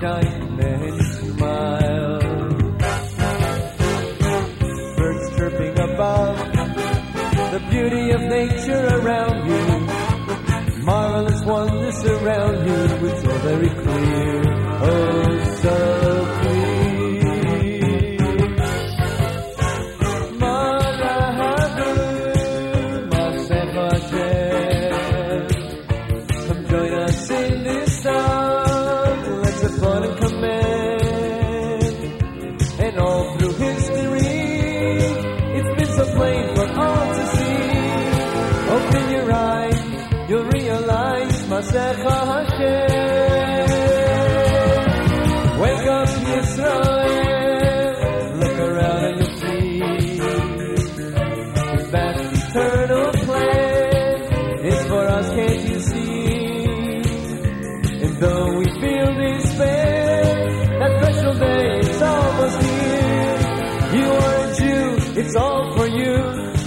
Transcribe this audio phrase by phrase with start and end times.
[0.00, 0.25] Trời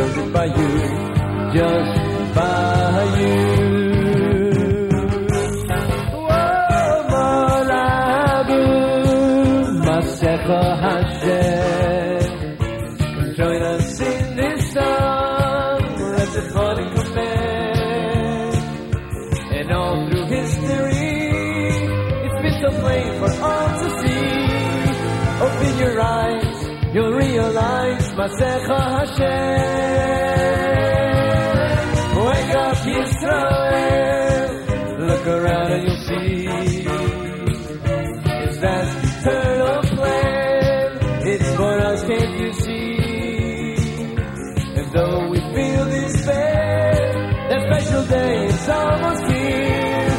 [0.00, 0.70] Cause by you,
[1.52, 1.92] just
[2.34, 3.36] by you
[6.14, 8.50] Oh, my love,
[9.84, 10.76] my second
[28.20, 29.80] Basecha Hashem.
[32.26, 34.48] Wake up, Yisrael.
[35.08, 36.46] Look around and you'll see.
[38.44, 40.86] It's that eternal plan.
[41.32, 43.76] It's for us, can't you see?
[44.76, 46.92] And though we feel despair,
[47.48, 50.10] that special day is almost here.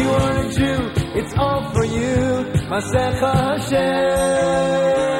[0.00, 0.78] You are a Jew,
[1.20, 2.48] it's all for you.
[2.72, 5.11] Masecha Hashem.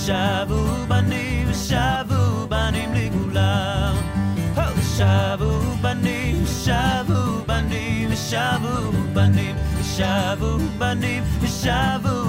[0.00, 3.92] ושבו בנים, שבו בנים לגאולה.
[4.96, 9.56] שבו בנים, שבו בנים, שבו בנים,
[9.96, 12.19] שבו בנים, שבו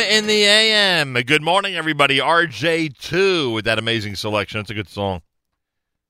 [0.00, 1.12] In the AM.
[1.12, 2.20] Good morning, everybody.
[2.20, 4.58] RJ2 with that amazing selection.
[4.60, 5.20] It's a good song.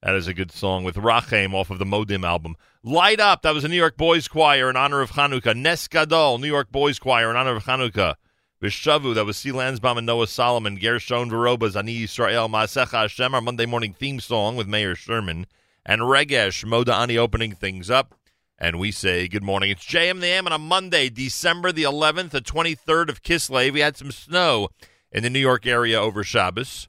[0.01, 2.55] That is a good song with Rachem off of the Modim album.
[2.85, 5.57] Light Up, that was a New York Boys Choir in honor of Hanukkah.
[5.57, 8.15] Nes Gadol, New York Boys Choir in honor of Hanukkah.
[8.63, 9.51] Vishavu, that was C.
[9.51, 10.77] Lansbaum and Noah Solomon.
[10.77, 15.47] Gershon Veroba, Zani Yisrael, Maasecha Hashem, our Monday morning theme song with Mayor Sherman.
[15.85, 18.15] And Regesh, Moda Ani opening things up.
[18.63, 19.71] And we say good morning.
[19.71, 23.73] It's JM the AM on a Monday, December the 11th, the 23rd of Kislev.
[23.73, 24.69] We had some snow
[25.11, 26.87] in the New York area over Shabbos.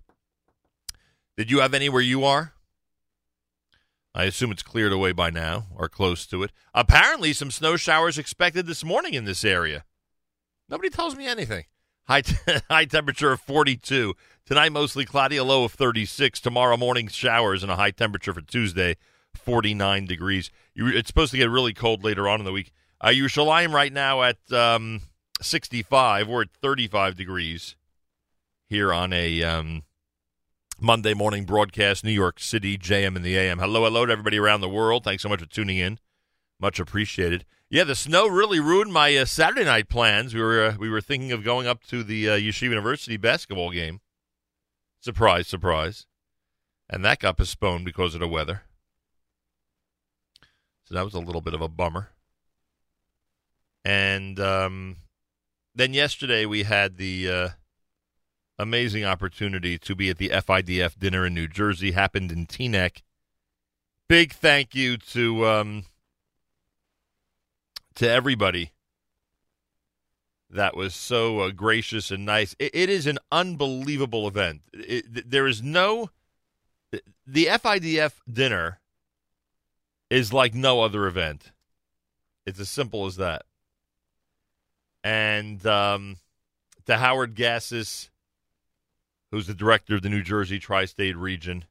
[1.37, 2.51] Did you have any where you are?
[4.13, 6.51] I assume it's cleared away by now, or close to it.
[6.73, 9.85] Apparently, some snow showers expected this morning in this area.
[10.67, 11.63] Nobody tells me anything.
[12.03, 12.35] High, t-
[12.69, 14.13] high temperature of 42.
[14.45, 16.41] Tonight, mostly cloudy, a low of 36.
[16.41, 18.97] Tomorrow morning, showers and a high temperature for Tuesday,
[19.43, 20.51] 49 degrees.
[20.73, 22.71] You, it's supposed to get really cold later on in the week.
[22.99, 25.01] Uh, Yerushalayim right now at um,
[25.41, 26.27] 65.
[26.27, 27.75] We're at 35 degrees
[28.67, 29.83] here on a um,
[30.79, 33.59] Monday morning broadcast, New York City, JM and the AM.
[33.59, 35.03] Hello, hello to everybody around the world.
[35.03, 35.99] Thanks so much for tuning in.
[36.59, 37.45] Much appreciated.
[37.69, 40.33] Yeah, the snow really ruined my uh, Saturday night plans.
[40.33, 43.71] We were uh, we were thinking of going up to the uh, Yeshiva University basketball
[43.71, 44.01] game.
[44.99, 46.05] Surprise, surprise,
[46.89, 48.63] and that got postponed because of the weather.
[50.91, 52.09] So that was a little bit of a bummer.
[53.85, 54.97] And um,
[55.73, 57.49] then yesterday we had the uh,
[58.59, 61.91] amazing opportunity to be at the FIDF dinner in New Jersey.
[61.91, 63.03] Happened in Teaneck.
[64.09, 65.85] Big thank you to um,
[67.95, 68.73] to everybody
[70.49, 72.53] that was so uh, gracious and nice.
[72.59, 74.63] It, it is an unbelievable event.
[74.73, 76.09] It, there is no
[76.91, 78.80] the FIDF dinner
[80.11, 81.53] is like no other event.
[82.45, 83.43] It's as simple as that.
[85.03, 86.17] And um,
[86.85, 88.09] to Howard Gassis,
[89.31, 91.63] who's the director of the New Jersey tri-state region,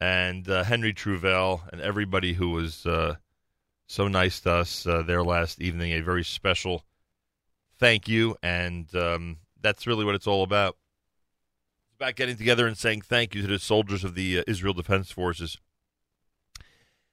[0.00, 3.16] and uh, Henry Truvel, and everybody who was uh,
[3.88, 5.92] so nice to us uh, there last evening.
[5.92, 6.84] A very special
[7.78, 10.76] thank you, and um, that's really what it's all about.
[11.88, 14.72] It's about getting together and saying thank you to the soldiers of the uh, Israel
[14.72, 15.58] Defense Forces.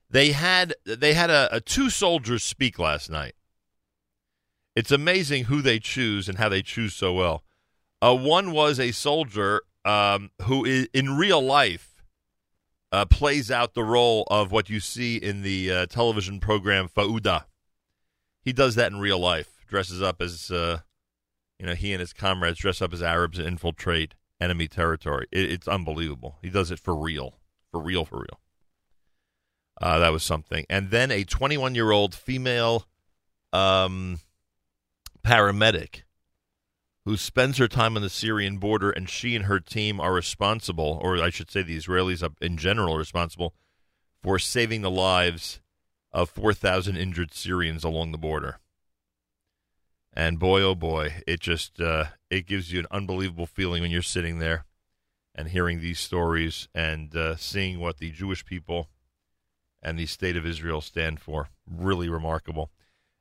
[0.09, 3.33] They had they had a, a two soldiers speak last night.
[4.75, 7.43] It's amazing who they choose and how they choose so well.
[7.99, 12.03] Uh, one was a soldier um, who, is, in real life,
[12.91, 17.45] uh, plays out the role of what you see in the uh, television program Fauda.
[18.41, 19.65] He does that in real life.
[19.67, 20.81] Dresses up as, uh,
[21.59, 25.25] you know, he and his comrades dress up as Arabs and infiltrate enemy territory.
[25.31, 26.37] It, it's unbelievable.
[26.41, 27.39] He does it for real,
[27.71, 28.39] for real, for real.
[29.79, 30.65] Uh, that was something.
[30.69, 32.87] And then a 21 year old female
[33.53, 34.19] um,
[35.23, 36.03] paramedic
[37.05, 40.99] who spends her time on the Syrian border, and she and her team are responsible,
[41.01, 43.53] or I should say, the Israelis in general are responsible
[44.21, 45.61] for saving the lives
[46.11, 48.59] of 4,000 injured Syrians along the border.
[50.11, 54.01] And boy, oh boy, it just uh, it gives you an unbelievable feeling when you're
[54.01, 54.65] sitting there
[55.35, 58.89] and hearing these stories and uh, seeing what the Jewish people
[59.81, 61.49] and the state of Israel stand for.
[61.69, 62.71] Really remarkable.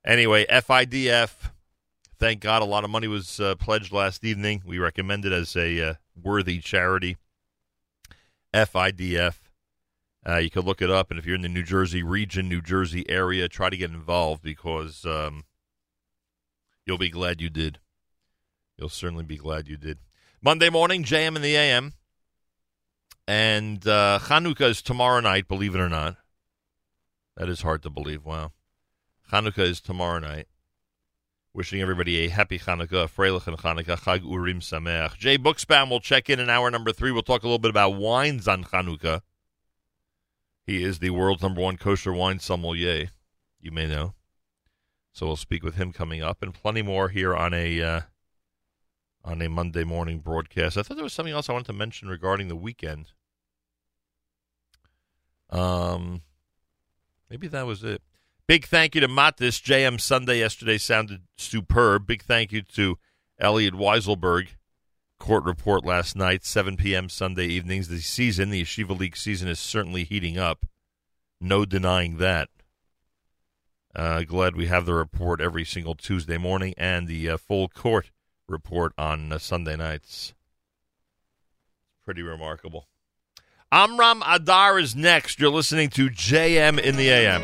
[0.05, 1.51] Anyway, FIDF.
[2.19, 4.63] Thank God a lot of money was uh, pledged last evening.
[4.65, 7.17] We recommend it as a uh, worthy charity.
[8.55, 9.35] FIDF.
[10.27, 12.61] Uh, you could look it up, and if you're in the New Jersey region, New
[12.61, 15.45] Jersey area, try to get involved because um,
[16.85, 17.79] you'll be glad you did.
[18.77, 19.99] You'll certainly be glad you did.
[20.43, 21.93] Monday morning, JM and the AM.
[23.29, 26.17] And uh, Chanukah is tomorrow night, believe it or not.
[27.37, 28.25] That is hard to believe.
[28.25, 28.53] Wow.
[29.33, 30.47] Hanukkah is tomorrow night.
[31.53, 35.17] Wishing everybody a happy Hanukkah, Freilich and Hanukkah, Chag Urim Sameach.
[35.17, 37.11] Jay Buchsbaum will check in in hour number three.
[37.11, 39.23] We'll talk a little bit about wines on Hanukkah.
[40.67, 43.11] He is the world's number one kosher wine sommelier,
[43.61, 44.15] you may know.
[45.13, 48.01] So we'll speak with him coming up, and plenty more here on a uh,
[49.25, 50.77] on a Monday morning broadcast.
[50.77, 53.13] I thought there was something else I wanted to mention regarding the weekend.
[55.49, 56.21] Um,
[57.31, 58.03] Maybe that was it.
[58.47, 59.61] Big thank you to Matis.
[59.61, 62.07] JM Sunday yesterday sounded superb.
[62.07, 62.99] Big thank you to
[63.39, 64.49] Elliot Weiselberg.
[65.19, 67.09] Court report last night, 7 p.m.
[67.09, 67.89] Sunday evenings.
[67.89, 70.67] The season, the Yeshiva League season, is certainly heating up.
[71.41, 72.49] No denying that.
[73.95, 78.11] Uh, glad we have the report every single Tuesday morning and the uh, full court
[78.47, 80.35] report on uh, Sunday nights.
[82.05, 82.87] Pretty remarkable.
[83.73, 85.41] Amram Adar is next.
[85.41, 87.43] You're listening to JM in the AM.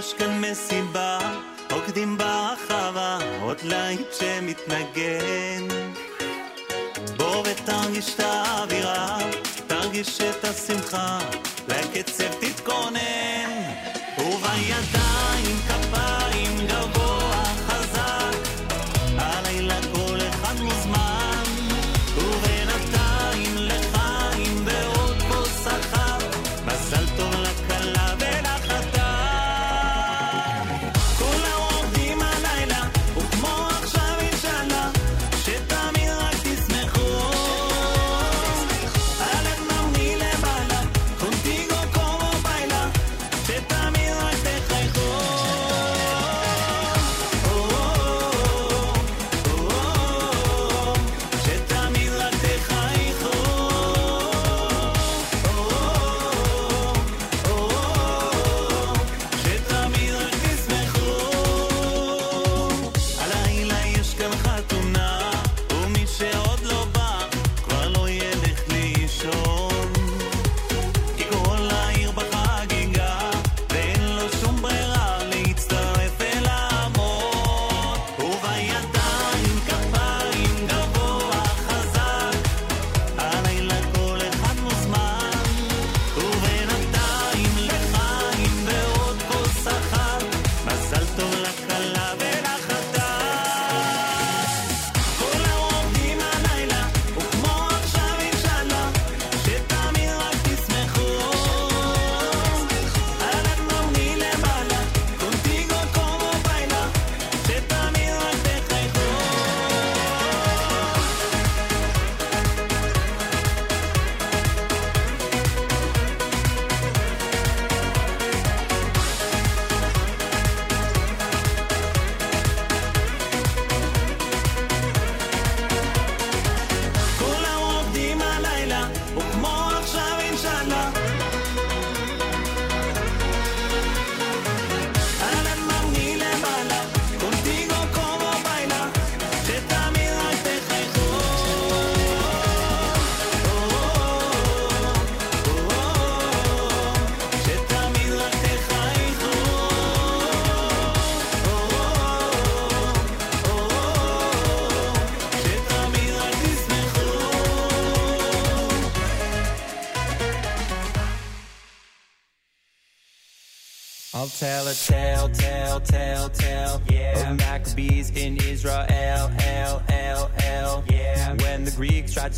[0.00, 1.39] יש כאן מסיבה
[1.90, 5.68] רוקדים בחווה, עוד לייט שמתנגן.
[7.16, 9.18] בוא ותרגיש את האווירה,
[9.66, 11.18] תרגיש את השמחה,
[11.68, 13.50] לקצב תתכונן.
[14.18, 14.99] ובידיים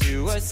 [0.01, 0.52] To us.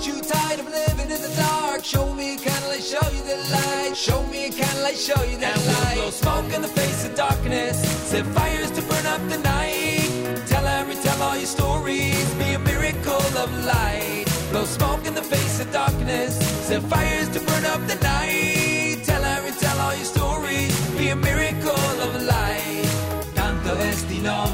[0.00, 1.84] too tired of living in the dark.
[1.84, 3.96] Show me a candlelight, show you the light.
[3.96, 5.96] Show me a candlelight, show you the and light.
[5.96, 7.76] We'll blow smoke in the face of darkness.
[8.10, 10.46] Set fires to burn up the night.
[10.46, 12.26] Tell every, tell all your stories.
[12.34, 14.24] Be a miracle of light.
[14.50, 16.34] Blow smoke in the face of darkness.
[16.66, 19.02] Set fires to burn up the night.
[19.04, 20.72] Tell every, tell all your stories.
[20.98, 22.90] Be a miracle of light.
[23.34, 24.48] Tanto destino,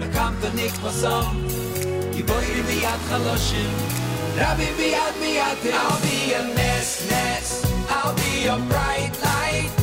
[0.00, 1.46] לקמת נקבסום,
[2.12, 3.70] גיבוי ביד חלושים.
[4.38, 7.64] Me I'll be a nest, mess.
[7.90, 9.77] I'll be a bright light.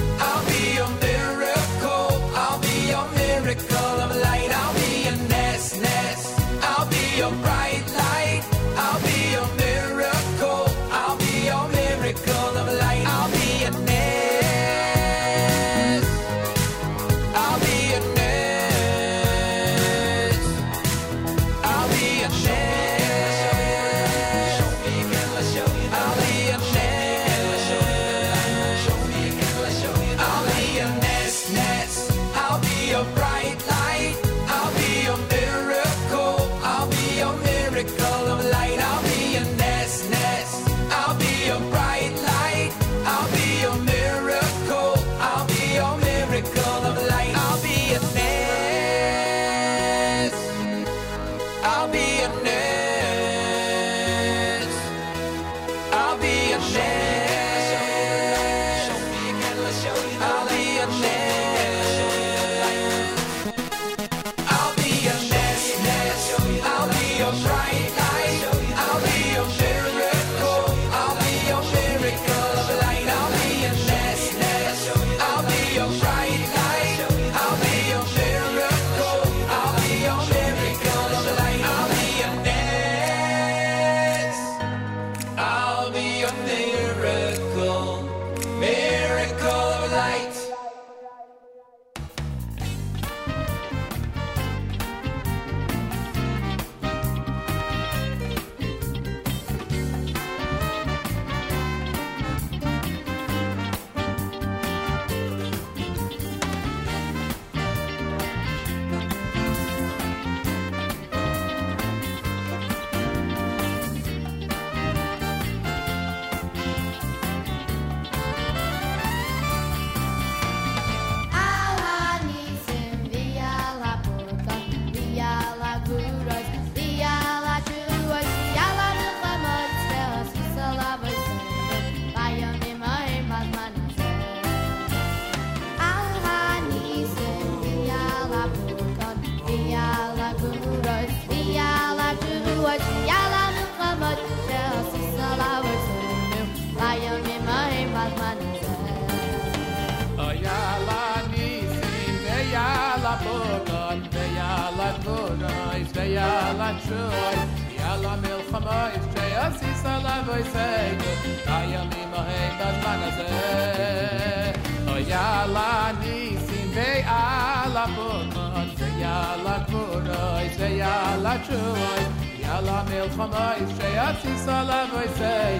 [171.47, 172.03] chuy
[172.43, 175.53] yalla mel khonay shayat sala vay say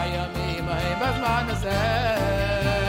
[0.00, 2.85] ayami mahay bas manase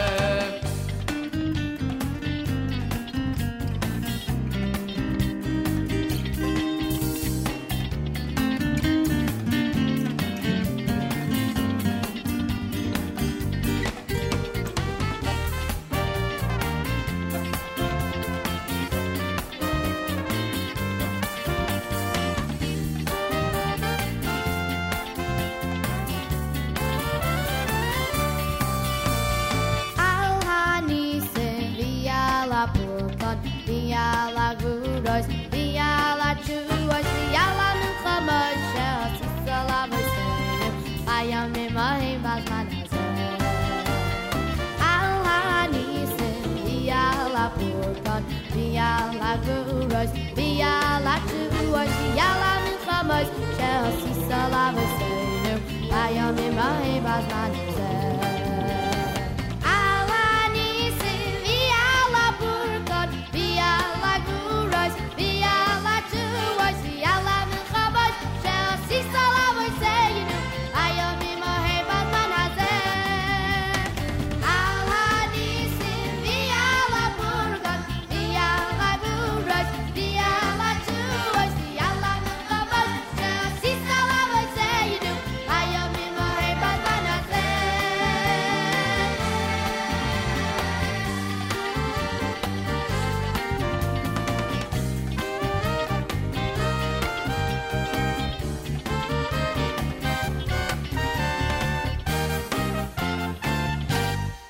[57.07, 57.96] imahim bazman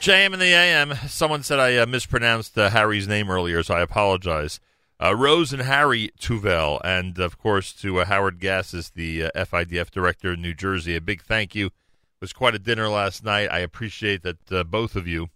[0.08, 0.96] JM in the AM.
[1.10, 4.62] Someone said I uh, mispronounced uh, Harry's name earlier, so I apologize.
[5.04, 9.92] Uh, Rose and Harry Tuvel, and of course to uh, Howard Gassis, the uh, FIDF
[9.92, 10.96] director in New Jersey.
[10.96, 11.66] A big thank you.
[11.66, 11.74] It
[12.22, 13.50] was quite a dinner last night.
[13.52, 15.28] I appreciate that uh, both of you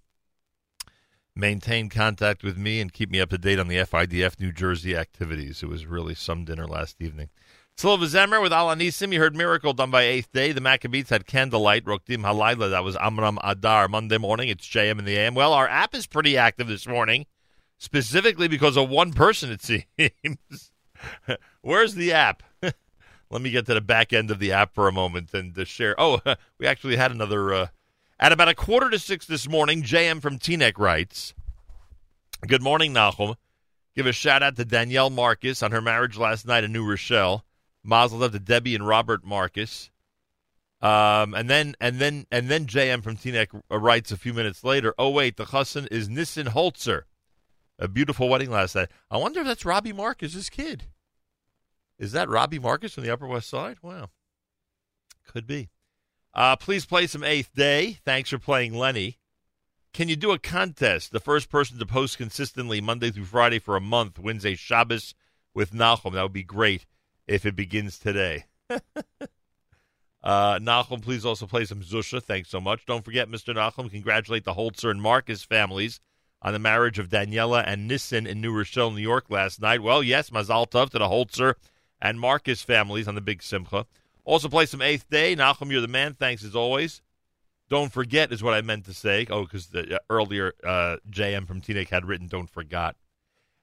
[1.35, 4.95] maintain contact with me and keep me up to date on the FIDF New Jersey
[4.95, 5.61] activities.
[5.61, 7.27] It was really some dinner last evening.
[7.81, 9.11] Silva Zemer with Alanisim.
[9.11, 10.51] You heard Miracle done by Eighth Day.
[10.51, 12.69] The Maccabees had Candlelight, Rokdim Halayla.
[12.69, 13.87] That was Amram Adar.
[13.87, 15.33] Monday morning, it's JM in the AM.
[15.33, 17.25] Well, our app is pretty active this morning,
[17.79, 20.71] specifically because of one person, it seems.
[21.61, 22.43] Where's the app?
[23.31, 25.65] Let me get to the back end of the app for a moment and to
[25.65, 25.95] share.
[25.97, 26.21] Oh,
[26.59, 27.51] we actually had another.
[27.51, 27.67] Uh,
[28.19, 31.33] at about a quarter to six this morning, JM from Teaneck writes
[32.45, 33.37] Good morning, Nahum.
[33.95, 37.43] Give a shout out to Danielle Marcus on her marriage last night in New Rochelle.
[37.83, 39.89] Mazel tov to Debbie and Robert Marcus.
[40.81, 44.95] Um, and then and then and then JM from Teaneck writes a few minutes later.
[44.97, 47.03] Oh wait, the chassan is Nissen Holzer.
[47.77, 48.89] A beautiful wedding last night.
[49.09, 50.85] I wonder if that's Robbie Marcus's kid.
[51.99, 53.77] Is that Robbie Marcus from the Upper West Side?
[53.83, 54.09] Wow,
[55.27, 55.69] could be.
[56.33, 57.99] Uh, please play some Eighth Day.
[58.03, 59.19] Thanks for playing Lenny.
[59.93, 61.11] Can you do a contest?
[61.11, 65.13] The first person to post consistently Monday through Friday for a month wins a Shabbos
[65.53, 66.13] with Nahum.
[66.13, 66.85] That would be great
[67.31, 68.45] if it begins today.
[70.23, 72.21] uh, Nahum, please also play some Zusha.
[72.21, 72.85] Thanks so much.
[72.85, 73.55] Don't forget, Mr.
[73.55, 76.01] Nachum, congratulate the Holzer and Marcus families
[76.41, 79.81] on the marriage of Daniela and Nissen in New Rochelle, New York last night.
[79.81, 81.53] Well, yes, Mazal Tov to the Holzer
[82.01, 83.85] and Marcus families on the big Simcha.
[84.25, 85.35] Also play some Eighth Day.
[85.35, 86.13] Nachum, you're the man.
[86.13, 87.01] Thanks as always.
[87.69, 89.25] Don't forget is what I meant to say.
[89.29, 92.95] Oh, because uh, earlier uh, JM from Teaneck had written "Don't forget."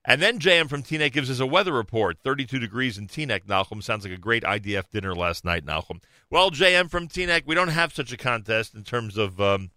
[0.08, 2.16] And then JM from Teaneck gives us a weather report.
[2.24, 3.82] 32 degrees in Teaneck, Nahum.
[3.82, 6.00] Sounds like a great IDF dinner last night, Nahum.
[6.30, 9.70] Well, JM from Teaneck, we don't have such a contest in terms of um,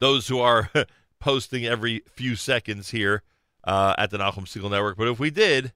[0.00, 0.68] those who are
[1.20, 3.22] posting every few seconds here
[3.62, 4.96] uh, at the Nachum Segal Network.
[4.96, 5.72] But if we did,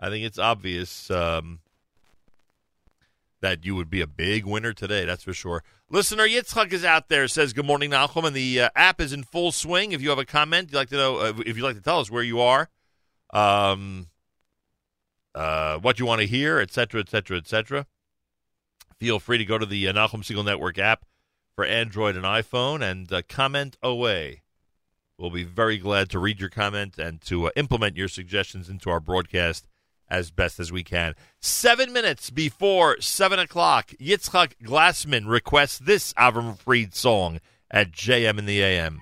[0.00, 1.60] I think it's obvious um,
[3.40, 5.62] that you would be a big winner today, that's for sure.
[5.90, 9.22] Listener Yitzchak is out there, says, Good morning, Nahum, and the uh, app is in
[9.22, 9.92] full swing.
[9.92, 12.00] If you have a comment, you'd like to know, uh, if you'd like to tell
[12.00, 12.68] us where you are,
[13.32, 14.08] um,
[15.34, 17.86] uh, what you want to hear, etc., etc., etc.,
[18.98, 21.04] feel free to go to the uh, Nachum Segal Network app
[21.54, 24.42] for Android and iPhone and uh, comment away.
[25.18, 28.90] We'll be very glad to read your comment and to uh, implement your suggestions into
[28.90, 29.66] our broadcast
[30.08, 31.14] as best as we can.
[31.40, 38.46] Seven minutes before seven o'clock, Yitzchak Glassman requests this Avram Fried song at JM in
[38.46, 39.00] the AM.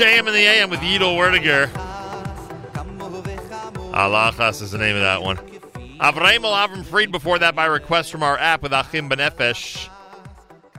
[0.00, 1.70] JM in the AM with Yidel Werdiger.
[3.92, 5.36] Alachas is the name of that one.
[5.98, 9.90] Avraham Avram Fried before that by request from our app with Achim Benefesh.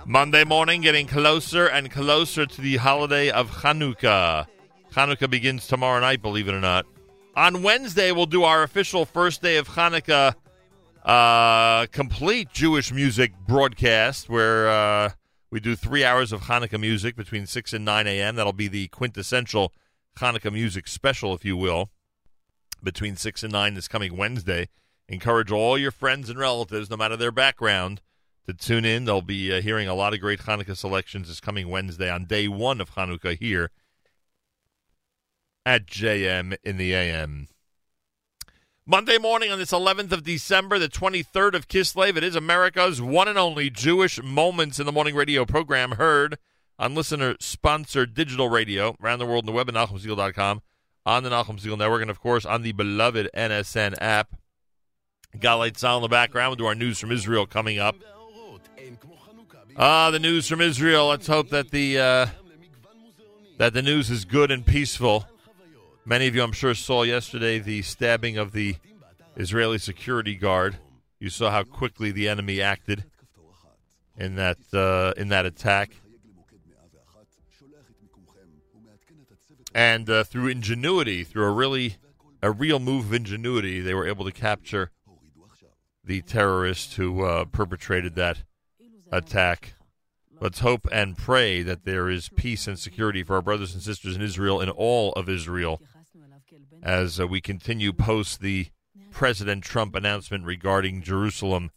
[0.08, 4.48] Monday morning, getting closer and closer to the holiday of Chanukah.
[4.92, 6.88] Chanukah begins tomorrow night, believe it or not.
[7.36, 10.34] On Wednesday, we'll do our official first day of Hanukkah
[11.06, 15.10] uh, complete Jewish music broadcast where uh,
[15.52, 18.36] we do three hours of Hanukkah music between 6 and 9 a.m.
[18.36, 19.74] That'll be the quintessential
[20.18, 21.90] Hanukkah music special, if you will,
[22.82, 24.70] between 6 and 9 this coming Wednesday.
[25.10, 28.02] Encourage all your friends and relatives, no matter their background,
[28.48, 29.04] to tune in.
[29.04, 32.48] They'll be uh, hearing a lot of great Hanukkah selections this coming Wednesday on day
[32.48, 33.72] one of Hanukkah here
[35.66, 37.50] at JM in the AM.
[38.92, 42.18] Monday morning on this 11th of December, the 23rd of Kislev.
[42.18, 46.38] It is America's one and only Jewish Moments in the Morning radio program heard
[46.78, 50.62] on listener-sponsored digital radio around the world on the web at NachumSegal.com,
[51.06, 54.36] on the Nachum Segal Network, and, of course, on the beloved NSN app.
[55.40, 56.50] Got Galate Sal in the background.
[56.50, 57.96] We'll do our news from Israel coming up.
[59.78, 61.08] Ah, the news from Israel.
[61.08, 62.26] Let's hope that the uh,
[63.58, 65.26] that the news is good and peaceful.
[66.04, 68.76] Many of you, I'm sure, saw yesterday the stabbing of the
[69.36, 70.78] Israeli security guard.
[71.20, 73.04] You saw how quickly the enemy acted
[74.18, 75.92] in that uh, in that attack,
[79.76, 81.98] and uh, through ingenuity, through a really
[82.42, 84.90] a real move of ingenuity, they were able to capture
[86.04, 88.40] the terrorist who uh, perpetrated that
[89.12, 89.76] attack.
[90.40, 94.16] Let's hope and pray that there is peace and security for our brothers and sisters
[94.16, 95.80] in Israel and all of Israel
[96.84, 98.68] as uh, we continue post the
[99.12, 101.72] President Trump announcement regarding Jerusalem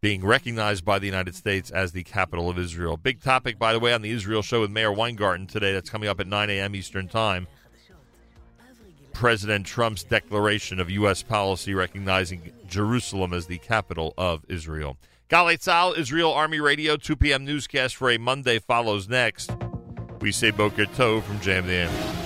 [0.00, 2.96] being recognized by the United States as the capital of Israel.
[2.96, 5.72] Big topic, by the way, on the Israel show with Meir Weingarten today.
[5.72, 6.74] That's coming up at 9 a.m.
[6.74, 7.46] Eastern Time.
[9.12, 11.22] President Trump's declaration of U.S.
[11.22, 14.96] policy recognizing Jerusalem as the capital of Israel.
[15.28, 17.44] Galei Tzahal, Israel Army Radio, 2 p.m.
[17.44, 19.50] newscast for a Monday follows next.
[20.20, 22.19] We say Boker Tov from Jam the Am.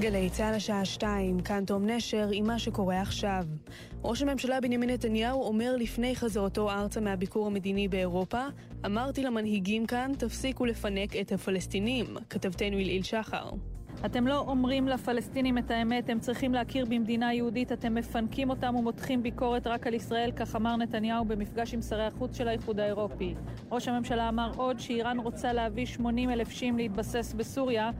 [0.00, 3.44] גלי צה"ל השעה שתיים, כאן תום נשר עם מה שקורה עכשיו.
[4.04, 8.46] ראש הממשלה בנימין נתניהו אומר לפני חזרתו ארצה מהביקור המדיני באירופה,
[8.86, 12.06] אמרתי למנהיגים כאן, תפסיקו לפנק את הפלסטינים.
[12.30, 13.50] כתבתנו אלעיל שחר.
[14.06, 19.22] אתם לא אומרים לפלסטינים את האמת, הם צריכים להכיר במדינה יהודית, אתם מפנקים אותם ומותחים
[19.22, 23.34] ביקורת רק על ישראל, כך אמר נתניהו במפגש עם שרי החוץ של האיחוד האירופי.
[23.70, 27.90] ראש הממשלה אמר עוד שאיראן רוצה להביא 80 אלף שיעים להתבסס בסוריה,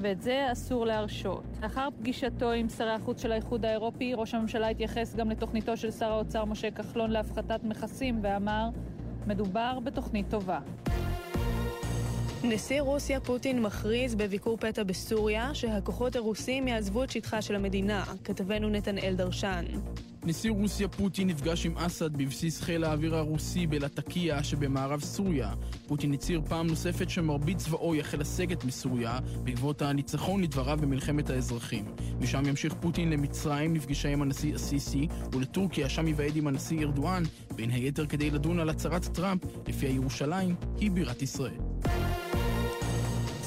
[0.00, 1.44] ואת זה אסור להרשות.
[1.62, 6.12] לאחר פגישתו עם שרי החוץ של האיחוד האירופי, ראש הממשלה התייחס גם לתוכניתו של שר
[6.12, 8.68] האוצר משה כחלון להפחתת מכסים ואמר,
[9.26, 10.60] מדובר בתוכנית טובה.
[12.44, 18.04] נשיא רוסיה פוטין מכריז בביקור פתע בסוריה שהכוחות הרוסים יעזבו את שטחה של המדינה.
[18.24, 19.64] כתבנו נתנאל דרשן.
[20.28, 25.54] נשיא רוסיה פוטין נפגש עם אסד בבסיס חיל האוויר הרוסי בלטקיה שבמערב סוריה.
[25.86, 31.84] פוטין הצהיר פעם נוספת שמרבית צבאו יחל לסגת מסוריה בעקבות הניצחון לדבריו במלחמת האזרחים.
[32.20, 37.22] משם ימשיך פוטין למצרים לפגישה עם הנשיא א-סיסי ולטורקיה שם ייוועד עם הנשיא ארדואן
[37.54, 41.67] בין היתר כדי לדון על הצהרת טראמפ לפיה ירושלים היא בירת ישראל.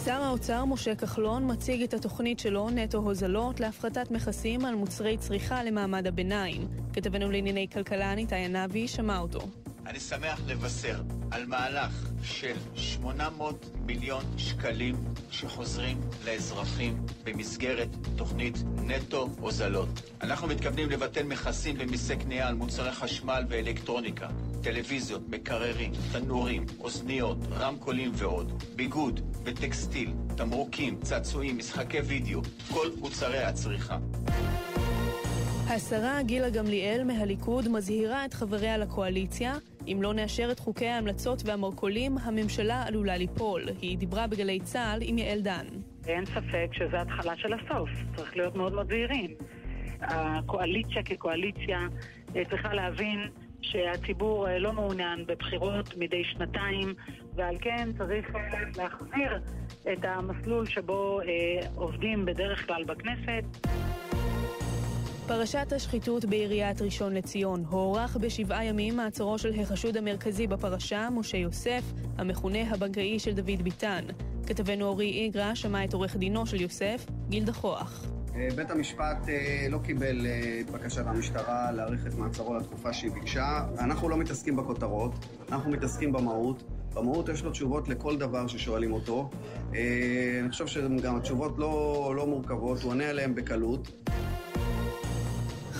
[0.05, 5.63] שר האוצר משה כחלון מציג את התוכנית שלו, נטו הוזלות, להפחתת מכסים על מוצרי צריכה
[5.63, 6.67] למעמד הביניים.
[6.93, 9.39] כתבנו לענייני כלכלה ניתאי ענבי שמע אותו.
[9.85, 11.01] אני שמח לבשר
[11.31, 14.95] על מהלך של 800 מיליון שקלים
[15.31, 20.01] שחוזרים לאזרחים במסגרת תוכנית נטו הוזלות.
[20.21, 24.27] אנחנו מתכוונים לבטל מכסים ומיסי קנייה על מוצרי חשמל ואלקטרוניקה,
[24.63, 33.97] טלוויזיות, מקררים, תנורים, אוזניות, רמקולים ועוד, ביגוד וטקסטיל, תמרוקים, צעצועים, משחקי וידאו, כל מוצרי הצריכה.
[35.69, 39.57] השרה גילה גמליאל מהליכוד מזהירה את חבריה לקואליציה,
[39.87, 43.69] אם לא נאשר את חוקי ההמלצות והמרכולים, הממשלה עלולה ליפול.
[43.81, 45.65] היא דיברה בגלי צה"ל עם יעל דן.
[46.07, 49.31] אין ספק שזה התחלה של הסוף, צריך להיות מאוד מאוד זהירים.
[50.01, 51.79] הקואליציה כקואליציה
[52.35, 53.19] אה, צריכה להבין
[53.61, 56.93] שהציבור אה, לא מעוניין בבחירות מדי שנתיים,
[57.35, 58.41] ועל כן צריך אה,
[58.77, 59.41] להחזיר
[59.93, 61.19] את המסלול שבו
[61.75, 63.67] עובדים בדרך כלל בכנסת.
[65.27, 71.83] פרשת השחיתות בעיריית ראשון לציון הוארך בשבעה ימים מעצרו של החשוד המרכזי בפרשה, משה יוסף,
[72.17, 74.05] המכונה הבנקאי של דוד ביטן.
[74.47, 78.05] כתבנו אורי איגרא שמע את עורך דינו של יוסף, גילדה כוח.
[78.55, 79.27] בית המשפט
[79.69, 80.27] לא קיבל
[80.61, 83.65] את בקשת המשטרה להאריך את מעצרו לתקופה שהיא ביקשה.
[83.79, 85.11] אנחנו לא מתעסקים בכותרות,
[85.51, 86.63] אנחנו מתעסקים במהות.
[86.93, 89.29] במהות יש לו תשובות לכל דבר ששואלים אותו.
[89.71, 93.91] אני חושב שגם התשובות לא, לא מורכבות, הוא עונה עליהן בקלות.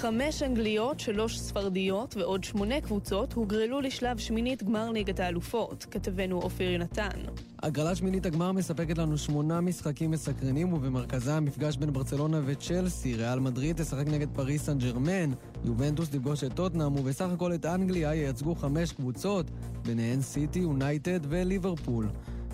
[0.01, 5.85] חמש אנגליות, שלוש ספרדיות ועוד שמונה קבוצות הוגרלו לשלב שמינית גמר ליגת האלופות.
[5.91, 7.19] כתבנו אופיר יונתן.
[7.63, 13.15] הגרלת שמינית הגמר מספקת לנו שמונה משחקים מסקרנים ובמרכזה המפגש בין ברצלונה וצ'לסי.
[13.15, 15.31] ריאל מדריד תשחק נגד פריס סן ג'רמן,
[15.65, 19.45] יובנטוס תפגוש את טוטנאם ובסך הכל את אנגליה ייצגו חמש קבוצות,
[19.85, 22.07] ביניהן סיטי, יונייטד וליברפול.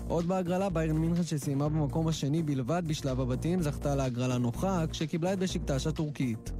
[0.08, 5.38] עוד בהגרלה ביירן מינכן שסיימה במקום השני בלבד בשלב הבתים זכתה להגרלה נוחה כשקיבלה את
[5.38, 6.52] בשקטש הטורקית.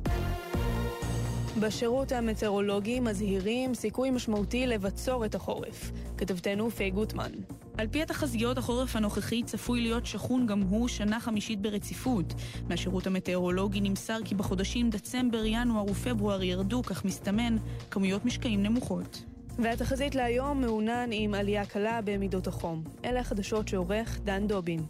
[1.60, 5.90] בשירות המטאורולוגי מזהירים סיכוי משמעותי לבצור את החורף.
[6.16, 7.30] כתבתנו פי גוטמן.
[7.78, 12.34] על פי התחזיות, החורף הנוכחי צפוי להיות שכון גם הוא שנה חמישית ברציפות.
[12.68, 17.56] מהשירות המטאורולוגי נמסר כי בחודשים דצמבר, ינואר ופברואר ירדו, כך מסתמן,
[17.90, 19.24] כמויות משקעים נמוכות.
[19.58, 22.84] והתחזית להיום מעונן עם עלייה קלה במידות החום.
[23.04, 24.80] אלה החדשות שעורך דן דובין.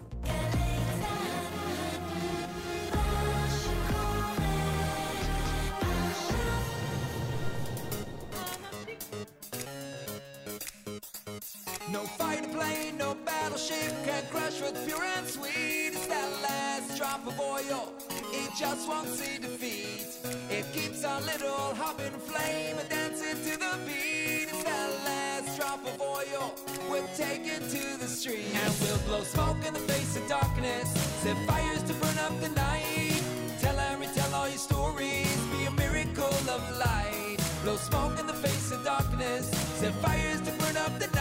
[11.93, 15.93] No fighter plane, no battleship can crash with pure and sweet.
[15.95, 17.95] It's that last drop of oil,
[18.30, 20.07] it just won't see defeat.
[20.51, 24.49] It keeps our little hub flame and dancing to the beat.
[24.53, 26.55] It's that last drop of oil,
[26.91, 28.53] we're taking to the street.
[28.53, 30.91] And we'll blow smoke in the face of darkness,
[31.22, 33.22] set fires to burn up the night.
[33.61, 37.39] Tell and retell all your stories, be a miracle of light.
[37.62, 39.49] Blow smoke in the face of darkness,
[39.80, 41.18] set fires to burn up the night.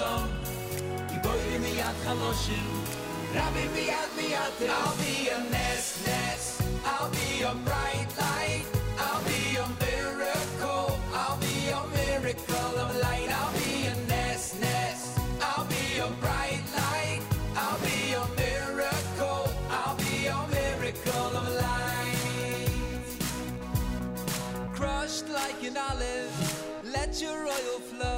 [0.00, 0.28] awesome.
[1.08, 2.68] Giboyri miyad chaloshim,
[3.34, 4.52] rabbi miyad miyad.
[4.68, 6.62] I'll be a nest nest.
[6.84, 8.66] I'll be a bright light.
[8.98, 10.98] I'll be a miracle.
[11.12, 13.30] I'll be a miracle of light.
[13.38, 15.18] I'll be a nest nest.
[15.40, 17.22] I'll be a bright light.
[17.56, 19.44] I'll be a miracle.
[19.70, 22.18] I'll be a miracle of light.
[24.74, 26.34] Crushed like an olive,
[26.92, 28.13] let your oil flow.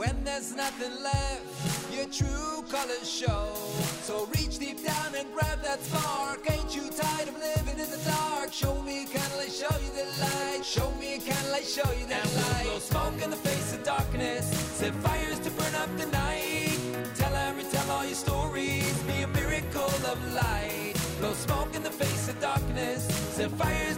[0.00, 3.52] When there's nothing left, your true colors show.
[4.00, 6.40] So reach deep down and grab that spark.
[6.50, 8.50] Ain't you tired of living in the dark?
[8.50, 10.64] Show me a candle, I show you the light.
[10.64, 12.64] Show me a candle, I show you the and light.
[12.64, 16.80] We'll blow smoke in the face of darkness, set fires to burn up the night.
[17.16, 20.94] Tell every, retell all your stories, be a miracle of light.
[21.20, 23.04] Blow smoke in the face of darkness,
[23.36, 23.89] set fires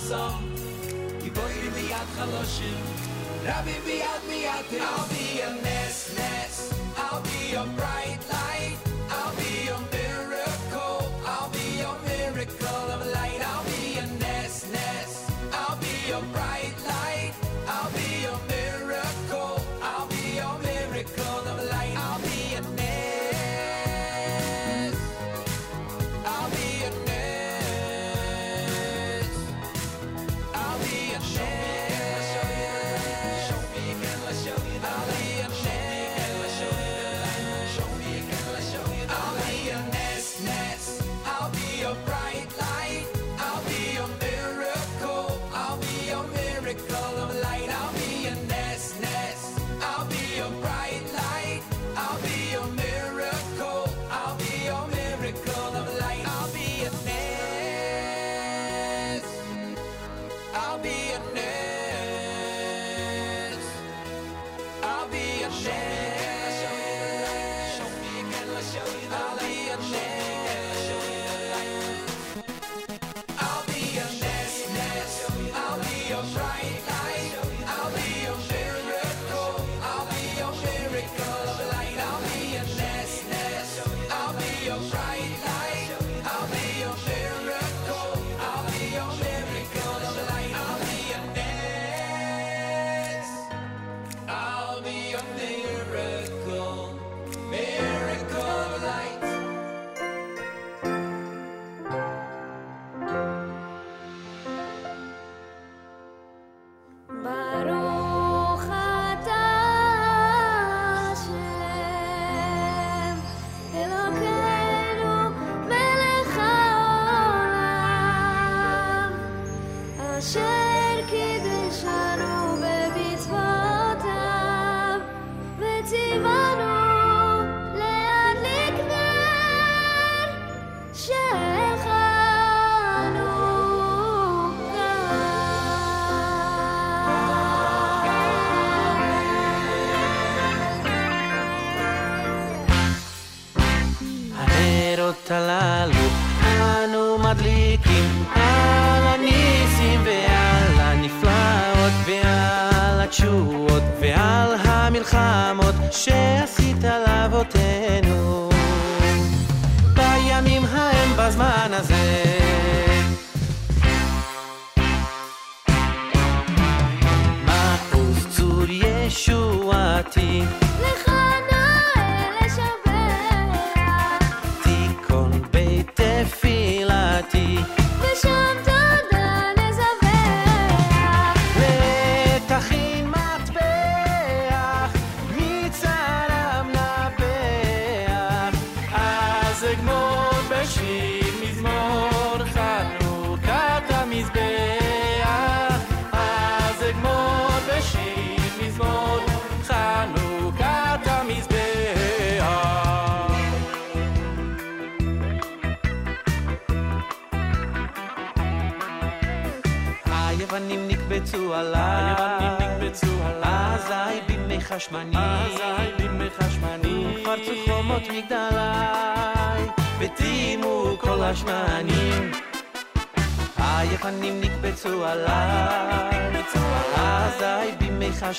[0.00, 0.42] song.
[1.22, 2.84] גיבורי מיד חלושים,
[3.44, 6.79] רבי ביד מיד I'll be a nest nest,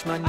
[0.02, 0.24] שמנים.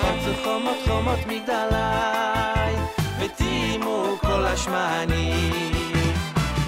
[0.00, 2.74] חוצו חומות חומות מגדלי,
[3.20, 5.72] וטימו כל השמנים.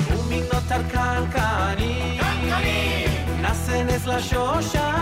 [0.09, 2.19] ומינות ארכן כעני,
[3.41, 5.00] נשא נס לשושן.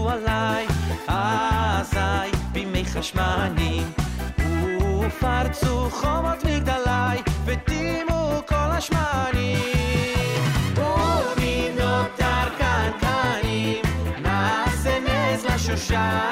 [0.00, 0.66] יעלו עליי,
[1.08, 3.92] אזי בימי חשמנים.
[5.00, 10.42] ופרצו חומות מגדליי, ודימו כל השמנים.
[10.76, 13.84] ומי נותר כאן קנים,
[14.22, 16.29] נעשה נס לשושן.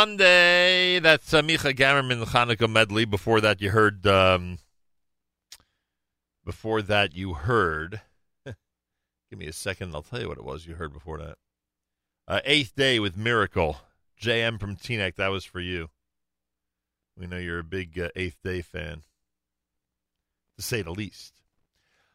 [0.00, 0.98] Monday.
[0.98, 3.04] That's uh, Micha Gamerman Hanukkah medley.
[3.04, 4.06] Before that, you heard.
[4.06, 4.56] Um,
[6.42, 8.00] before that, you heard.
[8.46, 9.94] give me a second.
[9.94, 11.36] I'll tell you what it was you heard before that.
[12.26, 13.76] Uh, Eighth Day with Miracle.
[14.18, 15.16] JM from Teaneck.
[15.16, 15.90] That was for you.
[17.14, 19.02] We know you're a big uh, Eighth Day fan,
[20.56, 21.34] to say the least.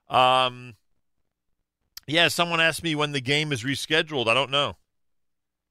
[0.10, 0.74] Um,
[2.08, 4.26] yeah, someone asked me when the game is rescheduled.
[4.28, 4.76] I don't know.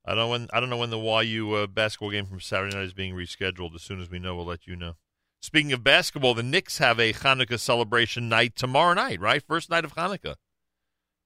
[0.04, 2.84] I don't when I don't know when the YU uh, basketball game from Saturday night
[2.84, 3.74] is being rescheduled.
[3.74, 4.94] As soon as we know, we'll let you know.
[5.40, 9.42] Speaking of basketball, the Knicks have a Hanukkah celebration night tomorrow night, right?
[9.42, 10.36] First night of Hanukkah,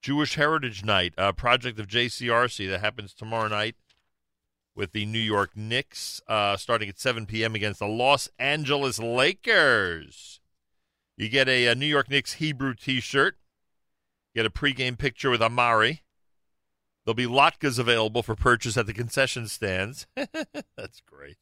[0.03, 3.77] Jewish Heritage Night, a project of JCRC that happens tomorrow night
[4.75, 7.55] with the New York Knicks, uh, starting at 7 p.m.
[7.55, 10.41] against the Los Angeles Lakers.
[11.17, 13.37] You get a, a New York Knicks Hebrew T-shirt.
[14.37, 16.03] Get a pregame picture with Amari.
[17.09, 20.07] There'll be latkes available for purchase at the concession stands.
[20.15, 21.39] That's great.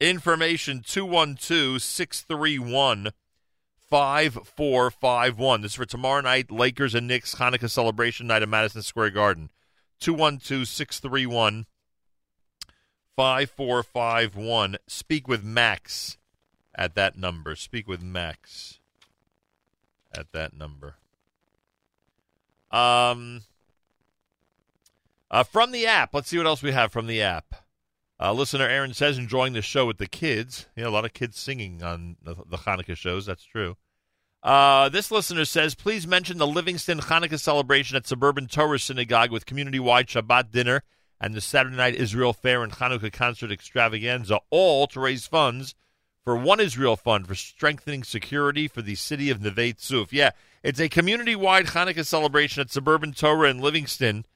[0.00, 3.10] Information 212 631
[3.90, 5.60] 5451.
[5.60, 9.50] This is for tomorrow night, Lakers and Knicks Hanukkah celebration night at Madison Square Garden.
[10.00, 11.66] 212 631
[13.14, 14.76] 5451.
[14.86, 16.16] Speak with Max
[16.74, 17.54] at that number.
[17.56, 18.78] Speak with Max
[20.14, 20.94] at that number.
[22.70, 23.42] Um,
[25.30, 27.54] uh, from the app, let's see what else we have from the app.
[28.20, 30.66] Uh, listener Aaron says enjoying the show with the kids.
[30.76, 33.26] A lot of kids singing on the, the Hanukkah shows.
[33.26, 33.76] That's true.
[34.42, 39.46] Uh, this listener says, please mention the Livingston Hanukkah celebration at Suburban Torah Synagogue with
[39.46, 40.82] community-wide Shabbat dinner
[41.18, 45.74] and the Saturday Night Israel Fair and Hanukkah concert extravaganza, all to raise funds
[46.22, 50.08] for One Israel Fund for strengthening security for the city of Neve Tzuf.
[50.12, 50.30] Yeah,
[50.62, 54.26] it's a community-wide Hanukkah celebration at Suburban Torah in Livingston.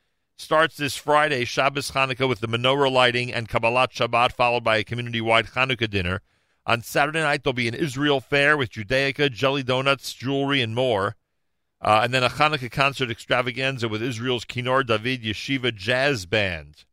[0.41, 4.85] Starts this Friday, Shabbos Hanukkah, with the menorah lighting and Kabbalat Shabbat, followed by a
[4.85, 6.23] community-wide Hanukkah dinner.
[6.65, 11.17] On Saturday night, there'll be an Israel fair with Judaica, jelly donuts, jewelry, and more.
[11.81, 16.85] Uh, and then a Hanukkah concert extravaganza with Israel's Kinor David Yeshiva Jazz Band.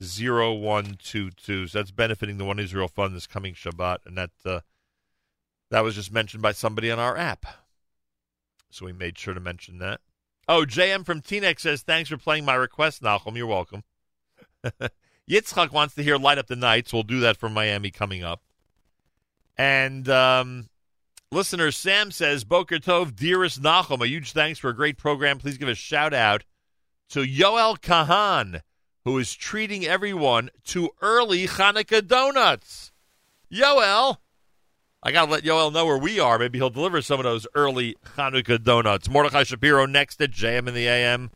[0.00, 1.66] 0122.
[1.66, 4.60] So that's benefiting the One Israel Fund this coming Shabbat, and that uh,
[5.70, 7.46] that was just mentioned by somebody on our app.
[8.70, 10.00] So we made sure to mention that.
[10.48, 13.36] Oh, JM from Teaneck says, thanks for playing my request, Nachum.
[13.36, 13.84] You're welcome.
[15.30, 16.92] Yitzchak wants to hear Light Up the Nights.
[16.92, 18.42] We'll do that for Miami coming up.
[19.56, 20.70] And um,
[21.30, 25.38] listener Sam says, Boker Tov, dearest Nachum, a huge thanks for a great program.
[25.38, 26.44] Please give a shout out
[27.10, 28.62] to Yoel Kahan,
[29.04, 32.92] who is treating everyone to early Hanukkah donuts.
[33.52, 34.18] Yoel,
[35.02, 36.38] I got to let Yoel know where we are.
[36.38, 39.08] Maybe he'll deliver some of those early Hanukkah donuts.
[39.08, 41.30] Mordechai Shapiro next at JM in the AM.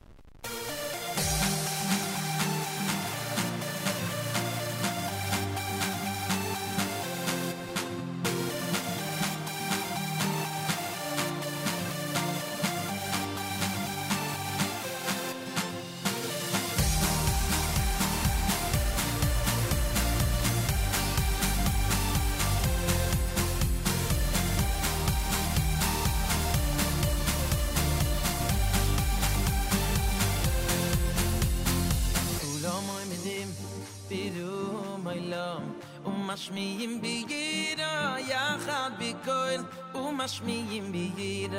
[40.24, 41.56] משמיעים בידו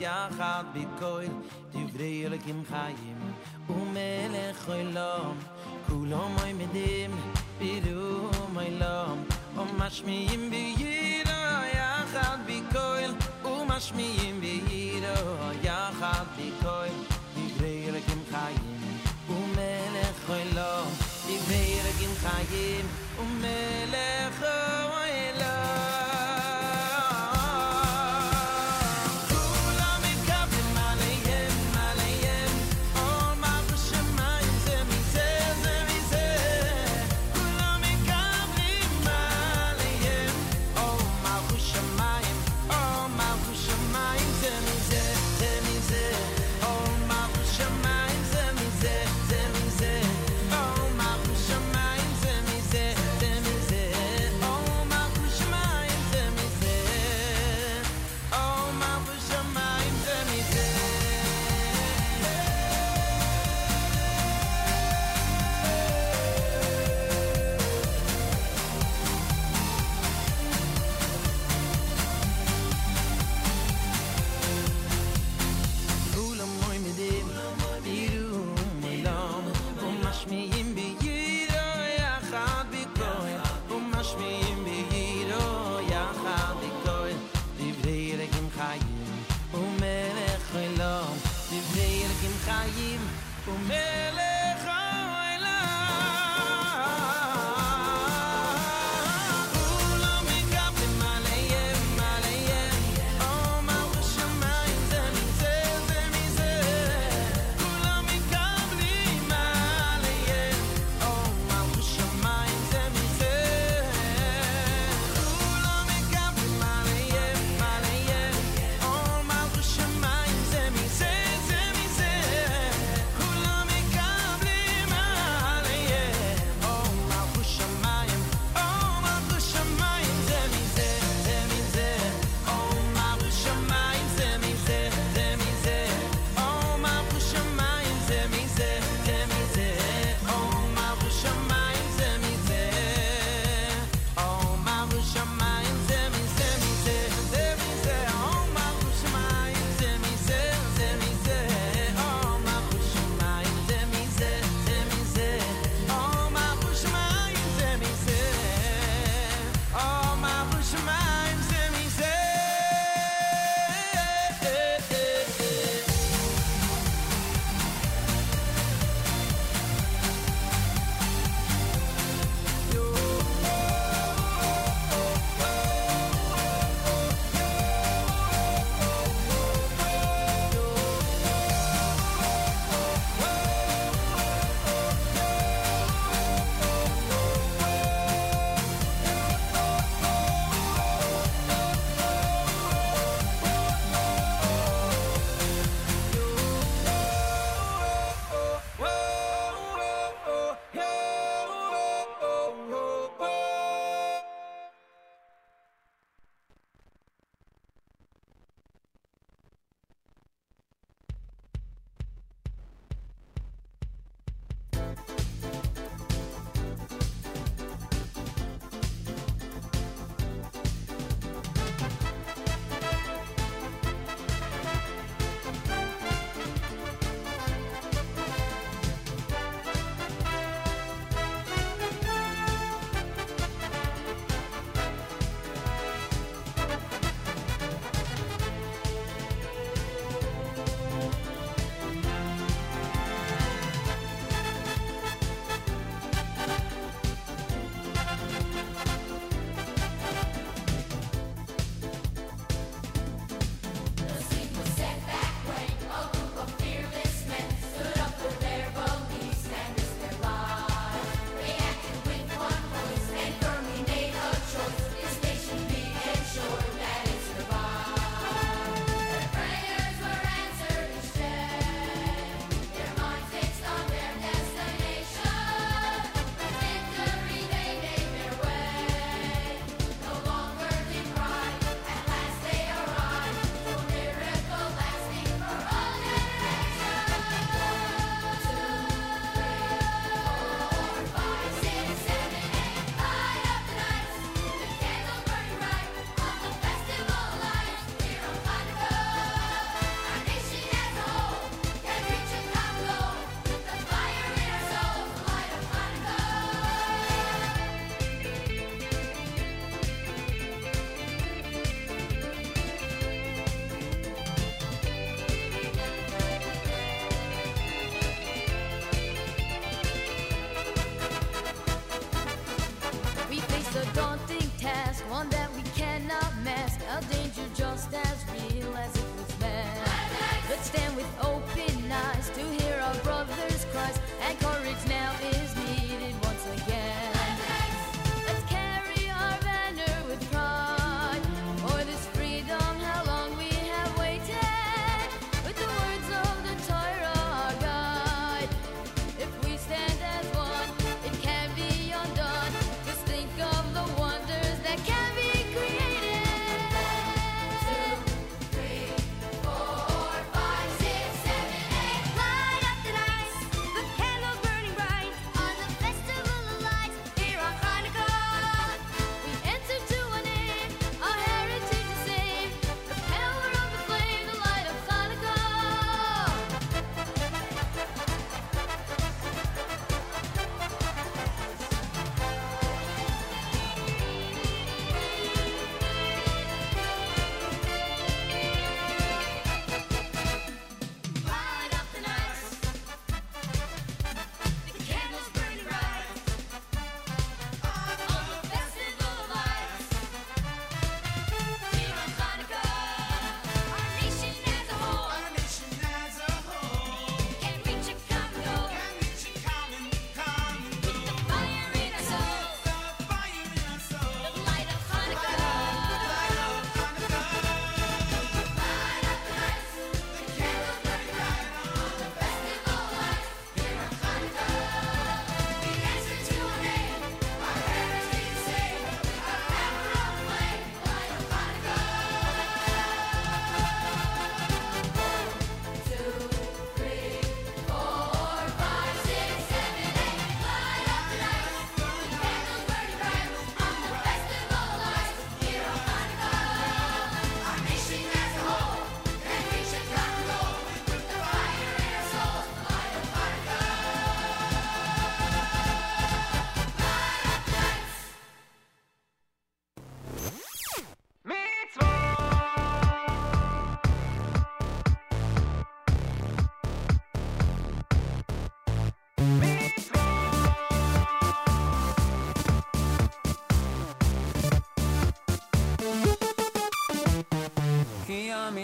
[0.00, 1.24] יחד בקול
[1.72, 3.32] דברי אלוקים חיים
[3.70, 5.34] ומלך עולם
[5.86, 7.10] כולם עומדים
[7.58, 9.16] בירום עולם.
[9.56, 11.30] ומשמיעים בידו
[11.74, 13.10] יחד בקול
[13.44, 15.30] ומשמיעים בידו
[15.62, 16.91] יחד בקול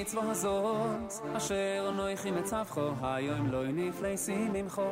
[0.09, 4.91] מצווה הזאת אשר נויכי מצווכו היום לא נפלסים ממכו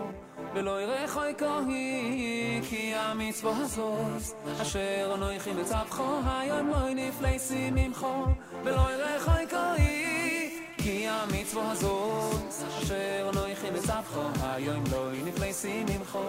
[0.55, 8.25] ולא ירחו יקוהי כי המצווה הזאת אשר נויכי מצווכו היום לא נפלסים ממכו
[8.65, 12.49] ולא ירחו יקוהי כי המצווה הזאת
[12.83, 16.25] אשר נויכי מצווכו היום לא נפלסים ממכו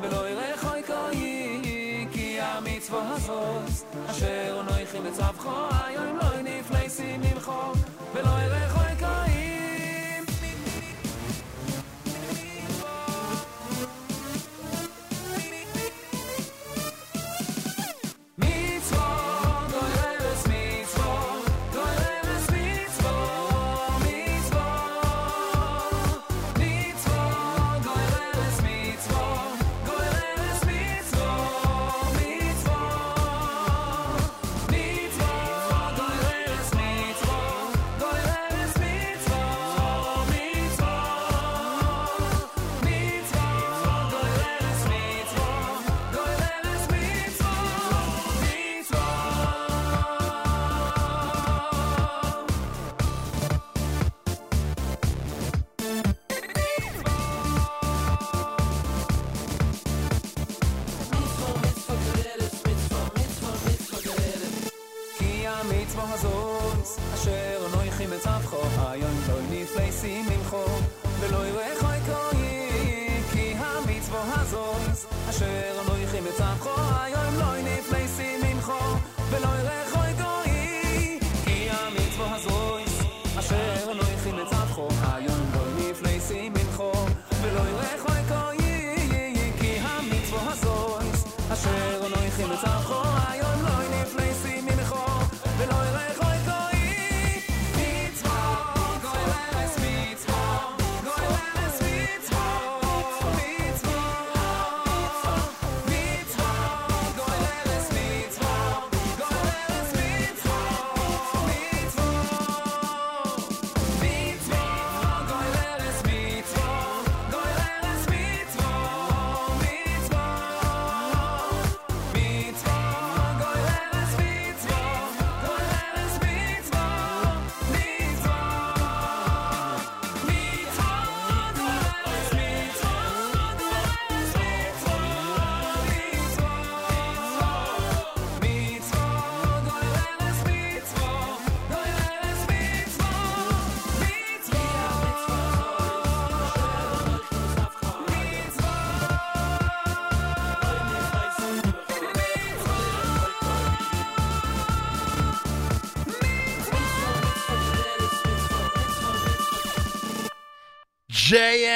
[0.00, 5.50] ולא ירחו יקוהי כי המצווה הזאת אשר נויכי מצווכו
[5.84, 6.37] היום לא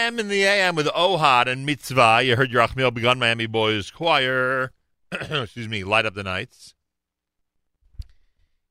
[0.02, 2.22] JM in the AM with Ohad and Mitzvah.
[2.24, 4.72] You heard Yerachmiel Begun Miami Boys Choir.
[5.12, 6.74] Excuse me, light up the nights.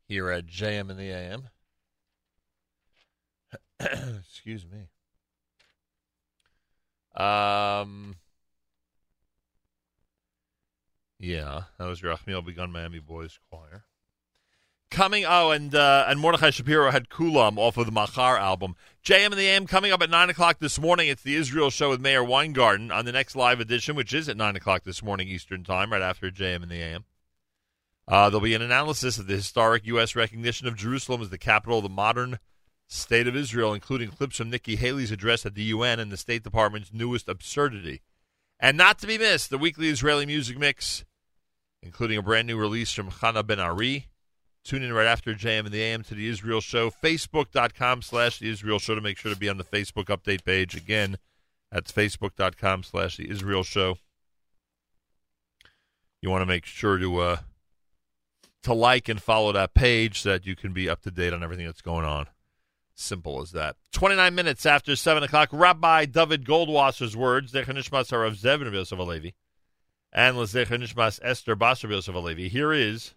[0.09, 1.49] Here at JM in the AM.
[4.19, 4.89] Excuse me.
[7.15, 8.15] Um.
[11.17, 13.85] Yeah, that was Yerachmiel Begun Miami Boys Choir.
[14.89, 18.75] Coming, oh, and uh, and Mordechai Shapiro had Kulam off of the Machar album.
[19.03, 21.07] JM and the AM coming up at 9 o'clock this morning.
[21.07, 24.37] It's the Israel Show with Meir Weingarten on the next live edition, which is at
[24.37, 27.05] 9 o'clock this morning Eastern Time, right after JM and the AM.
[28.07, 30.15] Uh, there'll be an analysis of the historic U.S.
[30.15, 32.37] recognition of Jerusalem as the capital of the modern
[32.87, 36.43] state of Israel, including clips from Nikki Haley's address at the UN and the State
[36.43, 38.03] Department's newest absurdity.
[38.59, 41.05] And not to be missed, the weekly Israeli music mix,
[41.81, 44.10] including a brand new release from Hanan Ben Ari.
[44.63, 46.91] Tune in right after JM and the AM to the Israel Show.
[46.91, 50.75] Facebook.com slash the Israel Show to make sure to be on the Facebook update page.
[50.75, 51.17] Again,
[51.71, 53.97] that's Facebook.com slash the Israel Show.
[56.21, 57.37] You want to make sure to uh,
[58.63, 61.43] to like and follow that page so that you can be up to date on
[61.43, 62.27] everything that's going on.
[62.93, 63.77] Simple as that.
[63.93, 68.99] 29 minutes after 7 o'clock, Rabbi David Goldwasser's words, Zecher Nishmas Harav Zev Rav Yosef
[68.99, 69.33] Alevi,
[70.13, 72.49] and Lezecher Nishmas Esther Basar Yosef Alevi.
[72.49, 73.15] Here is,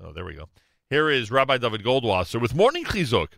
[0.00, 0.48] oh, there we go.
[0.90, 3.28] Here is Rabbi David Goldwasser with Morning Chizuk.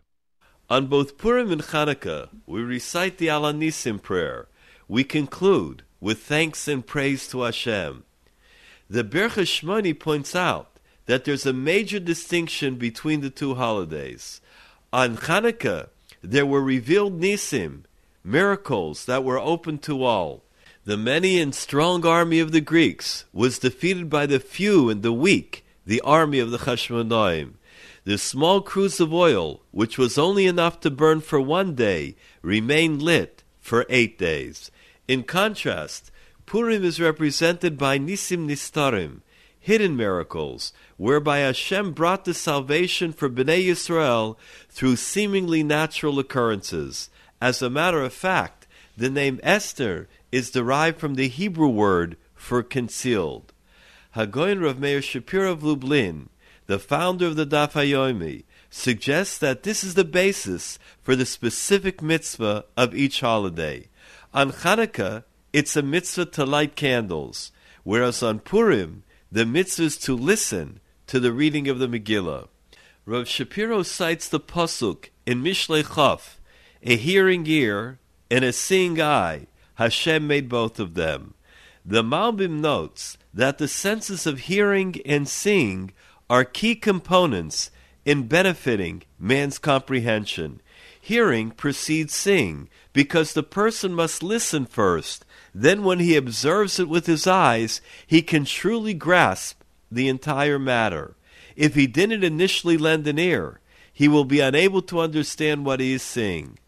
[0.69, 4.47] On both Purim and Hanukkah, we recite the Al Hanissim prayer.
[4.87, 8.05] We conclude with thanks and praise to Hashem.
[8.89, 14.41] The Bercha Shmoni points out that there's a major distinction between the two holidays.
[14.93, 15.89] On Hanukkah,
[16.23, 17.81] there were revealed Nisim,
[18.23, 20.45] miracles that were open to all.
[20.85, 25.13] The many and strong army of the Greeks was defeated by the few and the
[25.13, 27.55] weak, the army of the Hashmonaim.
[28.05, 33.03] The small cruse of oil, which was only enough to burn for one day, remained
[33.03, 34.71] lit for eight days.
[35.09, 36.13] In contrast,
[36.47, 39.23] Purim is represented by Nisim Nistarim,
[39.59, 44.37] hidden miracles, whereby Hashem brought the salvation for Bnei Yisrael
[44.69, 47.11] through seemingly natural occurrences.
[47.41, 52.63] As a matter of fact, the name Esther is derived from the Hebrew word for
[52.63, 53.53] concealed.
[54.17, 56.31] Hagoyin Rav Meir Shapiro of Lublin,
[56.67, 62.03] the founder of the Daf Hayomi, suggests that this is the basis for the specific
[62.03, 63.89] mitzvah of each holiday.
[64.35, 65.23] On Hanukkah,
[65.53, 67.53] it's a mitzvah to light candles,
[67.85, 72.49] whereas on Purim, the mitzvah is to listen to the reading of the Megillah.
[73.07, 76.41] Rav Shapiro cites the pasuk in Mishlei Chaf,
[76.83, 79.47] a hearing ear and a seeing eye.
[79.75, 81.35] Hashem made both of them.
[81.85, 85.93] The Malbim notes that the senses of hearing and seeing
[86.29, 87.71] are key components
[88.05, 90.61] in benefiting man's comprehension.
[91.01, 95.25] Hearing precedes seeing because the person must listen first.
[95.55, 101.15] Then, when he observes it with his eyes, he can truly grasp the entire matter.
[101.57, 103.61] If he didn't initially lend an ear,
[103.93, 106.59] he will be unable to understand what he is seeing.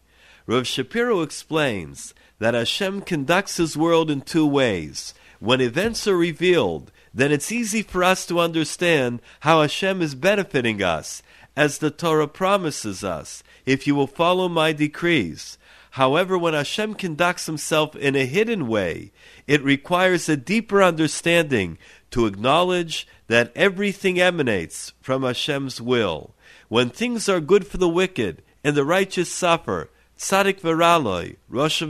[0.45, 5.13] Rav Shapiro explains that Hashem conducts his world in two ways.
[5.43, 10.81] When events are revealed, then it's easy for us to understand how Hashem is benefiting
[10.81, 11.21] us,
[11.53, 15.57] as the Torah promises us, if you will follow my decrees.
[15.99, 19.11] However, when Hashem conducts himself in a hidden way,
[19.45, 21.77] it requires a deeper understanding
[22.11, 26.33] to acknowledge that everything emanates from Hashem's will.
[26.69, 31.83] When things are good for the wicked and the righteous suffer, tzadik v'raloi, rosh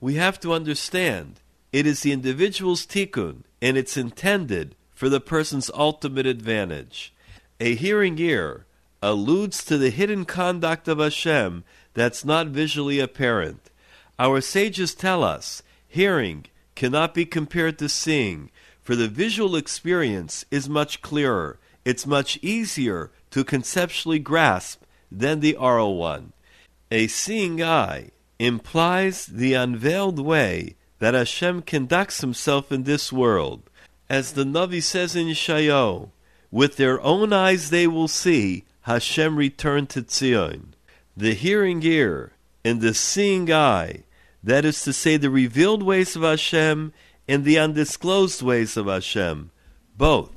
[0.00, 1.40] we have to understand
[1.72, 7.14] it is the individual's tikkun, and it's intended for the person's ultimate advantage.
[7.58, 8.66] A hearing ear
[9.02, 13.70] alludes to the hidden conduct of Hashem that's not visually apparent.
[14.18, 18.50] Our sages tell us hearing cannot be compared to seeing,
[18.82, 21.58] for the visual experience is much clearer.
[21.84, 26.32] It's much easier to conceptually grasp than the oral one.
[26.90, 33.68] A seeing eye implies the unveiled way that Hashem conducts himself in this world.
[34.08, 36.10] As the Navi says in Yeshayahu,
[36.52, 40.74] with their own eyes they will see Hashem return to Tzion.
[41.16, 42.34] The hearing ear
[42.64, 44.04] and the seeing eye,
[44.44, 46.92] that is to say, the revealed ways of Hashem
[47.26, 49.50] and the undisclosed ways of Hashem,
[49.98, 50.30] both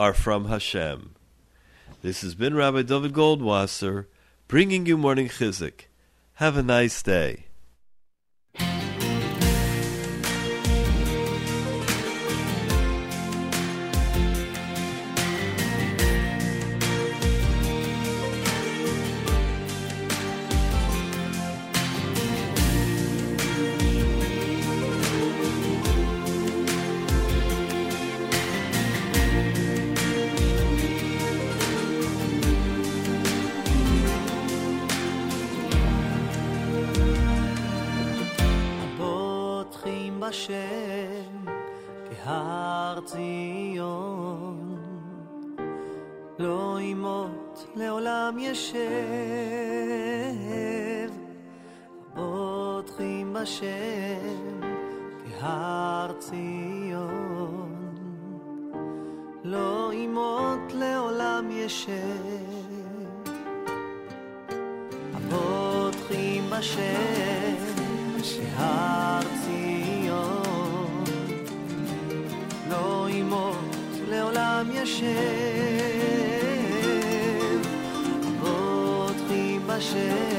[0.00, 1.14] are from Hashem.
[2.00, 4.06] This has been Rabbi David Goldwasser
[4.48, 5.82] bringing you morning chizuk.
[6.36, 7.44] Have a nice day.
[47.76, 48.78] לעולם ישב.
[52.14, 54.60] בוטחים בשם
[55.40, 57.68] כהר ציון,
[59.44, 61.92] לא אימות לעולם ישב.
[65.28, 67.56] בוטחים בשם
[68.56, 71.04] כהר ציון,
[72.70, 73.76] לא אימות
[74.08, 76.21] לעולם ישב.
[79.76, 80.32] בשש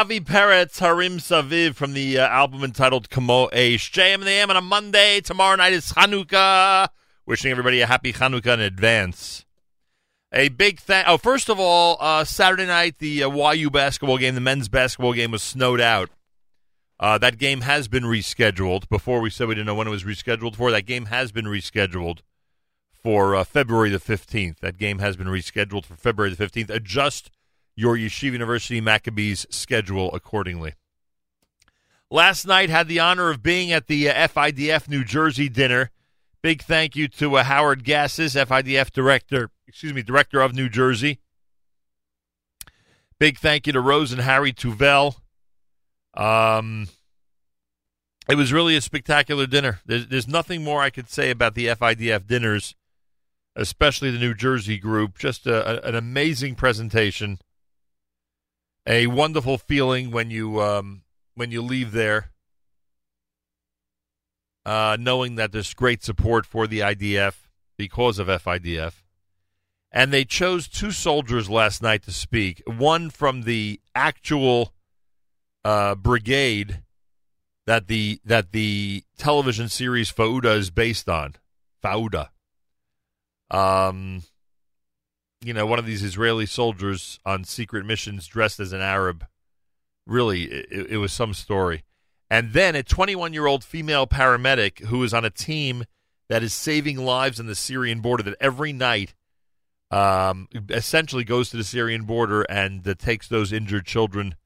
[0.00, 3.90] Avi Peretz, Harim Saviv from the uh, album entitled Kamo Eish.
[3.90, 5.20] JM in the AM on a Monday.
[5.20, 6.88] Tomorrow night is Hanukkah.
[7.26, 9.44] Wishing everybody a happy Hanukkah in advance.
[10.32, 11.06] A big thank.
[11.06, 15.12] Oh, first of all, uh, Saturday night the uh, YU basketball game, the men's basketball
[15.12, 16.08] game, was snowed out.
[16.98, 18.88] Uh, that game has been rescheduled.
[18.88, 20.70] Before we said we didn't know when it was rescheduled for.
[20.70, 22.20] That game has been rescheduled
[22.90, 24.60] for uh, February the fifteenth.
[24.60, 26.70] That game has been rescheduled for February the fifteenth.
[26.70, 27.30] Adjust
[27.80, 30.74] your Yeshiva University Maccabees schedule accordingly.
[32.10, 35.90] Last night had the honor of being at the uh, FIDF New Jersey dinner.
[36.42, 41.20] Big thank you to uh, Howard Gasses, FIDF director, excuse me, director of New Jersey.
[43.18, 45.14] Big thank you to Rose and Harry Tuvel.
[46.12, 46.88] Um,
[48.28, 49.80] it was really a spectacular dinner.
[49.86, 52.74] There's, there's nothing more I could say about the FIDF dinners,
[53.56, 55.18] especially the New Jersey group.
[55.18, 57.38] Just a, a, an amazing presentation
[58.90, 61.02] a wonderful feeling when you um,
[61.36, 62.32] when you leave there,
[64.66, 67.34] uh, knowing that there's great support for the IDF
[67.78, 68.94] because of FIDF.
[69.92, 72.62] And they chose two soldiers last night to speak.
[72.66, 74.74] One from the actual
[75.64, 76.82] uh, brigade
[77.66, 81.36] that the that the television series Fauda is based on.
[81.82, 82.30] Fauda.
[83.52, 84.22] Um,
[85.42, 89.24] you know, one of these Israeli soldiers on secret missions dressed as an Arab.
[90.06, 91.84] Really, it, it was some story.
[92.30, 95.84] And then a 21 year old female paramedic who is on a team
[96.28, 99.14] that is saving lives on the Syrian border that every night
[99.90, 104.36] um, essentially goes to the Syrian border and uh, takes those injured children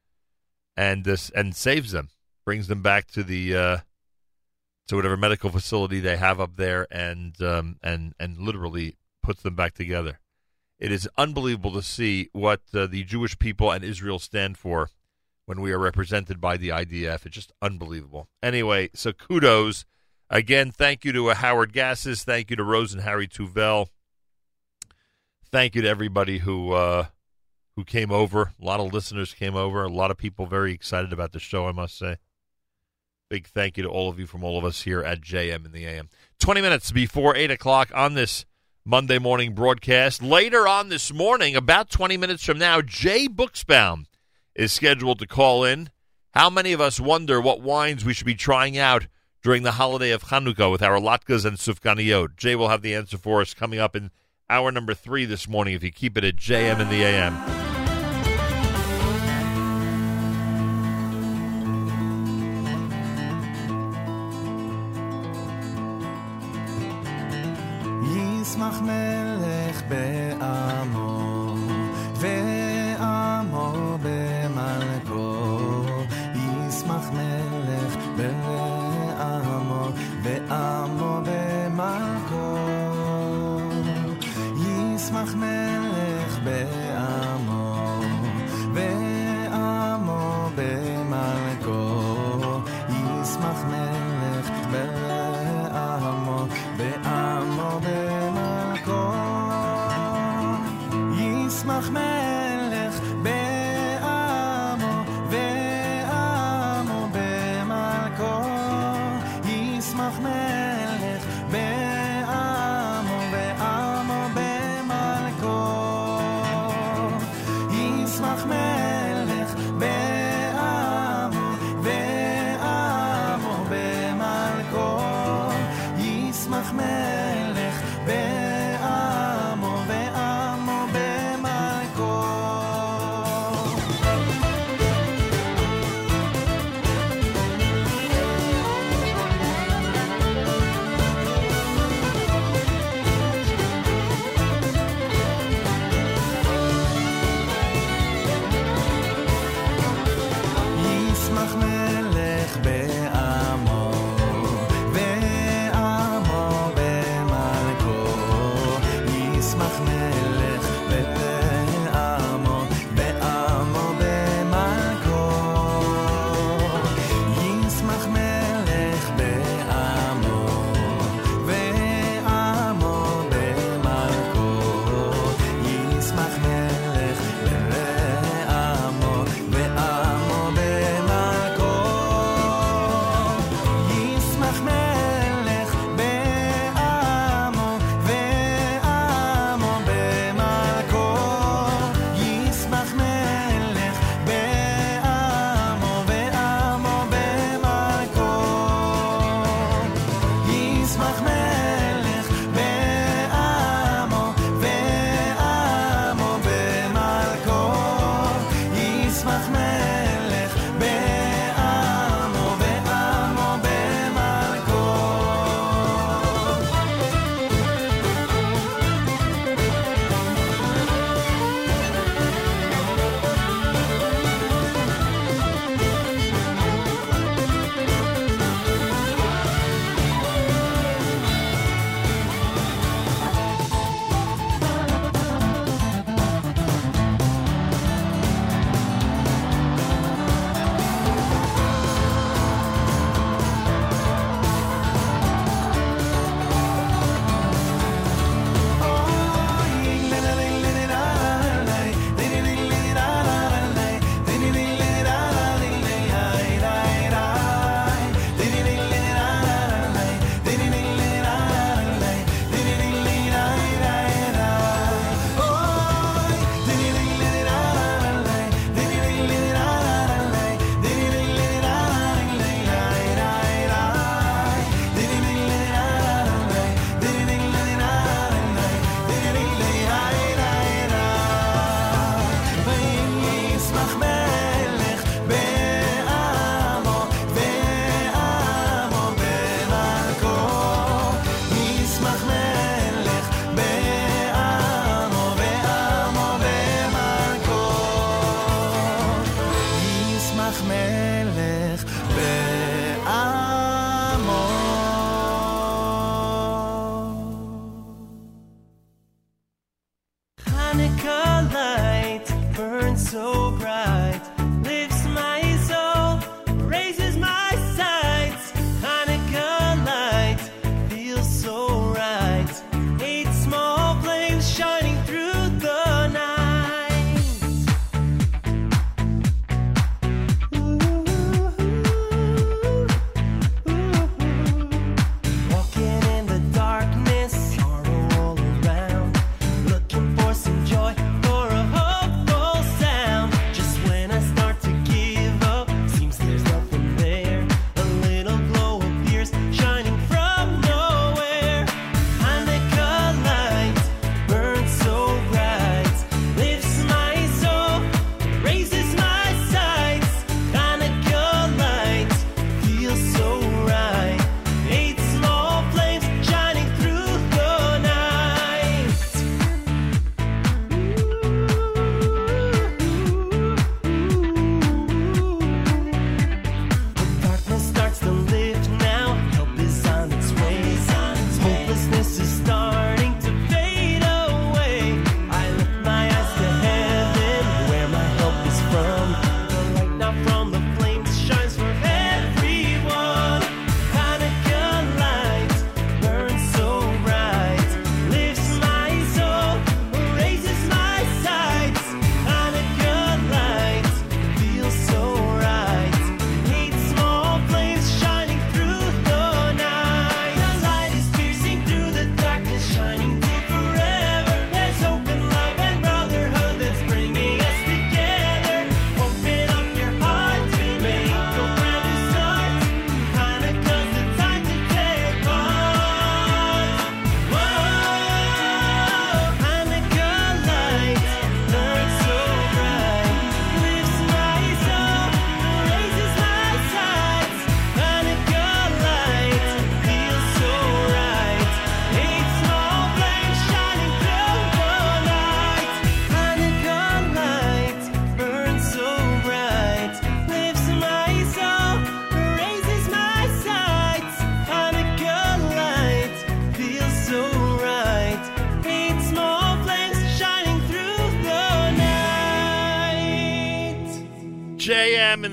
[0.77, 2.09] and uh, and saves them,
[2.47, 3.77] brings them back to the uh,
[4.89, 9.55] to whatever medical facility they have up there, and um, and and literally puts them
[9.55, 10.19] back together.
[10.79, 14.91] It is unbelievable to see what uh, the Jewish people and Israel stand for
[15.47, 17.27] when we are represented by the IDF.
[17.27, 18.29] It's just unbelievable.
[18.43, 19.85] Anyway, so kudos.
[20.31, 22.25] Again, thank you to uh, Howard Gassis.
[22.25, 23.89] Thank you to Rose and Harry Tuvel.
[25.53, 27.07] Thank you to everybody who uh,
[27.77, 28.53] who came over.
[28.61, 29.85] A lot of listeners came over.
[29.85, 32.17] A lot of people very excited about the show, I must say.
[33.31, 35.73] Big thank you to all of you from all of us here at JM in
[35.73, 36.09] the AM.
[36.41, 38.45] 20 minutes before 8 o'clock on this
[38.87, 40.23] Monday morning broadcast.
[40.23, 44.05] Later on this morning, about 20 minutes from now, Jay Buchsbaum
[44.55, 45.89] is scheduled to call in.
[46.33, 49.07] How many of us wonder what wines we should be trying out
[49.43, 52.37] during the holiday of Hanukkah with our latkes and sufganiyot?
[52.37, 54.11] Jay will have the answer for us coming up in
[54.51, 57.74] hour number three this morning if you keep it at JM in the AM.
[68.54, 69.82] ישמח מלך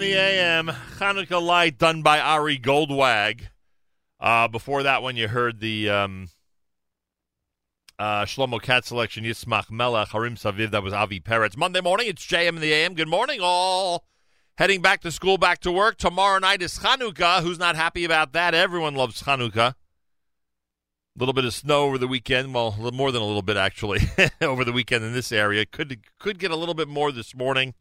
[0.02, 0.66] the AM,
[0.98, 3.42] Hanukkah Light done by Ari Goldwag.
[4.20, 6.30] Uh, before that one, you heard the um,
[8.00, 11.56] uh, Shlomo Katz selection, Yismach Melech, Harim Saviv, that was Avi Peretz.
[11.56, 12.96] Monday morning, it's JM in the AM.
[12.96, 14.06] Good morning, all.
[14.58, 15.98] Heading back to school, back to work.
[15.98, 17.44] Tomorrow night is Hanukkah.
[17.44, 18.56] Who's not happy about that?
[18.56, 19.76] Everyone loves Hanukkah.
[19.76, 19.76] A
[21.16, 22.56] little bit of snow over the weekend.
[22.56, 24.00] Well, more than a little bit, actually,
[24.42, 25.64] over the weekend in this area.
[25.68, 27.76] Could could get a little bit more this morning,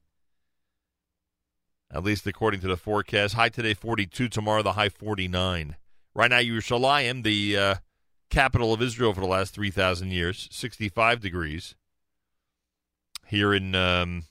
[1.92, 3.34] at least according to the forecast.
[3.34, 4.28] High today, 42.
[4.28, 5.76] Tomorrow, the high 49.
[6.14, 7.74] Right now, Yerushalayim, the uh,
[8.30, 11.74] capital of Israel for the last 3,000 years, 65 degrees.
[13.26, 14.24] Here in um,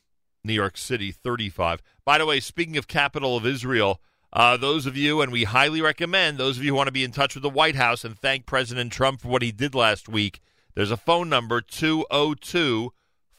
[0.43, 1.81] New York City, 35.
[2.05, 5.81] By the way, speaking of capital of Israel, uh, those of you, and we highly
[5.81, 8.17] recommend those of you who want to be in touch with the White House and
[8.17, 10.41] thank President Trump for what he did last week,
[10.75, 12.93] there's a phone number 202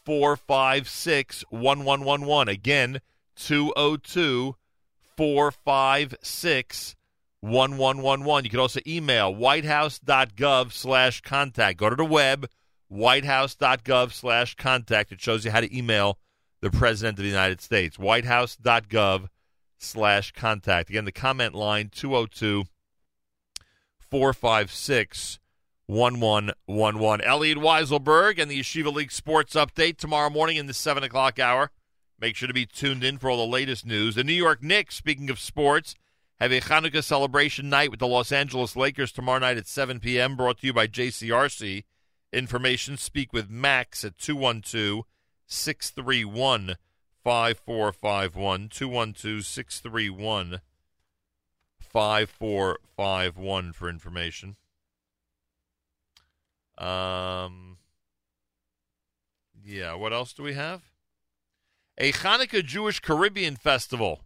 [0.04, 2.48] 456 1111.
[2.48, 3.00] Again,
[3.36, 4.56] 202
[5.16, 6.96] 456
[7.40, 8.44] 1111.
[8.44, 11.78] You can also email whitehouse.gov slash contact.
[11.78, 12.48] Go to the web,
[12.88, 15.12] whitehouse.gov slash contact.
[15.12, 16.18] It shows you how to email
[16.60, 17.98] the President of the United States.
[17.98, 19.28] whitehouse.gov
[19.78, 20.90] slash contact.
[20.90, 22.64] Again, the comment line 202
[23.98, 25.38] 456
[25.86, 27.26] 1111.
[27.26, 31.70] Elliot Weiselberg and the Yeshiva League Sports Update tomorrow morning in the 7 o'clock hour.
[32.20, 34.14] Make sure to be tuned in for all the latest news.
[34.14, 35.94] The New York Knicks, speaking of sports,
[36.38, 40.36] have a Hanukkah celebration night with the Los Angeles Lakers tomorrow night at 7 p.m.
[40.36, 41.84] Brought to you by JCRC.
[42.32, 45.04] Information, speak with Max at 212
[45.46, 46.76] 631
[47.24, 48.68] 5451.
[48.68, 50.60] 212 631
[51.78, 54.56] 5451 for information.
[56.78, 57.78] Um,
[59.64, 60.89] yeah, what else do we have?
[62.00, 64.22] A Hanukkah Jewish Caribbean Festival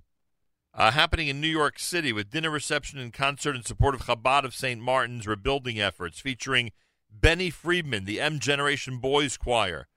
[0.74, 4.44] uh, happening in New York City with dinner reception and concert in support of Chabad
[4.44, 4.80] of St.
[4.80, 6.70] Martin's rebuilding efforts, featuring
[7.10, 9.88] Benny Friedman, the M Generation Boys Choir,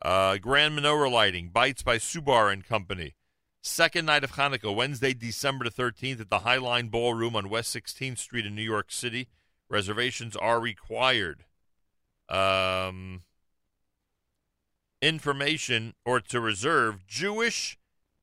[0.00, 3.14] uh, Grand Menorah Lighting, Bites by Subar and Company.
[3.60, 8.16] Second night of Hanukkah, Wednesday, December the 13th at the Highline Ballroom on West 16th
[8.16, 9.28] Street in New York City.
[9.68, 11.44] Reservations are required.
[12.30, 13.24] Um,
[15.02, 17.76] information or to reserve Jewish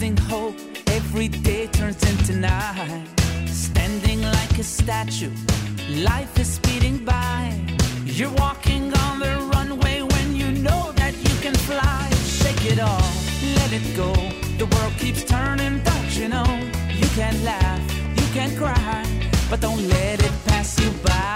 [0.04, 0.54] losing hope,
[0.88, 3.06] every day turns into night.
[3.46, 5.32] Standing like a statue,
[5.88, 7.58] life is speeding by.
[8.04, 12.10] You're walking on the runway when you know that you can fly.
[12.40, 13.14] Shake it off,
[13.56, 14.12] let it go.
[14.58, 16.50] The world keeps turning, don't you know?
[17.00, 17.84] You can laugh,
[18.18, 19.04] you can cry,
[19.48, 21.34] but don't let it pass you by.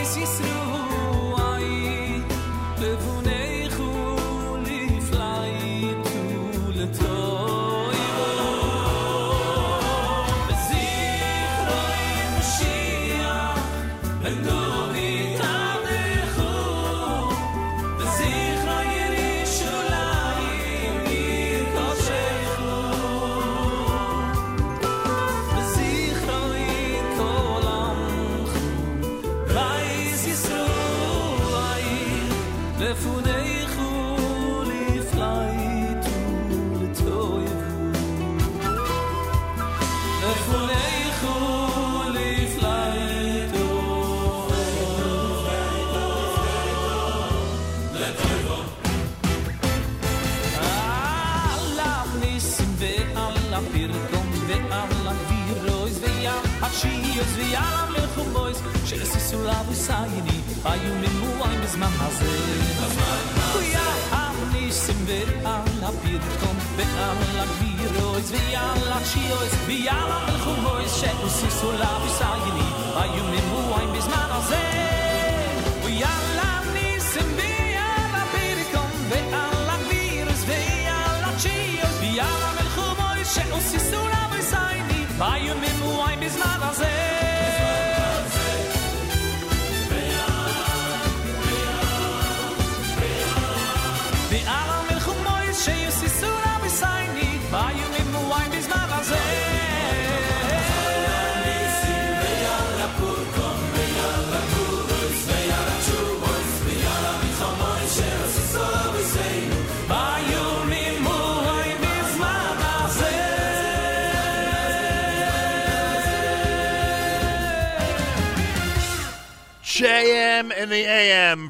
[0.00, 0.59] this is.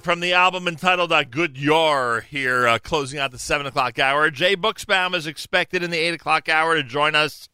[0.03, 4.31] From the album entitled uh, Good Yor here, uh, closing out the 7 o'clock hour.
[4.31, 7.49] Jay Buchsbaum is expected in the 8 o'clock hour to join us.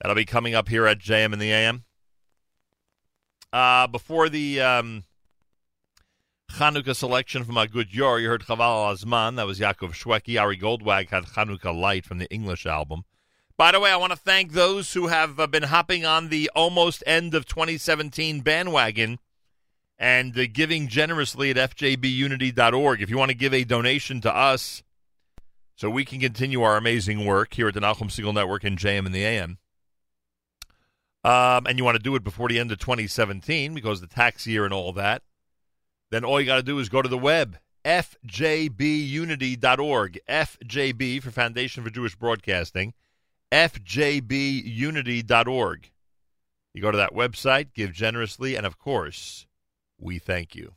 [0.00, 1.84] That'll be coming up here at JM in the AM.
[3.52, 5.04] Uh, before the um,
[6.52, 9.36] Chanukah selection from a Good Yor, you heard Chaval Azman.
[9.36, 10.40] That was Yaakov Shwekey.
[10.40, 13.04] Ari Goldwag had Chanukah Light from the English album.
[13.56, 16.50] By the way, I want to thank those who have uh, been hopping on the
[16.54, 19.18] almost end of 2017 bandwagon
[20.00, 23.00] and uh, giving generously at fjbunity.org.
[23.02, 24.82] If you want to give a donation to us
[25.76, 29.06] so we can continue our amazing work here at the Nachum Segal Network and JM
[29.06, 29.58] in the AM,
[31.22, 34.46] um, and you want to do it before the end of 2017 because the tax
[34.46, 35.20] year and all that,
[36.10, 40.18] then all you got to do is go to the web, fjbunity.org.
[40.28, 42.94] FJB for Foundation for Jewish Broadcasting,
[43.52, 45.90] fjbunity.org.
[46.72, 49.44] You go to that website, give generously, and of course,
[50.00, 50.74] we thank you.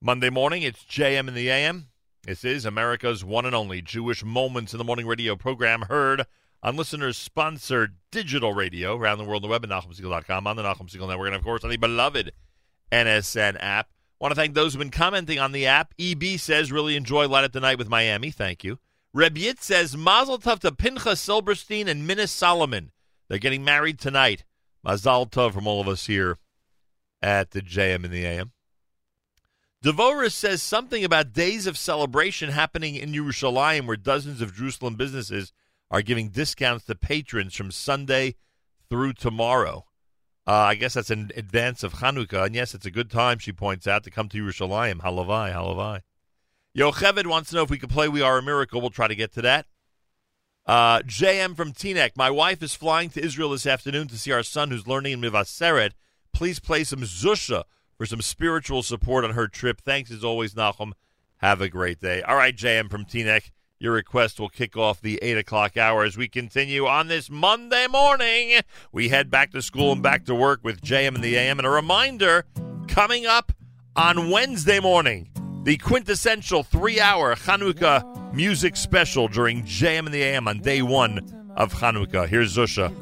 [0.00, 1.88] Monday morning, it's JM in the AM.
[2.24, 6.24] This is America's one and only Jewish Moments in the Morning radio program heard
[6.62, 10.90] on listeners sponsored digital radio around the world the web at NachumSegal.com, on the Nachum
[10.90, 12.32] Segal Network, and of course on the beloved
[12.92, 13.90] NSN app.
[14.20, 15.94] Want to thank those who've been commenting on the app.
[15.98, 18.30] EB says, really enjoy Light Up the Night with Miami.
[18.30, 18.78] Thank you.
[19.14, 22.90] Reb Yit says, Mazel Tov to Pincha Silberstein and Minna Solomon.
[23.28, 24.44] They're getting married tonight.
[24.82, 26.36] Mazel Tov from all of us here
[27.22, 28.52] at the JM and the AM.
[29.84, 35.52] Devorah says something about days of celebration happening in Yerushalayim where dozens of Jerusalem businesses
[35.90, 38.34] are giving discounts to patrons from Sunday
[38.90, 39.86] through tomorrow.
[40.46, 42.46] Uh, I guess that's in advance of Hanukkah.
[42.46, 45.00] And yes, it's a good time, she points out, to come to Yerushalayim.
[45.00, 46.00] Halavai, halavai.
[46.76, 48.80] Yocheved wants to know if we could play We Are a Miracle.
[48.80, 49.66] We'll try to get to that.
[50.66, 52.10] Uh, JM from Teaneck.
[52.16, 55.20] My wife is flying to Israel this afternoon to see our son who's learning in
[55.20, 55.92] Mivaseret.
[56.32, 57.64] Please play some Zusha
[57.96, 59.80] for some spiritual support on her trip.
[59.80, 60.92] Thanks as always, Nachum.
[61.38, 62.22] Have a great day.
[62.22, 63.50] All right, JM from Teaneck.
[63.80, 67.86] Your request will kick off the 8 o'clock hour as we continue on this Monday
[67.86, 68.60] morning.
[68.90, 71.60] We head back to school and back to work with JM and the AM.
[71.60, 72.44] And a reminder
[72.88, 73.52] coming up
[73.94, 75.30] on Wednesday morning,
[75.62, 81.52] the quintessential three hour Hanukkah music special during JM and the AM on day one
[81.56, 82.26] of Hanukkah.
[82.26, 82.92] Here's Zusha.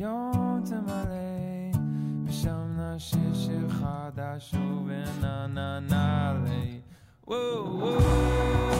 [0.00, 1.80] ציון תמלא,
[2.26, 4.54] ושם נשיר שיר חדש
[4.86, 6.80] ונעננה לי.
[7.26, 8.79] וואו וואו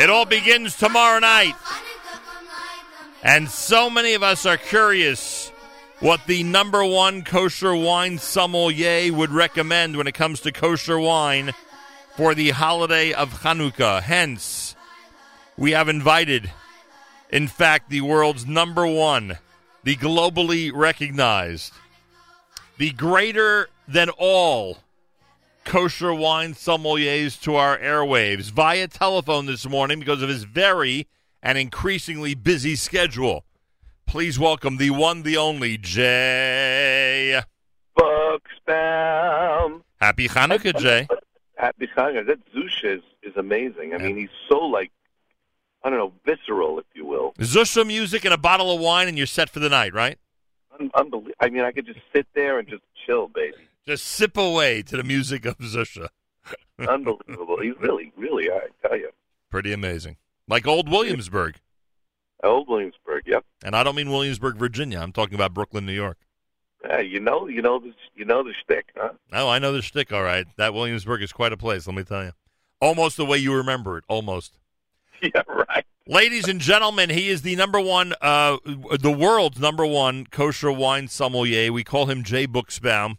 [0.00, 1.52] It all begins tomorrow night.
[3.22, 5.52] And so many of us are curious
[5.98, 11.52] what the number one kosher wine sommelier would recommend when it comes to kosher wine
[12.16, 14.00] for the holiday of Hanukkah.
[14.00, 14.74] Hence,
[15.58, 16.50] we have invited,
[17.28, 19.36] in fact, the world's number one,
[19.84, 21.74] the globally recognized,
[22.78, 24.78] the greater than all
[25.64, 31.06] kosher wine sommeliers to our airwaves via telephone this morning because of his very
[31.42, 33.44] and increasingly busy schedule.
[34.06, 37.40] Please welcome the one, the only Jay.
[37.96, 39.82] Buchsbaum.
[40.00, 41.06] Happy Hanukkah, Jay.
[41.56, 42.26] Happy Hanukkah.
[42.26, 43.94] That Zusha is, is amazing.
[43.94, 44.90] I mean, he's so like,
[45.84, 47.32] I don't know, visceral, if you will.
[47.38, 50.18] Zusha music and a bottle of wine, and you're set for the night, right?
[50.78, 53.56] Un- unbelie- I mean, I could just sit there and just chill, baby.
[53.90, 56.10] Just sip away to the music of Zusha.
[56.78, 57.58] Unbelievable.
[57.60, 59.10] He's really, really, I tell you.
[59.50, 60.16] Pretty amazing.
[60.46, 61.56] Like old Williamsburg.
[62.44, 63.44] Old Williamsburg, yep.
[63.64, 65.00] And I don't mean Williamsburg, Virginia.
[65.00, 66.18] I'm talking about Brooklyn, New York.
[66.84, 69.14] Yeah, you know, you know the, you know the shtick, huh?
[69.32, 70.46] Oh, I know the shtick, all right.
[70.56, 72.30] That Williamsburg is quite a place, let me tell you.
[72.80, 74.56] Almost the way you remember it, almost.
[75.20, 75.84] Yeah, right.
[76.06, 81.08] Ladies and gentlemen, he is the number one, uh, the world's number one kosher wine
[81.08, 81.72] sommelier.
[81.72, 83.16] We call him Jay Buchsbaum.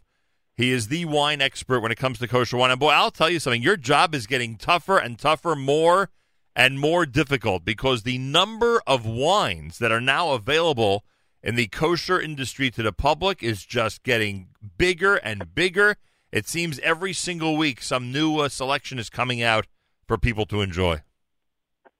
[0.56, 2.70] He is the wine expert when it comes to kosher wine.
[2.70, 3.62] And boy, I'll tell you something.
[3.62, 6.10] Your job is getting tougher and tougher, more
[6.54, 11.04] and more difficult because the number of wines that are now available
[11.42, 15.96] in the kosher industry to the public is just getting bigger and bigger.
[16.30, 19.66] It seems every single week some new uh, selection is coming out
[20.06, 21.00] for people to enjoy.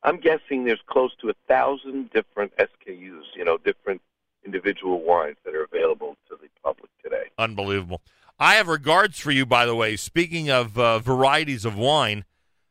[0.05, 4.03] I'm guessing there's close to a thousand different SKUs, you know, different
[4.45, 7.31] individual wines that are available to the public today.
[7.39, 8.01] Unbelievable.
[8.43, 9.94] I have regards for you, by the way.
[9.94, 12.24] Speaking of uh, varieties of wine,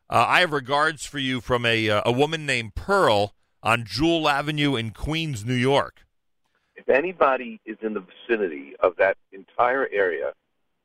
[0.10, 3.34] uh, I have regards for you from a uh, a woman named Pearl
[3.64, 6.06] on Jewel Avenue in Queens, New York.
[6.76, 10.34] If anybody is in the vicinity of that entire area,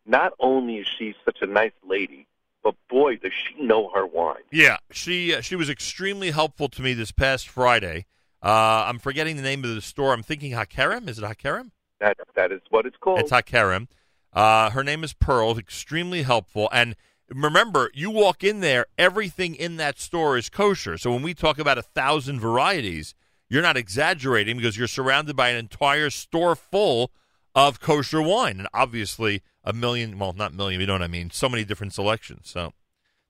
[0.06, 2.28] not only is she such a nice lady,
[2.62, 4.44] but boy, does she know her wine.
[4.52, 8.06] Yeah, she uh, she was extremely helpful to me this past Friday.
[8.40, 10.12] Uh, I'm forgetting the name of the store.
[10.12, 11.08] I'm thinking Hakerem.
[11.08, 11.72] Is it Hakerem?
[11.98, 13.18] That that is what it's called.
[13.18, 13.88] It's Hakerem.
[14.36, 15.56] Uh, her name is Pearl.
[15.58, 16.68] Extremely helpful.
[16.70, 16.94] And
[17.30, 20.98] remember, you walk in there, everything in that store is kosher.
[20.98, 23.14] So when we talk about a thousand varieties,
[23.48, 27.10] you're not exaggerating because you're surrounded by an entire store full
[27.54, 30.18] of kosher wine, and obviously a million.
[30.18, 30.80] Well, not million.
[30.82, 31.30] You know what I mean?
[31.30, 32.50] So many different selections.
[32.50, 32.74] So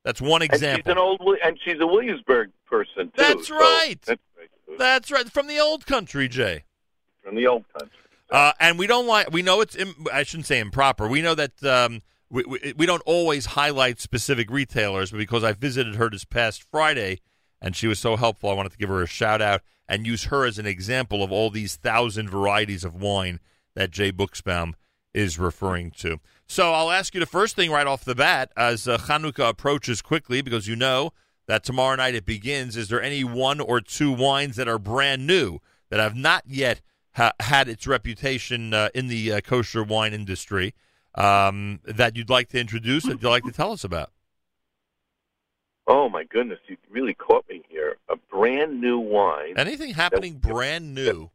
[0.05, 0.93] that's one And she's example.
[0.93, 3.13] an old and she's a Williamsburg person too.
[3.17, 3.97] That's so right.
[4.05, 4.21] That's
[4.79, 5.31] That's right.
[5.31, 6.65] From the old country, Jay.
[7.23, 7.97] from the old country.
[8.31, 9.31] Uh, and we don't like.
[9.31, 9.77] We know it's.
[9.77, 11.07] Im- I shouldn't say improper.
[11.07, 15.53] We know that um, we, we we don't always highlight specific retailers, but because I
[15.53, 17.21] visited her this past Friday
[17.63, 20.25] and she was so helpful, I wanted to give her a shout out and use
[20.25, 23.39] her as an example of all these thousand varieties of wine
[23.77, 24.73] that Jay Buchsbaum
[25.15, 26.19] is referring to.
[26.49, 30.03] So I'll ask you the first thing right off the bat as uh, Chanukah approaches
[30.03, 31.13] quickly, because you know
[31.47, 32.77] that tomorrow night it begins.
[32.77, 36.81] Is there any one or two wines that are brand new that have not yet
[37.17, 40.75] ha- had its reputation uh, in the uh, kosher wine industry
[41.15, 44.13] um, that you'd like to introduce, that you'd like to tell us about?
[45.87, 47.97] Oh my goodness, you really caught me here.
[48.09, 49.55] A brand new wine.
[49.57, 51.31] Anything happening brand new?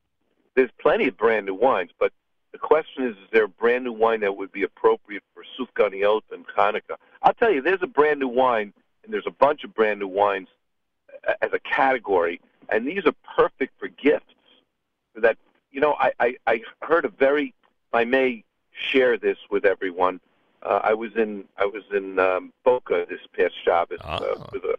[0.56, 2.12] There's plenty of brand new wines, but
[2.52, 6.24] the question is: Is there a brand new wine that would be appropriate for Sufganiot
[6.32, 6.98] and Hanukkah?
[7.22, 10.08] I'll tell you, there's a brand new wine, and there's a bunch of brand new
[10.08, 10.50] wines
[11.42, 14.26] as a category, and these are perfect for gifts.
[15.16, 15.38] That
[15.72, 17.54] you know, I I, I heard a very,
[17.94, 20.20] I may share this with everyone.
[20.64, 24.76] Uh, I was in I was in um, Boca this past Shabbos uh, with a,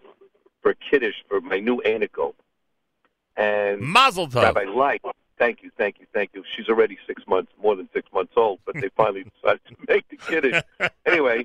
[0.60, 2.34] for a kiddush for my new anicle,
[3.36, 4.42] and Mazel tov.
[4.42, 5.02] Rabbi Light.
[5.42, 6.44] Thank you, thank you, thank you.
[6.54, 10.08] She's already six months, more than six months old, but they finally decided to make
[10.08, 10.62] the kiddish.
[11.04, 11.44] Anyway,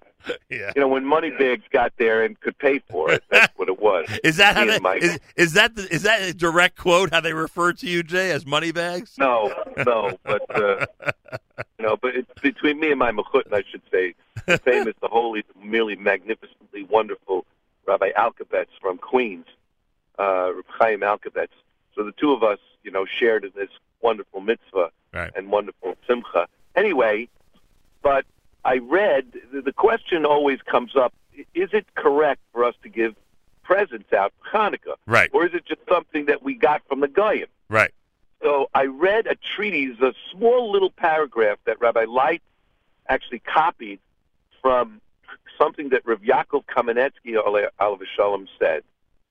[0.49, 0.71] Yeah.
[0.75, 4.05] you know, when Moneybags got there and could pay for it, that's what it was.
[4.23, 7.33] Is that how they, is, is that the, is that a direct quote how they
[7.33, 9.15] refer to you, Jay, as money bags?
[9.17, 9.51] No,
[9.85, 10.85] no, but uh,
[11.79, 14.13] you know, but it's between me and my mechutin, I should say,
[14.45, 17.45] the famous, the holy, the merely magnificently wonderful
[17.87, 19.45] Rabbi Alkabetz from Queens,
[20.19, 21.49] uh, Chaim Alkabetz.
[21.95, 23.69] So the two of us, you know, shared in this
[24.01, 25.31] wonderful mitzvah Right.
[25.35, 26.47] and wonderful simcha.
[26.75, 27.29] Anyway,
[28.03, 28.25] but
[28.65, 31.13] I read the, question always comes up:
[31.53, 33.15] Is it correct for us to give
[33.63, 35.29] presents out for Hanukkah, Right.
[35.33, 37.47] or is it just something that we got from the Goyim?
[37.69, 37.91] Right.
[38.41, 42.43] So I read a treatise, a small little paragraph that Rabbi Light
[43.09, 43.99] actually copied
[44.61, 45.01] from
[45.57, 47.33] something that Rav Yaakov Kamenetsky
[47.79, 48.83] Alav Shalom said,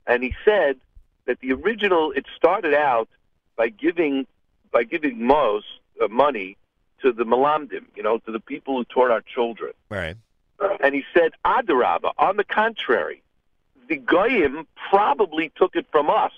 [0.06, 0.76] and he said
[1.26, 3.08] that the original it started out
[3.56, 4.26] by giving
[4.72, 5.66] by giving most
[6.02, 6.56] uh, money
[7.02, 9.72] to the malamdim, you know, to the people who taught our children.
[9.88, 10.16] Right.
[10.80, 13.22] And he said, Adarabba, on the contrary,
[13.88, 16.32] the Goyim probably took it from us.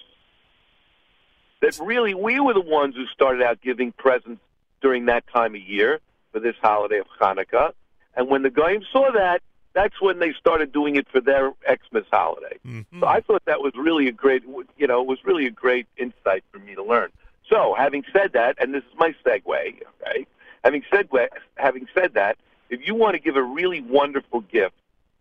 [1.61, 4.41] That really we were the ones who started out giving presents
[4.81, 6.01] during that time of year
[6.33, 7.73] for this holiday of Hanukkah.
[8.17, 9.43] And when the Goyim saw that,
[9.75, 12.59] that's when they started doing it for their Xmas holiday.
[13.01, 14.43] So I thought that was really a great,
[14.77, 17.11] you know, it was really a great insight for me to learn.
[17.49, 20.27] So having said that, and this is my segue, okay?
[20.65, 21.09] Having said
[21.57, 22.37] having said that,
[22.71, 24.75] if you want to give a really wonderful gift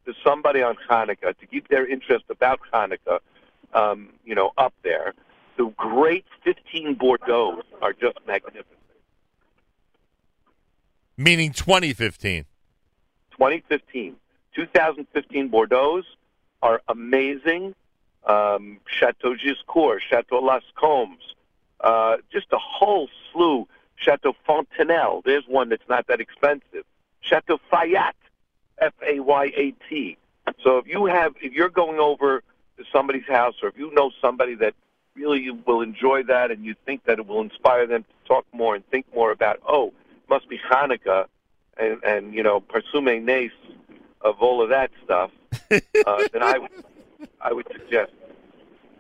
[0.06, 3.20] to somebody on Hanukkah to keep their interest about Hanukkah,
[3.74, 5.14] um, you know, up there,
[5.58, 8.66] the great 15 Bordeaux are just magnificent.
[11.18, 12.46] Meaning 2015.
[13.32, 14.16] 2015,
[14.56, 16.04] 2015 Bordeaux
[16.62, 17.74] are amazing.
[18.26, 21.36] Um, Chateau Giscourt, Chateau Las Combes,
[21.82, 23.68] uh, just a whole slew.
[23.96, 26.84] Chateau Fontenelle, there's one that's not that expensive.
[27.22, 28.14] Chateau Fayat,
[28.78, 30.18] F-A-Y-A-T.
[30.64, 32.44] So if you have, if you're going over
[32.78, 34.76] to somebody's house, or if you know somebody that
[35.16, 38.76] really will enjoy that, and you think that it will inspire them to talk more
[38.76, 39.94] and think more about, oh,
[40.30, 41.26] must be Hanukkah,
[41.78, 43.54] and and you know, Pirsumei Nisa
[44.22, 45.32] of all of that stuff,
[45.72, 46.72] uh, then I would,
[47.42, 48.12] I would suggest.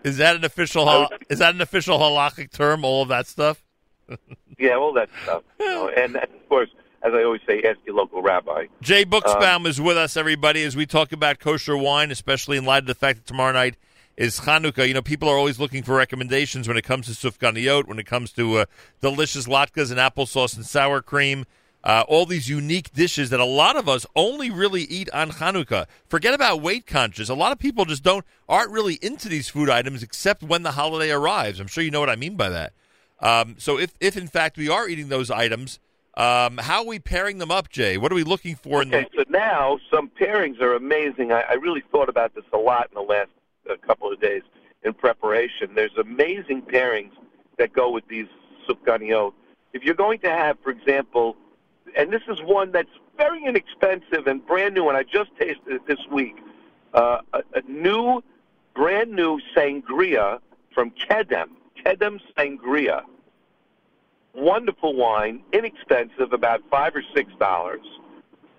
[0.03, 2.85] Is that an official is that an official halachic term?
[2.85, 3.63] All of that stuff.
[4.59, 5.43] Yeah, all that stuff.
[5.59, 6.69] You know, and, of course,
[7.03, 8.65] as I always say, ask your local rabbi.
[8.81, 12.65] Jay Um, Buchsbaum is with us, everybody, as we talk about kosher wine, especially in
[12.65, 13.75] light of the fact that tomorrow night
[14.15, 14.87] is Hanukkah.
[14.87, 18.07] You know, people are always looking for recommendations when it comes to sufganiyot, when it
[18.07, 18.65] comes to uh,
[18.99, 21.45] delicious latkes and applesauce and sour cream.
[21.87, 25.85] Uh, all these unique dishes that a lot of us only really eat on Chanukah.
[26.09, 27.29] Forget about weight conscious.
[27.29, 30.73] A lot of people just don't aren't really into these food items except when the
[30.73, 31.61] holiday arrives.
[31.61, 32.73] I'm sure you know what I mean by that.
[33.21, 35.79] Um, so if if in fact we are eating those items,
[36.17, 37.97] um, how are we pairing them up, Jay?
[37.97, 41.31] What are we looking for in the Okay, so now some pairings are amazing.
[41.31, 43.29] I, I really thought about this a lot in the last
[43.69, 44.41] uh, couple of days
[44.83, 45.69] in preparation.
[45.73, 47.11] There's amazing pairings
[47.57, 48.27] that go with these
[48.67, 49.31] sufganiyot.
[49.71, 51.37] If you're going to have, for example,
[51.95, 55.87] and this is one that's very inexpensive and brand new, and I just tasted it
[55.87, 56.37] this week,
[56.93, 58.23] uh, a, a new,
[58.75, 60.39] brand new sangria
[60.73, 61.49] from Kedem,
[61.83, 63.03] Kedem Sangria.
[64.33, 67.85] Wonderful wine, inexpensive, about five or six dollars.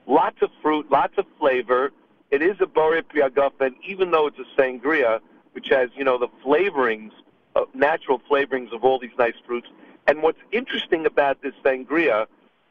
[0.07, 1.93] Lots of fruit, lots of flavor.
[2.31, 5.21] It is a Borei Pri Hagafen, even though it's a sangria,
[5.53, 7.13] which has, you know, the flavorings,
[7.55, 9.69] uh, natural flavorings of all these nice fruits.
[10.07, 12.27] And what's interesting about this sangria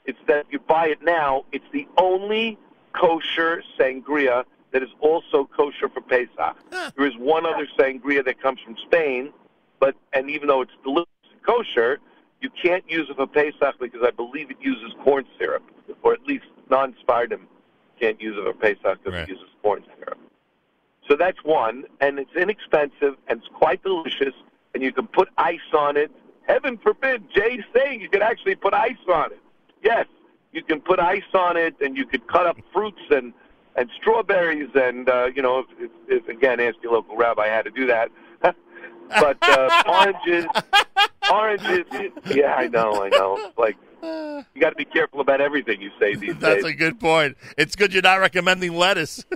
[0.08, 2.58] is that if you buy it now, it's the only
[2.94, 6.58] kosher sangria that is also kosher for Pesach.
[6.98, 9.32] There is one other sangria that comes from Spain,
[9.80, 12.00] but and even though it's delicious and kosher,
[12.42, 15.64] you can't use it for Pesach because I believe it uses corn syrup,
[16.04, 17.42] or at least non-Spartan
[18.00, 20.18] can't use it for Pesach because it uses corn syrup.
[21.10, 24.34] So that's one, and it's inexpensive and it's quite delicious,
[24.74, 26.12] and you can put ice on it.
[26.48, 29.40] Heaven forbid, Jay's saying you could actually put ice on it.
[29.84, 30.06] Yes,
[30.52, 33.34] you can put ice on it, and you could cut up fruits and
[33.76, 37.62] and strawberries, and uh, you know, if, if, if again, ask your local rabbi how
[37.62, 38.10] to do that.
[38.42, 40.46] but uh, oranges,
[41.32, 41.86] oranges.
[42.26, 43.38] Yeah, I know, I know.
[43.38, 46.36] It's like you got to be careful about everything you say these days.
[46.40, 46.74] That's days.
[46.74, 47.38] a good point.
[47.58, 49.24] It's good you're not recommending lettuce.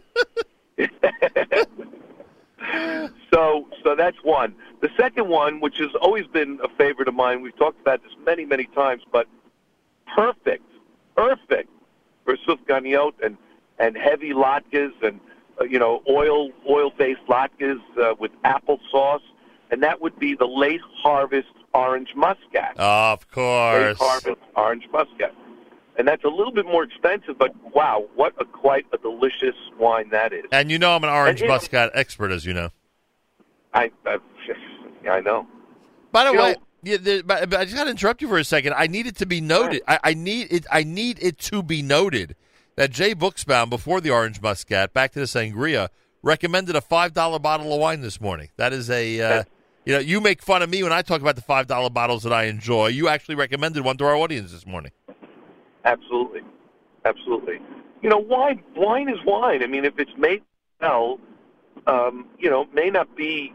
[3.33, 4.55] So, so that's one.
[4.81, 8.11] The second one, which has always been a favorite of mine, we've talked about this
[8.25, 9.27] many, many times, but
[10.15, 10.63] perfect,
[11.15, 11.69] perfect
[12.25, 13.37] for sufganiyot and
[13.79, 15.19] and heavy latkes and
[15.59, 19.21] uh, you know oil oil based latkes uh, with applesauce.
[19.71, 22.75] and that would be the late harvest orange muscat.
[22.77, 25.33] Of course, Late harvest orange muscat.
[25.97, 30.09] And that's a little bit more expensive, but wow, what a quite a delicious wine
[30.11, 30.45] that is.
[30.51, 32.69] And you know I'm an orange And it- muscat expert, as you know.
[33.73, 34.17] I, I,
[35.09, 35.47] I know.
[36.11, 38.27] By the You way, know- yeah, the, but, but I just got to interrupt you
[38.27, 38.73] for a second.
[38.75, 39.81] I need it to be noted.
[39.87, 40.65] I, I need it.
[40.71, 42.35] I need it to be noted
[42.75, 45.89] that Jay Buchsbaum, before the orange muscat, back to the sangria,
[46.23, 48.49] recommended a five dollar bottle of wine this morning.
[48.57, 49.21] That is a.
[49.21, 49.43] Uh,
[49.85, 52.23] you know, you make fun of me when I talk about the five dollar bottles
[52.23, 52.87] that I enjoy.
[52.87, 54.91] You actually recommended one to our audience this morning.
[55.85, 56.41] Absolutely,
[57.05, 57.59] absolutely.
[58.01, 59.63] You know, wine wine is wine.
[59.63, 60.43] I mean, if it's made
[60.79, 61.19] well,
[61.87, 63.53] um, you know, may not be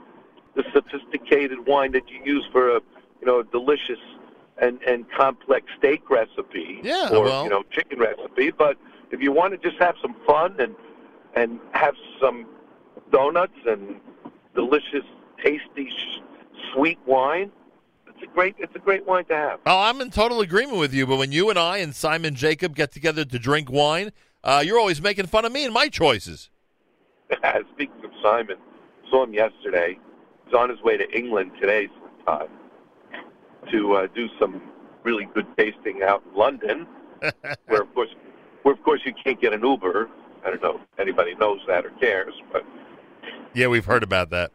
[0.55, 2.81] the sophisticated wine that you use for a
[3.21, 3.99] you know delicious
[4.59, 8.77] and and complex steak recipe Yeah, or well- you know chicken recipe, but
[9.11, 10.75] if you want to just have some fun and
[11.35, 12.47] and have some
[13.13, 14.01] donuts and
[14.55, 15.05] delicious,
[15.45, 16.21] tasty, sh-
[16.73, 17.53] sweet wine,
[18.09, 19.61] it's a great it's a great wine to have.
[19.67, 21.07] Oh, I'm in total agreement with you.
[21.07, 24.13] But when you and I and Simon Jacob get together to drink wine,
[24.43, 26.49] uh, you're always making fun of me and my choices.
[27.75, 28.57] Speaking of Simon,
[29.11, 29.99] saw him yesterday.
[30.47, 31.89] He's on his way to England today
[32.25, 32.49] sometime
[33.73, 34.61] to uh, do some
[35.03, 36.87] really good tasting out in London,
[37.67, 38.11] where of course,
[38.63, 40.09] where of course you can't get an Uber.
[40.45, 42.65] I don't know if anybody knows that or cares, but
[43.55, 44.51] Yeah, we've heard about that.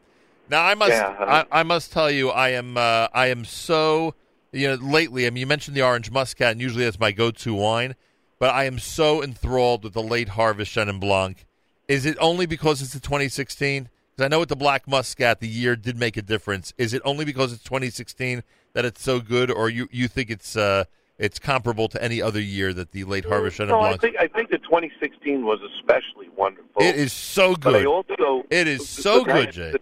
[0.50, 3.46] Now I must Yeah, uh, I, I must tell you I am uh, I am
[3.46, 4.16] so
[4.52, 7.54] you know lately I mean you mentioned the orange muscat and usually that's my go-to
[7.54, 7.96] wine,
[8.38, 11.46] but I am so enthralled with the late harvest Chenin Blanc.
[11.88, 13.90] Is it only because it's the 2016?
[14.12, 16.74] Because I know with the black muscat the year did make a difference.
[16.78, 18.44] Is it only because it's 2016
[18.74, 20.86] that it's so good, or you you think it's uh,
[21.18, 24.02] it's comparable to any other year that the late harvest Chenin no, I Blanc?
[24.02, 26.82] think I think the 2016 was especially wonderful.
[26.82, 27.86] It is so But I good.
[27.88, 29.74] also It is so good, Jay.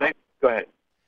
[0.42, 0.66] go ahead.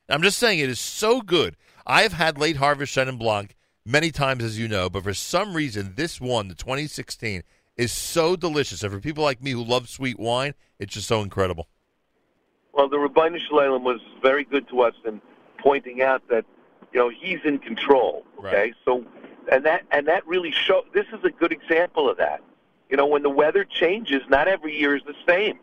[0.10, 1.56] I'm just saying it is so good.
[1.88, 5.54] I have had late harvest Chenin Blanc many times, as you know, but for some
[5.56, 7.42] reason, this one, the 2016,
[7.78, 8.84] is so delicious.
[8.84, 11.68] And for people like me who love sweet wine, it's just so incredible.
[12.74, 15.22] Well, the Rabbi Shalom was very good to us in
[15.60, 16.46] pointing out that
[16.94, 18.26] you know he's in control.
[18.40, 19.06] Okay, so
[19.52, 20.84] and that and that really show.
[20.94, 22.42] This is a good example of that.
[22.90, 25.60] You know, when the weather changes, not every year is the same.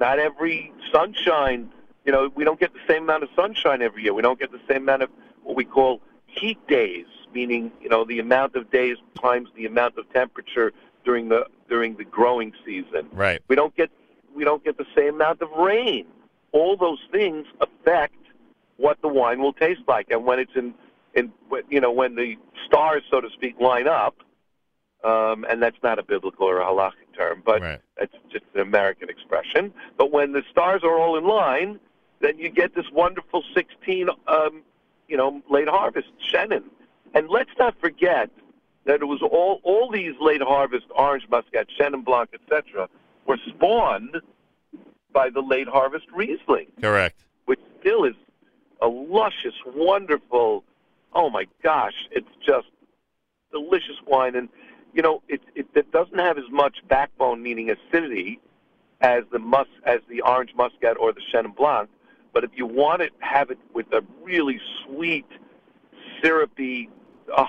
[0.00, 1.70] Not every sunshine.
[2.04, 4.14] You know, we don't get the same amount of sunshine every year.
[4.14, 5.10] We don't get the same amount of
[5.42, 9.96] what we call heat days, meaning you know the amount of days times the amount
[9.96, 10.72] of temperature
[11.04, 13.08] during the during the growing season.
[13.12, 13.40] Right.
[13.48, 13.90] We don't get
[14.34, 16.06] we don't get the same amount of rain.
[16.52, 18.14] All those things affect
[18.76, 20.74] what the wine will taste like, and when it's in
[21.14, 21.32] in
[21.70, 24.16] you know when the stars, so to speak, line up,
[25.04, 27.62] um, and that's not a biblical or a halachic term, but
[27.98, 29.72] that's just an American expression.
[29.96, 31.78] But when the stars are all in line,
[32.20, 34.62] then you get this wonderful 16, um,
[35.08, 36.64] you know, late harvest Chenin.
[37.14, 38.30] And let's not forget
[38.84, 42.88] that it was all all these late harvest orange muscat, Chenin Blanc, etc.,
[43.26, 44.20] were spawned
[45.12, 47.18] by the late harvest Riesling, Correct.
[47.46, 48.14] which still is
[48.80, 50.64] a luscious, wonderful.
[51.12, 52.68] Oh my gosh, it's just
[53.52, 54.48] delicious wine, and
[54.92, 58.38] you know it it, it doesn't have as much backbone, meaning acidity,
[59.00, 61.88] as the mus as the orange muscat or the Chenin Blanc.
[62.32, 65.26] But if you want it, have it with a really sweet,
[66.20, 66.90] syrupy,
[67.34, 67.46] uh,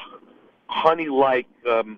[0.67, 1.97] honey-like um,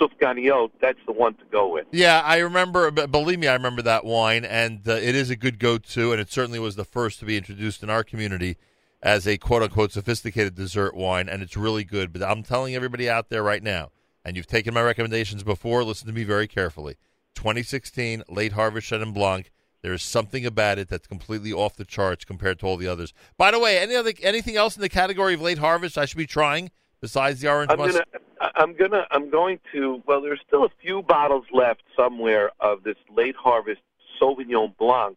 [0.00, 0.70] Sufganiot.
[0.80, 1.86] That's the one to go with.
[1.92, 2.90] Yeah, I remember.
[2.90, 6.30] Believe me, I remember that wine, and uh, it is a good go-to, and it
[6.30, 8.56] certainly was the first to be introduced in our community
[9.02, 12.12] as a quote-unquote sophisticated dessert wine, and it's really good.
[12.12, 13.90] But I'm telling everybody out there right now,
[14.24, 15.84] and you've taken my recommendations before.
[15.84, 16.96] Listen to me very carefully.
[17.34, 19.50] 2016 late harvest Chenin Blanc.
[19.80, 23.14] There is something about it that's completely off the charts compared to all the others.
[23.36, 26.18] By the way, any other anything else in the category of late harvest I should
[26.18, 30.02] be trying besides the orange I'm mus- gonna, I'm gonna, I'm going to.
[30.06, 33.80] Well, there's still a few bottles left somewhere of this late harvest
[34.20, 35.16] Sauvignon Blanc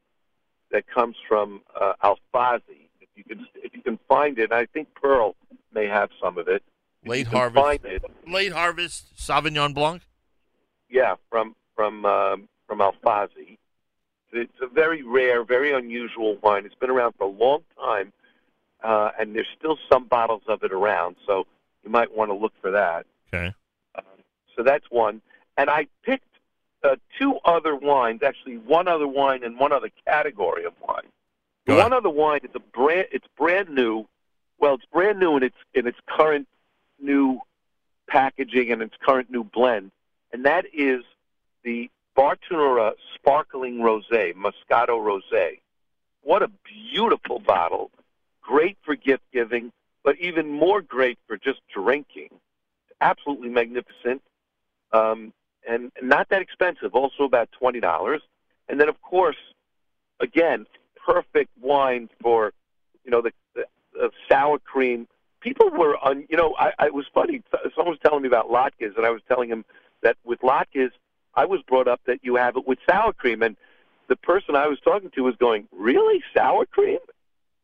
[0.71, 2.87] that comes from uh, Alfasi.
[2.99, 5.35] If you can, if you can find it, I think Pearl
[5.73, 6.63] may have some of it.
[7.03, 10.03] If late harvest it, late harvest Sauvignon Blanc.
[10.89, 13.57] yeah, from from um, from Alfasi.
[14.33, 16.65] It's a very rare, very unusual wine.
[16.65, 18.13] It's been around for a long time,
[18.81, 21.17] uh, and there's still some bottles of it around.
[21.27, 21.45] So
[21.83, 23.05] you might want to look for that.
[23.33, 23.53] Okay.
[24.55, 25.21] So that's one.
[25.57, 26.27] And I picked
[26.83, 31.07] uh, two other wines, actually one other wine and one other category of wine.
[31.65, 33.07] The one other wine is a brand.
[33.11, 34.07] It's brand new.
[34.59, 36.47] Well, it's brand new in its in its current
[36.99, 37.39] new
[38.07, 39.91] packaging and its current new blend,
[40.33, 41.03] and that is
[41.63, 45.59] the Bartenura Sparkling Rosé, Moscato Rosé.
[46.23, 46.49] What a
[46.91, 47.91] beautiful bottle!
[48.51, 49.71] great for gift giving,
[50.03, 52.29] but even more great for just drinking.
[52.99, 54.21] Absolutely magnificent,
[54.93, 55.33] um,
[55.67, 56.93] and not that expensive.
[56.93, 58.21] Also about twenty dollars,
[58.69, 59.37] and then of course,
[60.19, 60.67] again,
[61.03, 62.53] perfect wine for
[63.03, 65.07] you know the, the, the sour cream.
[65.41, 66.25] People were on.
[66.29, 67.41] You know, I, I was funny.
[67.75, 69.65] Someone was telling me about latkes, and I was telling him
[70.03, 70.91] that with latkes,
[71.33, 73.57] I was brought up that you have it with sour cream, and
[74.09, 76.99] the person I was talking to was going, "Really, sour cream?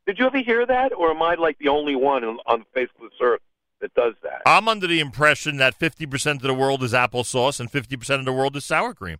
[0.07, 2.65] Did you ever hear that, or am I like the only one on, on the
[2.73, 3.41] face of this earth
[3.81, 7.69] that does that?" I'm under the impression that 50% of the world is applesauce and
[7.71, 9.17] 50% of the world is sour cream.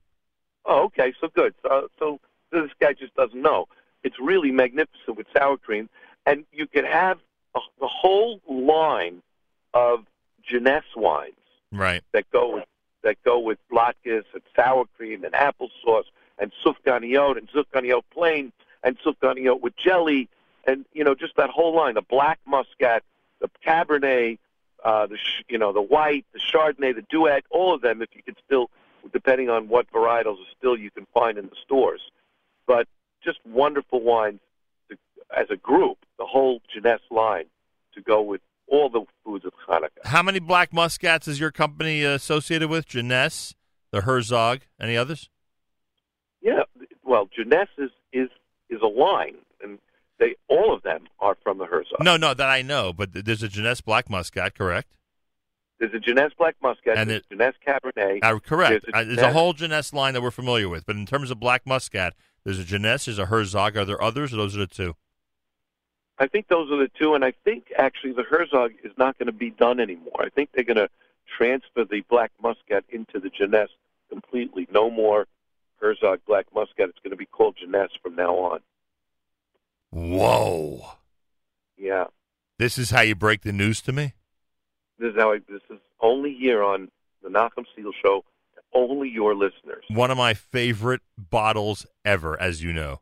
[0.65, 1.53] Oh, okay, so good.
[1.61, 2.19] So, so
[2.51, 3.67] this guy just doesn't know.
[4.03, 5.89] It's really magnificent with sour cream,
[6.25, 7.19] and you can have
[7.55, 9.21] a, the whole line
[9.73, 10.05] of
[10.41, 11.33] Jeunesse wines
[11.71, 12.01] Right.
[12.13, 12.63] that go with
[13.03, 16.05] that go with latkes and sour cream and applesauce
[16.39, 20.29] and sufganiyot and sufganiyot plain and sufganiyot with jelly
[20.67, 23.03] and you know just that whole line the black muscat
[23.41, 24.37] the cabernet
[24.85, 28.09] uh the sh- you know the white the chardonnay the duet all of them if
[28.13, 28.69] you could still
[29.13, 32.01] depending on what varietals of still you can find in the stores
[32.67, 32.87] but
[33.23, 34.39] just wonderful wines
[34.89, 34.97] to,
[35.35, 37.45] as a group the whole Jeunesse line
[37.93, 42.05] to go with all the foods of Hanukkah How many black muscats is your company
[42.05, 42.85] uh, associated with?
[42.85, 43.55] Jeunesse,
[43.91, 45.29] the Herzog, any others?
[46.41, 46.63] Yeah,
[47.03, 48.29] well, Jeunesse is is
[48.69, 49.35] is a line,
[50.19, 51.99] they all of them are from the Herzog.
[52.01, 54.89] No, no, that I know, but there's a Jeunesse black muscat, correct?
[55.79, 58.17] There's a Jeunesse Black Muscat, And there's a Jeunesse Cabernet.
[58.23, 58.83] Uh, correct.
[58.91, 61.29] There's a Uh, There's a whole Jeunesse line that we're familiar with, but in terms
[61.29, 63.77] of black muscat, there's a Jeunesse, there's a Herzog.
[63.77, 64.95] Are there others, or those are the two?
[66.17, 69.27] I think those are the two, and I think actually the Herzog is not going
[69.27, 70.19] to be done anymore.
[70.19, 70.89] I think they're going to
[71.37, 73.69] transfer the Black Muscat into the Jeunesse
[74.09, 74.67] completely.
[74.71, 75.27] No more
[75.79, 76.89] Herzog Black Muscat.
[76.89, 78.61] It's going to be called Jeunesse from now on.
[79.91, 80.81] Whoa!
[81.77, 82.05] Yeah,
[82.59, 84.13] This is how you break the news to me.
[84.99, 86.89] this is how I, this is only here on
[87.23, 88.23] the Nachum Segal Show.
[88.73, 89.85] Only your listeners.
[89.89, 92.99] One of my favorite bottles ever, as you know.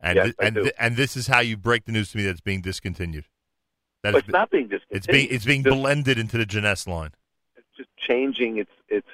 [0.00, 0.64] And Yes, I and do.
[0.64, 3.24] thi- and this is how you break the news to me that's being discontinued.
[4.02, 4.96] That it's not being discontinued.
[4.98, 7.12] It's being it's being Just- blended into the Jeunesse line.
[7.56, 9.08] It's just changing its its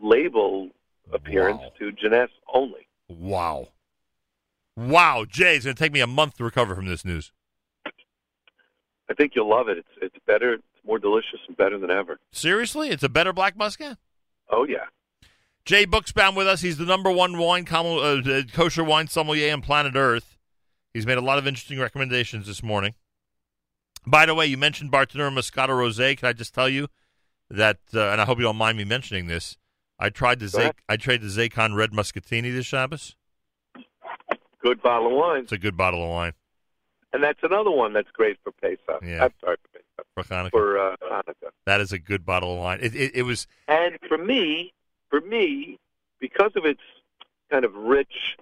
[0.00, 0.70] label
[1.12, 2.88] appearance to Jeunesse only.
[3.08, 3.68] Wow.
[4.76, 7.32] Wow, Jay, it's going to take me a month to recover from this news.
[9.10, 9.78] I think you'll love it.
[9.78, 12.18] It's it's better, it's more delicious and better than ever.
[12.32, 13.98] Seriously, it's a better black muscat.
[14.50, 14.84] Oh yeah.
[15.64, 16.62] Jay Buchsbaum with us.
[16.62, 20.38] He's the number one wine com- uh, kosher wine sommelier on planet Earth.
[20.94, 22.94] He's made a lot of interesting recommendations this morning.
[24.06, 26.16] By the way, you mentioned Bartenura Moscato Rosé.
[26.16, 26.88] Can I just tell you
[27.50, 27.78] that?
[27.92, 29.56] Uh, and I hope you don't mind me mentioning this.
[29.98, 33.16] I tried the Go Zay- I tried the Zaycon Red Muscatini this Shabbos.
[34.62, 35.42] Good bottle of wine.
[35.42, 36.32] It's a good bottle of wine
[37.12, 39.02] And that's another one that's great for Pesach.
[39.02, 39.24] Yeah.
[39.24, 40.06] I'm sorry for Pesach.
[40.14, 40.50] for Hanukkah.
[40.50, 41.50] For uh, Hanukkah.
[41.66, 42.78] that is a good bottle of wine.
[42.82, 44.72] It, it, it was And for me,
[45.08, 45.78] for me,
[46.20, 46.82] because of its
[47.50, 48.36] kind of rich,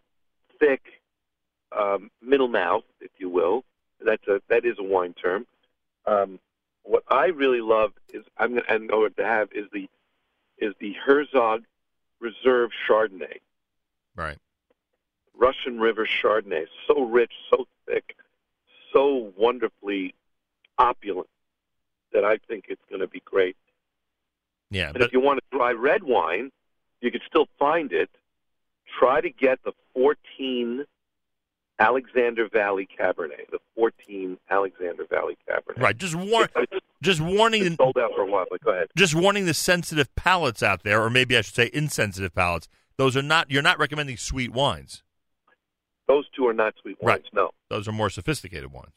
[0.59, 0.83] thick
[1.77, 3.65] um, middle mouth, if you will,
[4.05, 5.47] that's a that is a wine term.
[6.07, 6.39] Um,
[6.83, 9.89] what I really love is I'm gonna and know what to have is the
[10.59, 11.65] is the Herzog
[12.21, 13.39] Reserve Chardonnay,
[14.17, 14.39] right.
[15.39, 16.67] Russian River Chardonnay.
[16.87, 18.17] So rich, so thick,
[18.93, 20.15] so wonderfully
[20.79, 21.29] opulent
[22.13, 23.57] that I think it's going to be great.
[24.71, 26.51] Yeah, And but if you want a dry red wine,
[27.01, 28.11] you can still find it.
[28.99, 30.85] Try to get the 14
[31.79, 33.51] Alexander Valley Cabernet.
[33.51, 35.81] The 14 Alexander Valley Cabernet.
[35.81, 35.97] right.
[35.97, 36.49] Just war-
[37.03, 38.89] just warning It's sold out for a while, but go ahead.
[38.97, 42.69] just warning the sensitive palates out there, or maybe I should say insensitive palates.
[42.97, 43.51] Those are not.
[43.51, 45.05] You're not recommending sweet wines.
[46.09, 47.25] Those two are not sweet wines.
[47.25, 47.35] Right.
[47.35, 48.95] No, Those are more sophisticated wines.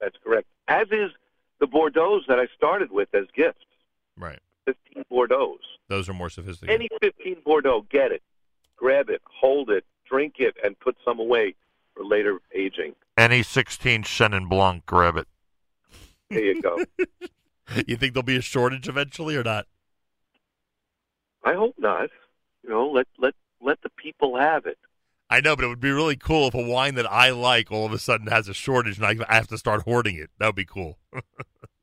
[0.00, 0.46] that's correct.
[0.66, 1.10] As is
[1.60, 3.64] the Bordeaux that I started with as gifts.
[4.16, 4.40] Right.
[4.64, 5.58] 15 Bordeaux.
[5.88, 6.74] Those are more sophisticated.
[6.80, 8.22] Any 15 Bordeaux, get it,
[8.76, 11.54] grab it, hold it, drink it, and put some away
[11.94, 12.94] for later aging.
[13.16, 15.26] Any 16 Chenin Blanc, grab it.
[16.30, 16.78] There you go.
[17.86, 19.66] you think there'll be a shortage eventually or not?
[21.44, 22.10] I hope not.
[22.62, 24.78] You know, let let let the people have it.
[25.30, 27.84] I know, but it would be really cool if a wine that I like all
[27.84, 30.30] of a sudden has a shortage and I I have to start hoarding it.
[30.38, 30.98] That would be cool.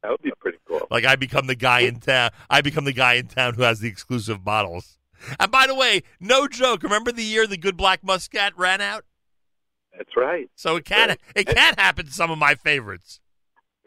[0.05, 0.85] That would be pretty cool.
[0.91, 2.29] like I become the guy in town.
[2.47, 4.99] I become the guy in town who has the exclusive bottles.
[5.39, 6.83] And by the way, no joke.
[6.83, 9.03] Remember the year the good black muscat ran out?
[9.97, 10.47] That's right.
[10.53, 13.19] So it can it can happen to some of my favorites.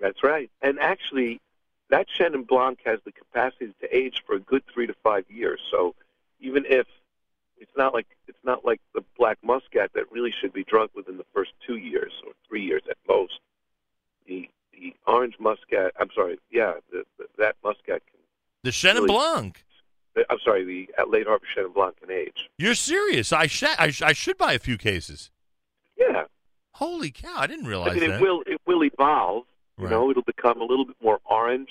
[0.01, 0.51] That's right.
[0.61, 1.41] And actually,
[1.91, 5.61] that Chenin Blanc has the capacity to age for a good three to five years.
[5.71, 5.95] So
[6.41, 6.87] even if
[7.61, 11.17] it's not like it's not like the black muscat that really should be drunk within
[11.17, 13.41] the first two years or three years at most.
[14.27, 15.93] The the orange muscat.
[15.99, 16.39] I'm sorry.
[16.51, 18.03] Yeah, the, the, that muscat.
[18.07, 18.21] Can,
[18.63, 19.07] The Chenin Really?
[19.09, 19.65] Blanc.
[20.31, 20.65] I'm sorry.
[20.65, 22.49] The uh, late Harvest Chenin Blanc can age.
[22.59, 23.33] You're serious?
[23.33, 25.31] I, sh- I, sh- I should buy a few cases.
[25.97, 26.25] Yeah.
[26.73, 27.35] Holy cow!
[27.37, 28.21] I didn't realize I mean, that.
[28.21, 29.45] it will it will evolve.
[29.79, 29.91] You Right.
[29.93, 31.69] know, it'll become a little bit more orange,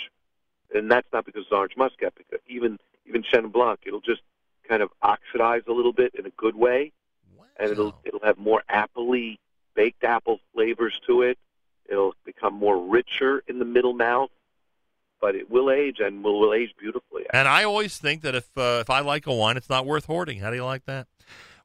[0.74, 2.14] and that's not because it's orange muscat.
[2.16, 4.22] Because even even Chenin Blanc, it'll just
[4.68, 6.92] kind of oxidize a little bit in a good way,
[7.60, 9.38] and it'll it'll have more appley,
[9.76, 11.38] baked apple flavors to it.
[11.90, 14.30] It'll become more richer in the middle mouth,
[15.22, 17.26] but it will age and will, will age beautifully.
[17.32, 20.06] And I always think that if uh, if I like a wine, it's not worth
[20.06, 20.40] hoarding.
[20.40, 21.08] How do you like that?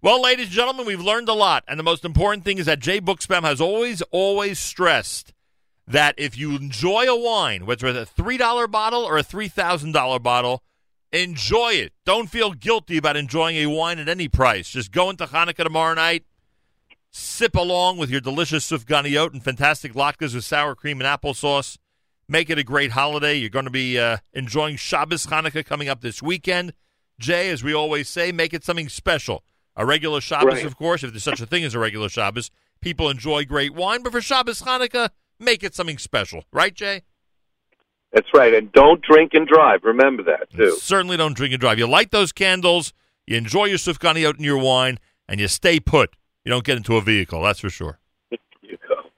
[0.01, 2.81] Well, ladies and gentlemen, we've learned a lot, and the most important thing is that
[2.81, 5.33] Jay Buchsbaum has always, always stressed
[5.87, 9.49] that if you enjoy a wine, whether it's a three dollar bottle or a three
[9.49, 10.63] thousand dollar bottle,
[11.13, 11.93] enjoy it.
[12.05, 14.71] Don't feel guilty about enjoying a wine at any price.
[14.71, 16.25] Just go into Hanukkah tomorrow night,
[17.11, 21.79] sip along with your delicious sufganiyot and fantastic latkes with sour cream and applesauce.
[22.29, 23.35] Make it a great holiday.
[23.37, 26.73] You're going to be uh, enjoying Shabbos Hanukkah coming up this weekend.
[27.19, 29.45] Jay, as we always say, make it something special.
[29.77, 30.65] A regular Shabbos, Right.
[30.67, 32.51] of course, if there's such a thing as a regular Shabbos,
[32.81, 34.03] people enjoy great wine.
[34.03, 36.45] But for Shabbos Hanukkah, make it something special.
[36.53, 37.03] Right, Jay?
[38.13, 39.85] That's right, and don't drink and drive.
[39.85, 40.77] Remember that too.
[40.81, 41.79] Certainly don't drink and drive.
[41.79, 42.93] You light those candles,
[43.27, 46.15] you enjoy your sufganiyot and your wine, and you stay put.
[46.45, 47.99] You don't get into a vehicle, that's for sure.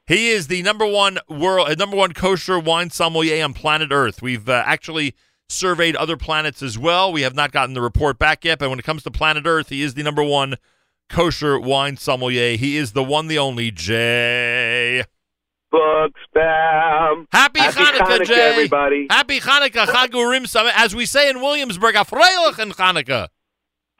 [0.07, 4.21] He is the number one world, uh, number one kosher wine sommelier on planet Earth.
[4.21, 5.15] We've uh, actually
[5.49, 7.11] surveyed other planets as well.
[7.11, 9.69] We have not gotten the report back yet, but when it comes to planet Earth,
[9.69, 10.57] he is the number one
[11.09, 12.55] kosher wine sommelier.
[12.55, 14.74] He is the one, the only Jay.
[15.75, 17.25] Book spam.
[17.33, 18.33] Happy, Hanukkah, Jay.
[18.51, 19.07] everybody.
[19.09, 20.71] Happy Hanukkah, Chag Urim Sameh.
[20.73, 23.27] As we say in Williamsburg, Afreilich and Hanukkah.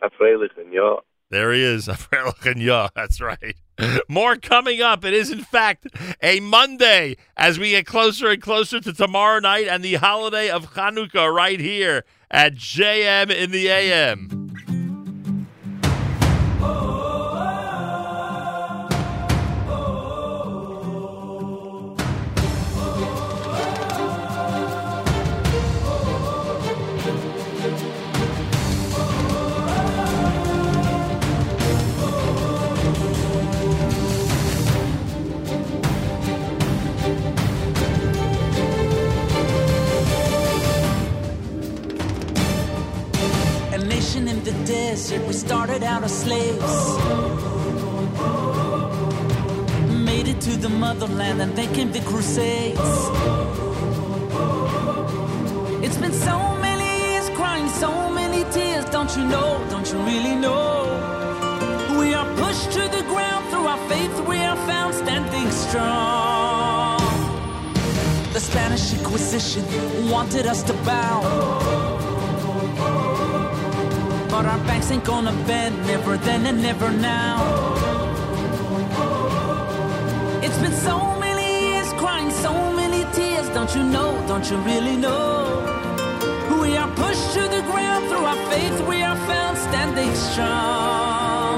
[0.02, 1.00] Afreilichen, ja.
[1.32, 2.88] There he is, Afreilich and Ja.
[2.95, 3.56] That's right.
[4.08, 5.04] More coming up.
[5.04, 5.88] It is, in fact,
[6.24, 10.76] a Monday as we get closer and closer to tomorrow night and the holiday of
[10.76, 14.44] Hanukkah right here at JM in the AM.
[44.64, 46.75] Desert, we started out as slaves.
[50.09, 52.80] Made it to the motherland, and then came the Crusades.
[55.85, 58.85] It's been so many years crying, so many tears.
[58.85, 59.66] Don't you know?
[59.69, 60.85] Don't you really know?
[62.00, 67.00] We are pushed to the ground through our faith, we are found standing strong.
[68.34, 69.64] The Spanish Inquisition
[70.09, 72.05] wanted us to bow.
[74.36, 77.38] But our backs ain't gonna bend, never then and never now.
[80.44, 83.48] It's been so many years crying, so many tears.
[83.56, 84.12] Don't you know?
[84.28, 85.24] Don't you really know?
[86.62, 91.58] We are pushed to the ground through our faith, we are found standing strong.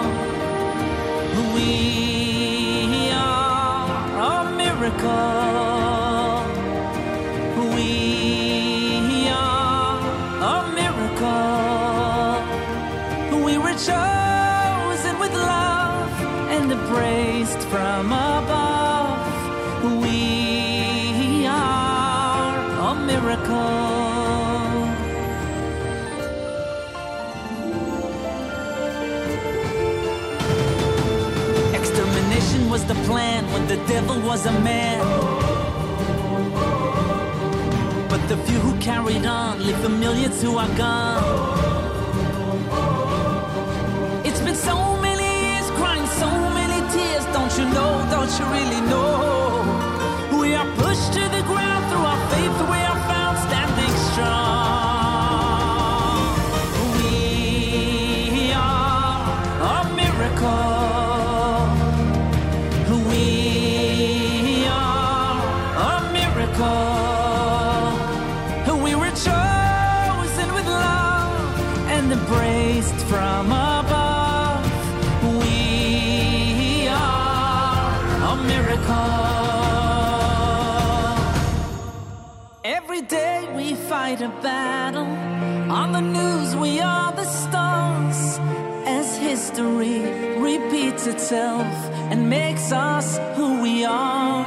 [1.56, 5.87] We are a miracle.
[13.78, 16.10] Chosen with love
[16.50, 19.22] and embraced from above.
[20.02, 22.58] We are
[22.90, 23.78] a miracle.
[31.80, 35.06] Extermination was the plan when the devil was a man.
[38.10, 41.77] But the few who carried on leave the millions who are gone.
[47.58, 48.08] You know?
[48.12, 50.40] Don't you really know?
[50.40, 52.70] We are pushed to the ground through our faith.
[52.70, 54.57] We are found standing strong.
[84.08, 85.12] Fight a battle.
[85.82, 88.40] On the news, we are the stars.
[88.86, 90.00] As history
[90.52, 91.74] repeats itself
[92.12, 94.46] and makes us who we are.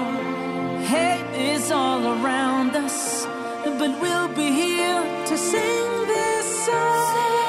[0.95, 3.27] Hate is all around us,
[3.81, 7.40] but we'll be here to sing this song.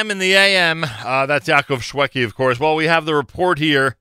[0.00, 0.84] JM in the AM.
[0.84, 2.58] Uh, that's Yaakov Shwekey, of course.
[2.58, 3.96] Well, we have the report here.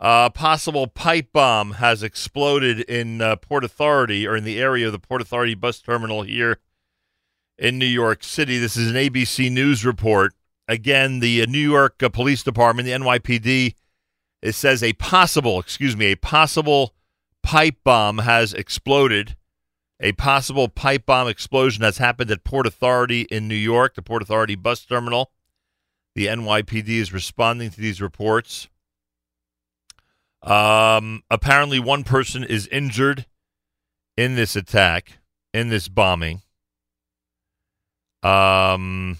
[0.00, 4.92] Uh, possible pipe bomb has exploded in uh, Port Authority or in the area of
[4.92, 6.58] the Port Authority bus terminal here
[7.58, 8.58] in New York City.
[8.58, 10.34] This is an ABC News report.
[10.68, 13.74] Again, the uh, New York uh, Police Department, the NYPD,
[14.40, 16.94] it says a possible, excuse me, a possible
[17.42, 19.34] pipe bomb has exploded.
[20.00, 24.22] A possible pipe bomb explosion has happened at Port Authority in New York, the Port
[24.22, 25.32] Authority bus terminal.
[26.14, 28.68] The NYPD is responding to these reports.
[30.42, 33.26] Um, apparently, one person is injured
[34.16, 35.18] in this attack,
[35.52, 36.42] in this bombing.
[38.22, 39.18] Um,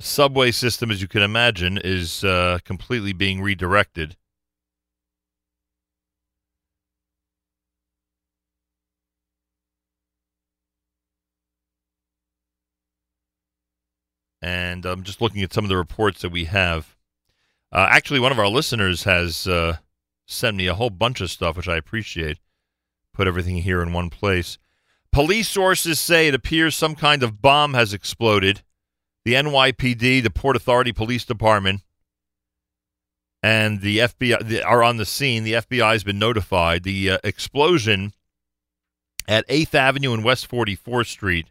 [0.00, 4.16] subway system, as you can imagine, is uh, completely being redirected.
[14.40, 16.96] And I'm just looking at some of the reports that we have.
[17.72, 19.78] Uh, actually, one of our listeners has uh,
[20.26, 22.38] sent me a whole bunch of stuff, which I appreciate.
[23.12, 24.58] Put everything here in one place.
[25.10, 28.62] Police sources say it appears some kind of bomb has exploded.
[29.24, 31.82] The NYPD, the Port Authority Police Department,
[33.42, 35.44] and the FBI are on the scene.
[35.44, 36.82] The FBI has been notified.
[36.82, 38.12] The uh, explosion
[39.26, 41.48] at 8th Avenue and West 44th Street.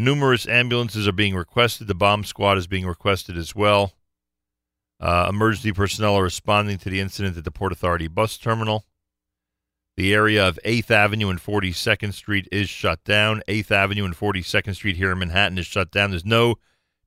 [0.00, 1.88] Numerous ambulances are being requested.
[1.88, 3.94] The bomb squad is being requested as well.
[5.00, 8.86] Uh, emergency personnel are responding to the incident at the Port Authority bus terminal.
[9.96, 13.42] The area of 8th Avenue and 42nd Street is shut down.
[13.48, 16.10] 8th Avenue and 42nd Street here in Manhattan is shut down.
[16.10, 16.54] There's no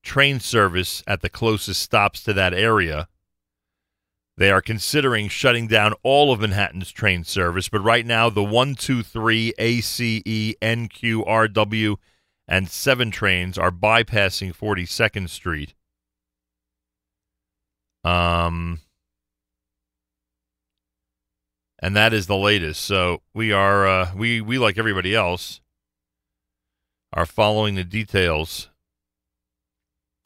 [0.02, 3.08] train service at the closest stops to that area.
[4.36, 9.54] They are considering shutting down all of Manhattan's train service, but right now the 123
[9.58, 11.96] ACE, NQ, RW,
[12.52, 15.72] and 7 trains are bypassing 42nd Street.
[18.04, 18.80] Um,
[21.78, 22.82] and that is the latest.
[22.82, 25.62] So we are uh, we we like everybody else
[27.14, 28.68] are following the details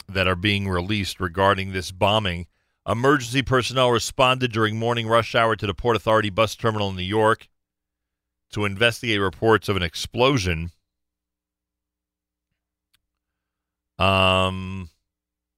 [0.09, 2.49] that are being released regarding this bombing.
[2.89, 7.03] Emergency personnel responded during morning rush hour to the Port Authority bus terminal in New
[7.03, 7.47] York
[8.51, 10.73] to investigate reports of an explosion.
[13.99, 14.91] Um,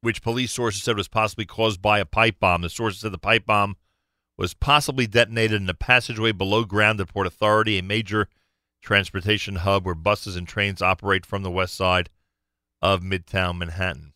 [0.00, 2.62] which police sources said was possibly caused by a pipe bomb.
[2.62, 3.76] The sources said the pipe bomb
[4.36, 8.28] was possibly detonated in a passageway below ground at Port Authority, a major
[8.80, 12.08] transportation hub where buses and trains operate from the west side
[12.80, 14.12] of Midtown Manhattan.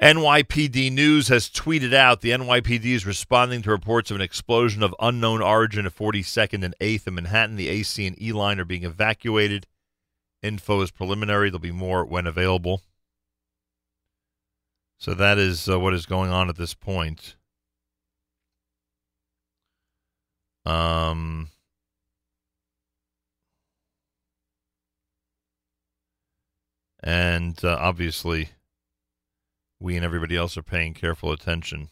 [0.00, 4.94] NYPD News has tweeted out the NYPD is responding to reports of an explosion of
[4.98, 7.56] unknown origin at 42nd and 8th in Manhattan.
[7.56, 9.66] The AC and E line are being evacuated.
[10.42, 11.50] Info is preliminary.
[11.50, 12.82] There'll be more when available.
[14.98, 17.36] So that is uh, what is going on at this point.
[20.66, 21.48] Um,
[27.02, 28.50] and uh, obviously,
[29.78, 31.88] we and everybody else are paying careful attention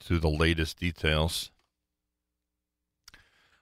[0.00, 1.50] to the latest details.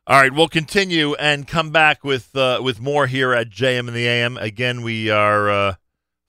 [0.08, 3.94] All right, we'll continue and come back with uh, with more here at JM and
[3.94, 4.38] the AM.
[4.38, 5.74] Again, we are uh,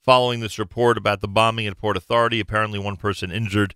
[0.04, 2.42] following this report about the bombing at Port Authority.
[2.42, 3.76] Apparently, one person injured.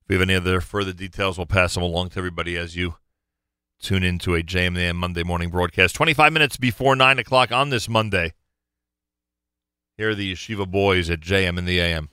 [0.00, 2.94] If we have any other further details, we'll pass them along to everybody as you
[3.78, 5.94] tune into a JM and the AM Monday morning broadcast.
[5.94, 8.32] Twenty five minutes before nine o'clock on this Monday.
[9.98, 12.08] Here are the Yeshiva boys at JM and the AM.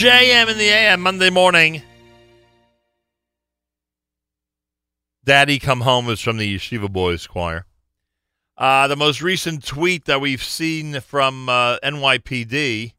[0.00, 1.82] JM in the AM Monday morning.
[5.24, 7.66] Daddy Come Home is from the Yeshiva Boys Choir.
[8.56, 12.94] Uh, the most recent tweet that we've seen from uh, NYPD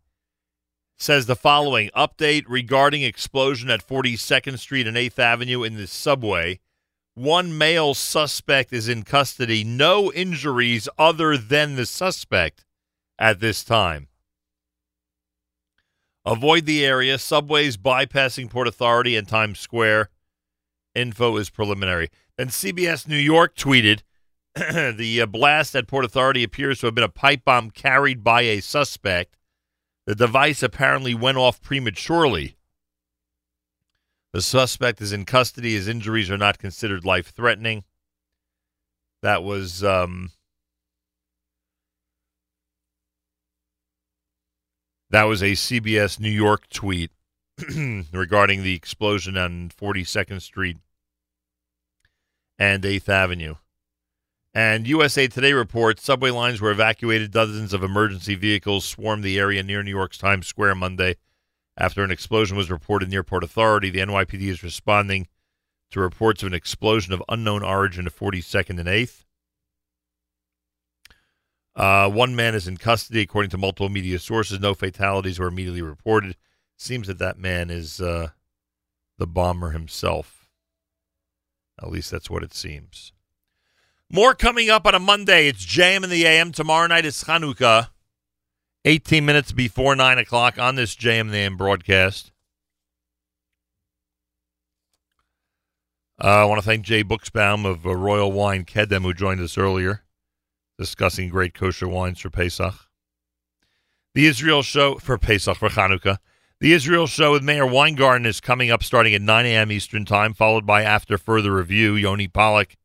[0.95, 6.59] says the following update regarding explosion at 42nd Street and 8th Avenue in the subway.
[7.15, 9.63] One male suspect is in custody.
[9.63, 12.63] No injuries other than the suspect
[13.17, 14.07] at this time.
[16.25, 17.17] Avoid the area.
[17.17, 20.09] Subways bypassing Port Authority and Times Square.
[20.93, 22.09] Info is preliminary.
[22.37, 24.01] Then CBS New York tweeted
[24.55, 28.41] the uh, blast at Port Authority appears to have been a pipe bomb carried by
[28.41, 29.37] a suspect.
[30.05, 32.57] The device apparently went off prematurely.
[34.33, 35.73] The suspect is in custody.
[35.73, 37.83] His injuries are not considered life threatening.
[39.21, 40.31] That was um,
[45.11, 47.11] that was a CBS New York tweet
[48.13, 50.77] regarding the explosion on 42nd Street
[52.57, 53.55] and 8th Avenue.
[54.53, 57.31] And USA Today reports subway lines were evacuated.
[57.31, 61.15] Dozens of emergency vehicles swarmed the area near New York's Times Square Monday
[61.77, 63.89] after an explosion was reported near Port Authority.
[63.89, 65.27] The NYPD is responding
[65.91, 69.23] to reports of an explosion of unknown origin at 42nd and 8th.
[71.75, 74.59] Uh, one man is in custody, according to multiple media sources.
[74.59, 76.35] No fatalities were immediately reported.
[76.77, 78.29] Seems that that man is uh,
[79.17, 80.47] the bomber himself.
[81.81, 83.13] At least that's what it seems.
[84.11, 85.47] More coming up on a Monday.
[85.47, 86.51] It's JM in the AM.
[86.51, 87.89] Tomorrow night is Chanukah.
[88.83, 92.31] 18 minutes before 9 o'clock on this JM in the AM broadcast.
[96.21, 99.57] Uh, I want to thank Jay Buchsbaum of uh, Royal Wine Kedem, who joined us
[99.57, 100.03] earlier,
[100.81, 102.73] discussing great kosher wines for Pesach.
[104.15, 106.17] The Israel show for Pesach, for Chanukah.
[106.59, 109.71] The Israel show with Meir Weingarten is coming up starting at 9 a.m.
[109.71, 111.93] Eastern Time, followed by After Further Review.
[111.93, 112.77] Yoni Pollock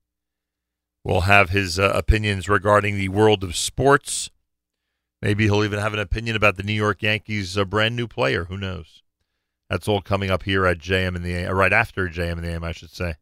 [1.05, 4.31] will have his uh, opinions regarding the world of sports.
[5.23, 8.44] Maybe he'll even have an opinion about the New York Yankees' uh, brand new player.
[8.44, 9.02] Who knows?
[9.70, 12.50] That's all coming up here at JM in the uh, right after JM in the
[12.50, 13.15] AM, I should say.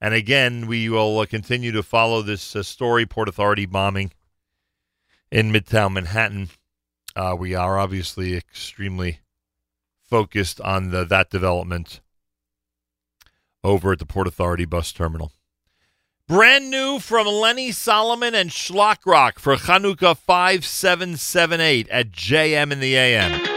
[0.00, 4.12] And again, we will uh, continue to follow this uh, story: Port Authority bombing
[5.30, 6.50] in Midtown Manhattan.
[7.14, 9.20] Uh, we are obviously extremely
[10.02, 12.00] focused on the, that development
[13.64, 15.32] over at the Port Authority bus terminal.
[16.28, 22.96] Brand new from Lenny Solomon and Schlock Rock for Chanukah 5778 at JM in the
[22.96, 23.55] AM.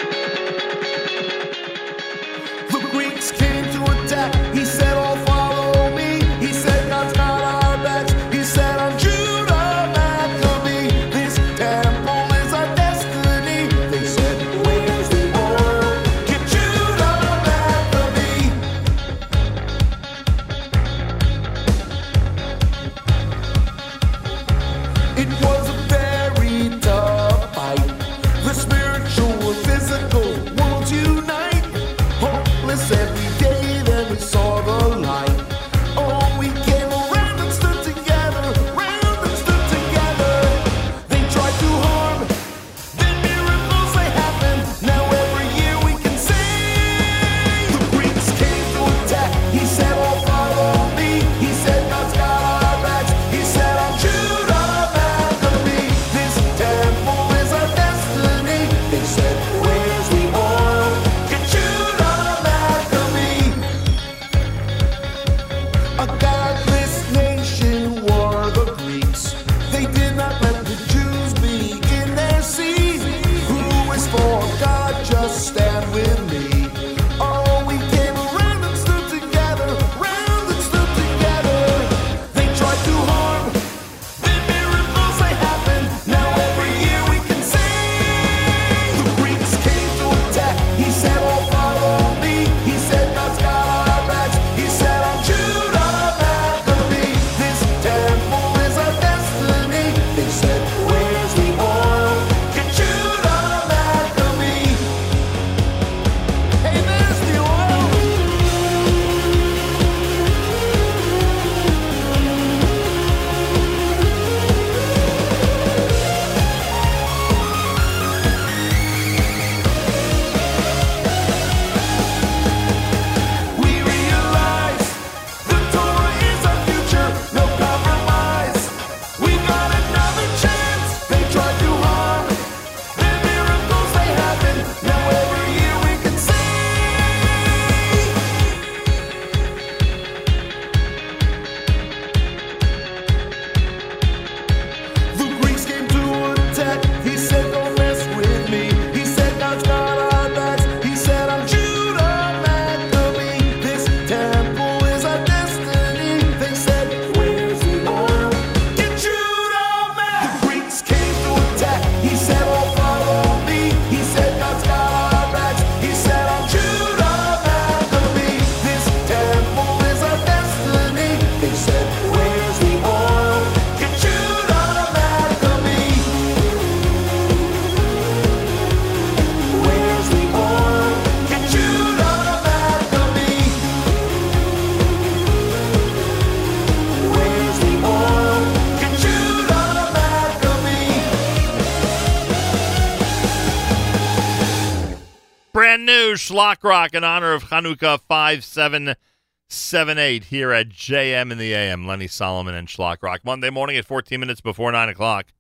[196.30, 201.88] Schlock Rock in honor of Hanukkah 5778 here at JM in the AM.
[201.88, 203.22] Lenny Solomon and Schlock Rock.
[203.26, 205.34] Monday morning at 14 minutes before 9 o'clock.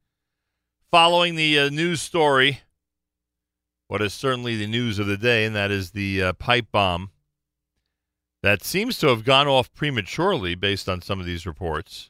[0.90, 2.62] Following the uh, news story,
[3.88, 7.12] what is certainly the news of the day, and that is the uh, pipe bomb
[8.42, 12.10] that seems to have gone off prematurely based on some of these reports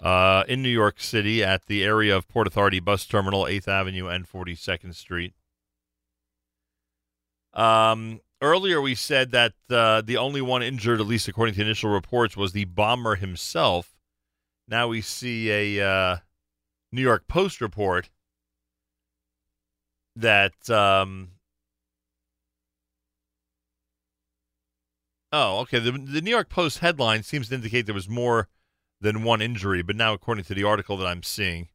[0.00, 4.08] uh, in New York City at the area of Port Authority Bus Terminal, 8th Avenue
[4.08, 5.32] and 42nd Street.
[7.54, 11.90] Um, earlier, we said that uh, the only one injured, at least according to initial
[11.90, 13.96] reports, was the bomber himself.
[14.66, 16.16] Now we see a uh,
[16.92, 18.10] New York Post report
[20.16, 20.68] that.
[20.68, 21.30] Um,
[25.32, 25.78] oh, okay.
[25.78, 28.48] The, the New York Post headline seems to indicate there was more
[29.00, 31.68] than one injury, but now, according to the article that I'm seeing,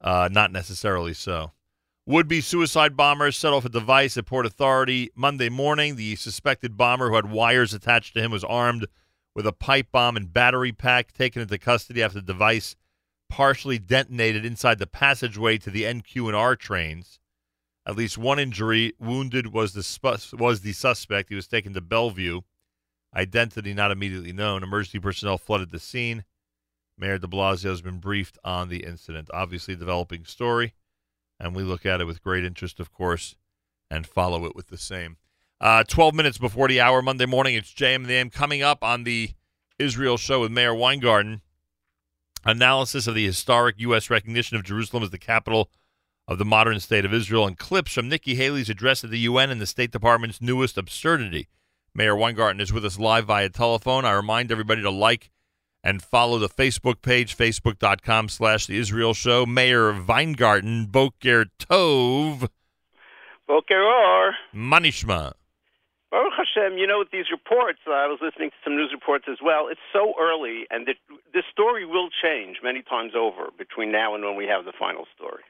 [0.00, 1.52] uh, not necessarily so.
[2.08, 5.96] Would be suicide bombers set off a device at Port Authority Monday morning.
[5.96, 8.86] The suspected bomber, who had wires attached to him, was armed
[9.34, 12.76] with a pipe bomb and battery pack, taken into custody after the device
[13.28, 17.18] partially detonated inside the passageway to the NQ and R trains.
[17.84, 21.28] At least one injury, wounded was the spu- was the suspect.
[21.28, 22.42] He was taken to Bellevue.
[23.16, 24.62] Identity not immediately known.
[24.62, 26.24] Emergency personnel flooded the scene.
[26.96, 29.28] Mayor de Blasio has been briefed on the incident.
[29.32, 30.72] Obviously, developing story,
[31.38, 33.36] and we look at it with great interest, of course,
[33.90, 35.16] and follow it with the same.
[35.60, 38.30] Uh, 12 minutes before the hour, Monday morning, it's JM and the AM.
[38.30, 39.30] Coming up on the
[39.78, 41.40] Israel show with Meir Weingarten,
[42.44, 44.10] analysis of the historic U.S.
[44.10, 45.70] recognition of Jerusalem as the capital
[46.28, 49.50] of the modern state of Israel, and clips from Nikki Haley's address at the UN
[49.50, 51.48] and the State Department's newest absurdity.
[51.94, 54.04] Meir Weingarten is with us live via telephone.
[54.04, 55.30] I remind everybody to like
[55.86, 59.46] and follow the Facebook page, facebook.com slash the Israel Show.
[59.46, 62.48] Meir Weingarten, Boker Tov.
[63.46, 64.34] Boker Or.
[64.52, 65.34] Manishma.
[66.10, 69.26] Baruch Hashem, you know, with these reports, uh, I was listening to some news reports
[69.30, 69.68] as well.
[69.70, 70.94] It's so early, and the,
[71.32, 75.04] the story will change many times over between now and when we have the final
[75.14, 75.42] story.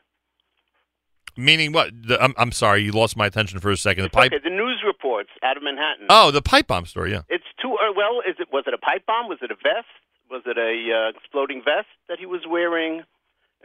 [1.36, 1.90] Meaning what?
[2.06, 4.04] The, I'm, I'm sorry, you lost my attention for a second.
[4.04, 4.32] The pipe.
[4.32, 6.06] Okay, the news reports out of Manhattan.
[6.08, 7.22] Oh, the pipe bomb story, yeah.
[7.28, 7.94] It's too early.
[7.96, 9.28] Well, is it was it a pipe bomb?
[9.28, 9.86] Was it a vest?
[10.30, 13.02] Was it a uh, exploding vest that he was wearing,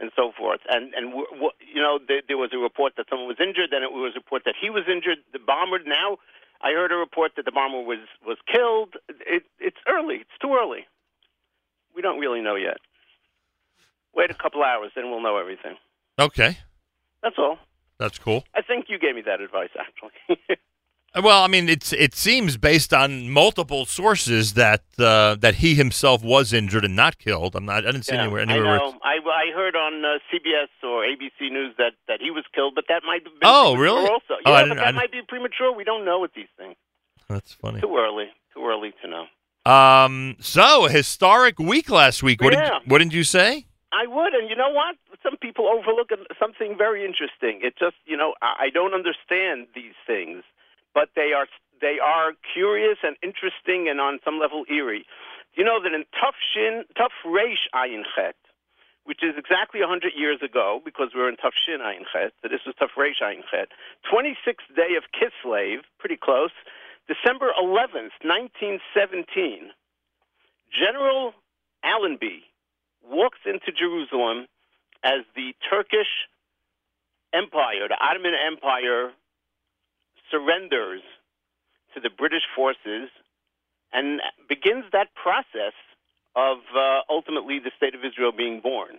[0.00, 0.60] and so forth?
[0.68, 3.70] And and w- w- you know, there, there was a report that someone was injured.
[3.70, 5.18] Then it was a report that he was injured.
[5.32, 5.78] The bomber.
[5.84, 6.18] Now,
[6.62, 8.94] I heard a report that the bomber was was killed.
[9.08, 10.16] It, it's early.
[10.22, 10.86] It's too early.
[11.94, 12.78] We don't really know yet.
[14.14, 15.76] Wait a couple hours, then we'll know everything.
[16.18, 16.58] Okay,
[17.22, 17.58] That's all.
[17.98, 18.44] that's cool.
[18.54, 20.38] I think you gave me that advice, actually.
[21.14, 26.22] Well, I mean, it's it seems based on multiple sources that uh, that he himself
[26.22, 27.54] was injured and not killed.
[27.54, 27.86] I'm not.
[27.86, 28.40] I didn't see Yeah, anywhere.
[28.40, 28.98] I anywhere where know.
[29.04, 32.84] I, I heard on uh, CBS or ABC News that, that he was killed, but
[32.88, 34.06] that might have been Oh, really?
[34.06, 35.70] Also, Oh, yeah, I but that might be premature.
[35.76, 36.76] We don't know with these things.
[37.28, 37.80] That's funny.
[37.82, 38.28] Too early.
[38.54, 39.26] Too early to know.
[39.70, 40.36] Um.
[40.40, 42.40] So historic week last week.
[42.40, 42.78] What Yeah.
[42.80, 43.66] did what did you say?
[43.92, 44.96] I would, and you know what?
[45.22, 46.08] Some people overlook
[46.40, 47.60] something very interesting.
[47.62, 50.42] It just, you know, I I don't understand these things,
[50.94, 51.46] but they are
[51.80, 55.04] they are curious and interesting, and on some level eerie.
[55.54, 58.36] You know that in Tuf Shin, Tuf Reish Ayin Chet,
[59.04, 62.60] which is exactly 100 years ago, because we're in Tuf Shin Ayin Chet, so this
[62.64, 63.68] was Tuf Reish Ayin Chet,
[64.10, 66.54] 26th day of Kislev, pretty close,
[67.08, 69.70] December 11th, 1917,
[70.70, 71.34] General
[71.84, 72.44] Allenby
[73.04, 74.46] walks into Jerusalem
[75.02, 76.30] as the Turkish
[77.34, 79.10] Empire, the Ottoman Empire,
[80.32, 81.04] surrenders
[81.94, 83.12] to the British forces
[83.92, 85.76] and begins that process
[86.34, 88.96] of uh, ultimately the state of Israel being born.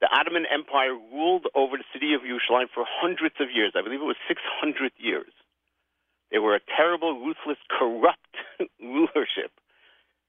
[0.00, 3.72] The Ottoman Empire ruled over the city of Yerushalayim for hundreds of years.
[3.74, 5.32] I believe it was 600 years.
[6.30, 8.34] They were a terrible, ruthless, corrupt
[8.80, 9.50] rulership.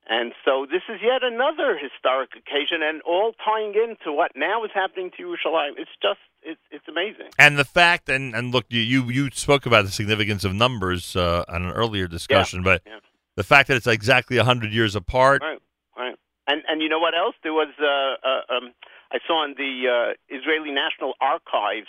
[0.07, 4.71] And so this is yet another historic occasion, and all tying into what now is
[4.73, 5.71] happening to Yerushalayim.
[5.77, 7.31] It's just, it's, it's amazing.
[7.39, 11.15] And the fact, and, and look, you, you you spoke about the significance of numbers
[11.15, 12.99] uh, on an earlier discussion, but yeah.
[13.35, 15.41] the fact that it's exactly hundred years apart.
[15.41, 15.59] Right,
[15.97, 16.15] right.
[16.47, 17.33] And and you know what else?
[17.41, 18.73] There was uh, uh, um,
[19.11, 21.87] I saw in the uh, Israeli National Archives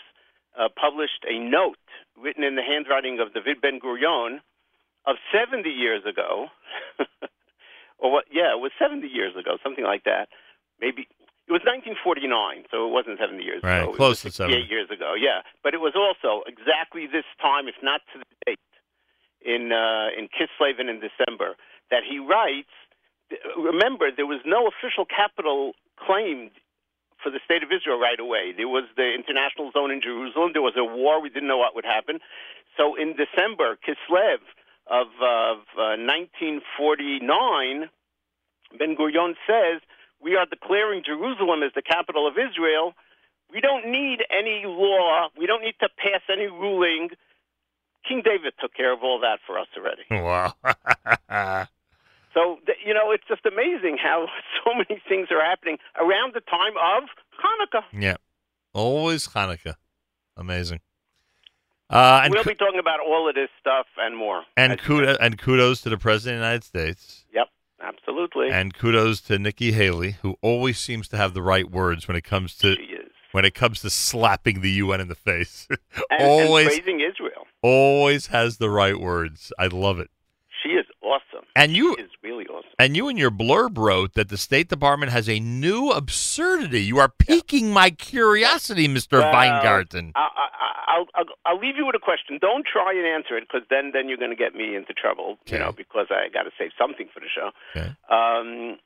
[0.59, 1.77] uh, published a note
[2.17, 4.41] written in the handwriting of David Ben Gurion
[5.07, 6.47] of 70 years ago,
[7.99, 8.25] or what?
[8.31, 10.29] Yeah, it was 70 years ago, something like that.
[10.81, 11.09] Maybe
[11.49, 13.87] it was 1949, so it wasn't 70 years Right, ago.
[13.91, 14.69] Right, close to was 68 70.
[14.69, 15.15] years ago.
[15.15, 18.61] Yeah, but it was also exactly this time, if not to the date,
[19.41, 21.57] in uh, in Kislev in December,
[21.91, 22.73] that he writes.
[23.59, 26.51] Remember, there was no official capital claimed
[27.23, 28.53] for the state of Israel right away.
[28.57, 30.51] There was the international zone in Jerusalem.
[30.53, 31.21] There was a war.
[31.21, 32.21] We didn't know what would happen.
[32.77, 34.39] So in December, Kislev
[34.87, 37.89] of, of uh, 1949,
[38.79, 39.81] Ben Gurion says,
[40.23, 42.95] We are declaring Jerusalem as the capital of Israel.
[43.53, 45.29] We don't need any law.
[45.39, 47.11] We don't need to pass any ruling.
[48.09, 50.03] King David took care of all that for us already.
[50.11, 51.67] Wow.
[52.35, 54.27] So, you know, it's just amazing how
[54.63, 57.09] so many things are happening around the time of
[57.43, 57.83] Hanukkah.
[57.99, 58.17] yeah.
[58.75, 59.77] Always Hanukkah.
[60.37, 60.81] Amazing.
[61.89, 64.43] Uh, and we'll be talking about all of this stuff and more.
[64.57, 67.25] and kudos, and kudos to the President of the United States.
[67.33, 67.47] Yep,
[67.81, 68.51] absolutely.
[68.51, 72.25] And kudos to Nikki Haley, who always seems to have the right words when it
[72.25, 72.77] comes to
[73.33, 75.69] when it comes to slapping the UN in the face.
[76.11, 77.47] and, always, and praising Israel.
[77.63, 79.53] always has the right words.
[79.59, 80.11] I love it.
[80.63, 81.47] She is awesome.
[81.55, 82.71] And you is really awesome.
[82.79, 86.83] And you in your blurb wrote that the State Department has a new absurdity.
[86.83, 90.13] You are piquing my curiosity, Mister Well, Weingarten.
[90.17, 90.29] I,
[90.99, 91.05] I,
[91.47, 92.39] I'll, leave you with a question.
[92.41, 95.39] Don't try and answer it because then then you're going to get me into trouble.
[95.47, 97.51] You know, because I got to save something for the show.
[97.75, 97.89] Okay.
[98.11, 98.79] Um,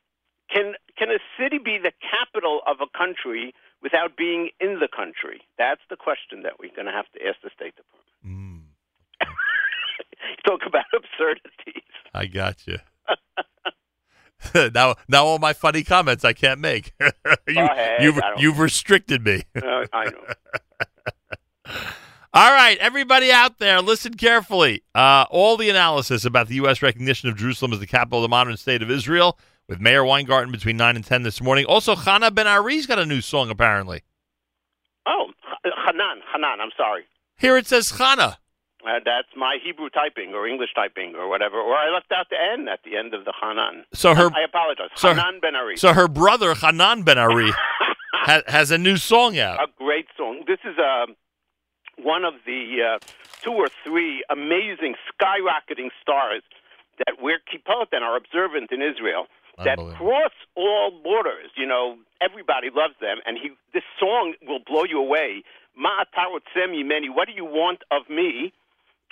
[0.53, 5.41] can can a city be the capital of a country without being in the country?
[5.57, 8.50] That's the question that we're going to have to ask the State Department.
[10.45, 11.83] Talk about absurdities.
[12.13, 12.77] I got you.
[14.73, 16.93] now, now all my funny comments I can't make.
[17.47, 18.03] you, ahead.
[18.03, 19.43] you've you've restricted me.
[19.55, 21.73] Uh, I know.
[22.33, 24.83] All right, everybody out there, listen carefully.
[24.95, 26.81] Uh, all the analysis about the U.S.
[26.81, 30.49] recognition of Jerusalem as the capital of the modern state of Israel with Meir Weingarten
[30.49, 31.65] between 9 and 10 this morning.
[31.65, 34.03] Also, Chana Ben Ari's got a new song, apparently.
[35.05, 35.27] Oh,
[35.63, 36.61] Hanan, Hanan.
[36.61, 37.03] I'm sorry.
[37.37, 38.37] Here it says Chana.
[38.85, 41.57] Uh, that's my Hebrew typing or English typing or whatever.
[41.59, 43.85] Or I left out the N at the end of the Hanan.
[43.93, 44.89] So her- I apologize.
[44.95, 45.77] so- Hanan Ben Ari.
[45.77, 47.51] So her brother, Hanan Ben Ari,
[48.13, 49.61] ha- has a new song out.
[49.61, 50.43] a great song.
[50.47, 51.05] This is uh,
[51.97, 52.99] one of the uh,
[53.43, 56.41] two or three amazing skyrocketing stars
[57.05, 59.27] that we're kippot and are observant in Israel
[59.63, 61.51] that cross all borders.
[61.55, 65.43] You know, everybody loves them, and he this song will blow you away.
[65.75, 67.09] Ma many.
[67.09, 68.53] What do you want of me?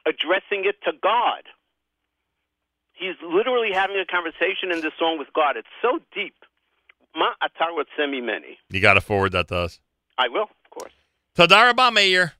[0.05, 1.43] Addressing it to God.
[2.93, 5.55] He's literally having a conversation in this song with God.
[5.55, 6.35] It's so deep.
[7.15, 8.57] Ma atarot semi many.
[8.69, 9.79] You got to forward that to us.
[10.17, 10.91] I will, of course.
[11.37, 12.33] Tadar Rabah, Meir.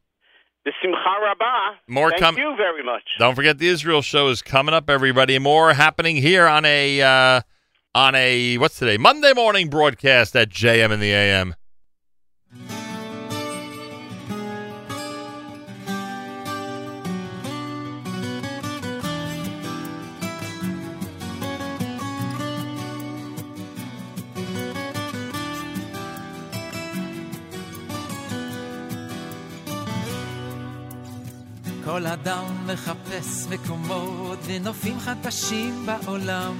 [0.68, 1.78] B'simcha rabbah.
[1.88, 3.04] More Thank com- you very much.
[3.18, 5.40] Don't forget the Israel show is coming up, everybody.
[5.40, 7.42] More happening here on a uh,
[7.96, 11.56] on a what's today Monday morning broadcast at JM in the AM.
[31.92, 36.56] כל אדם מחפש מקומות ונופים חדשים בעולם.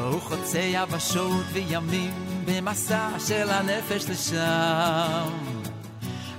[0.00, 2.10] הוא חוצה יבשות וימים
[2.44, 5.30] במסע של הנפש לשם.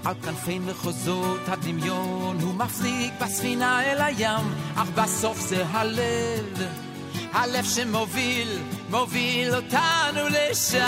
[0.05, 6.67] על כנפי מחוזות הדמיון הוא מפליג בספינה אל הים, אך בסוף זה הלב,
[7.33, 8.49] הלב שמוביל,
[8.89, 10.83] מוביל אותנו לשם.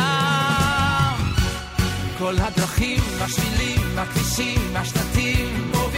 [2.18, 5.94] כל הדרכים, השבילים, הכבישים, השלטים, מובילים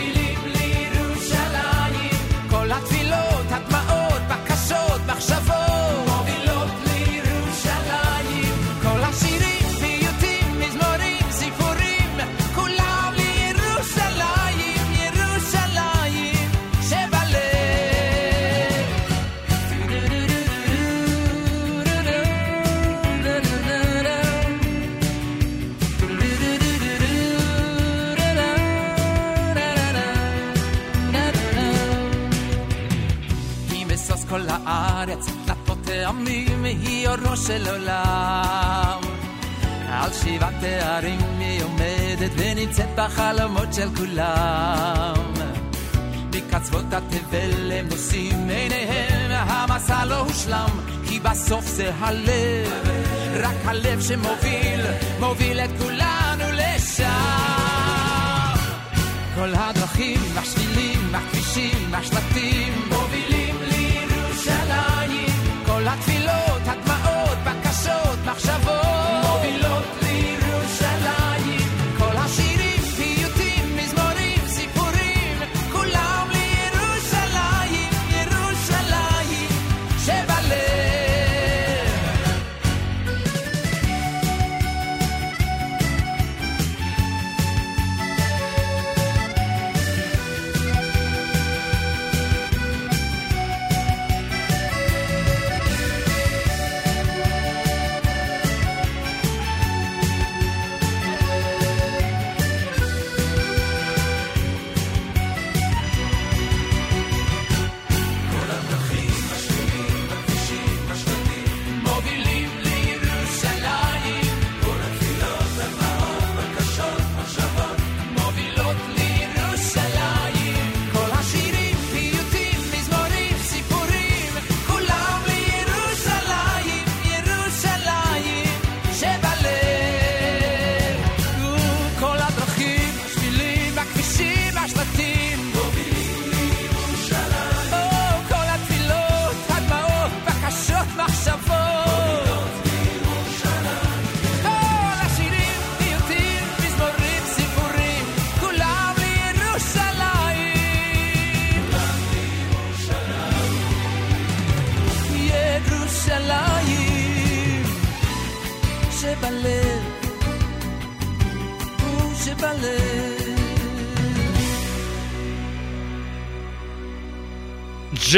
[2.68, 2.97] la
[37.26, 39.02] אורו של עולם.
[39.90, 45.24] על שבעת תארים היא עומדת ונמצאת בחלומות של כולם.
[46.34, 50.70] מקצוות התבל הם נושאים עיניהם, המסע לא הושלם,
[51.08, 52.90] כי בסוף זה הלב,
[53.34, 54.82] רק הלב שמוביל,
[55.20, 57.08] מוביל את כולנו לשם.
[59.36, 65.28] כל הדרכים, השבילים, הכבישים, השלטים, מובילים לירושלים.
[65.66, 66.37] כל התפילות,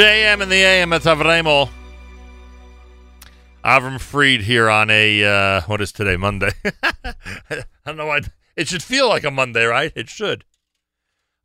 [0.00, 1.68] JM and the AM at Avremo.
[3.62, 6.16] Avram Freed here on a uh, what is today?
[6.16, 6.52] Monday.
[6.82, 8.22] I don't know why
[8.56, 9.92] it should feel like a Monday, right?
[9.94, 10.46] It should.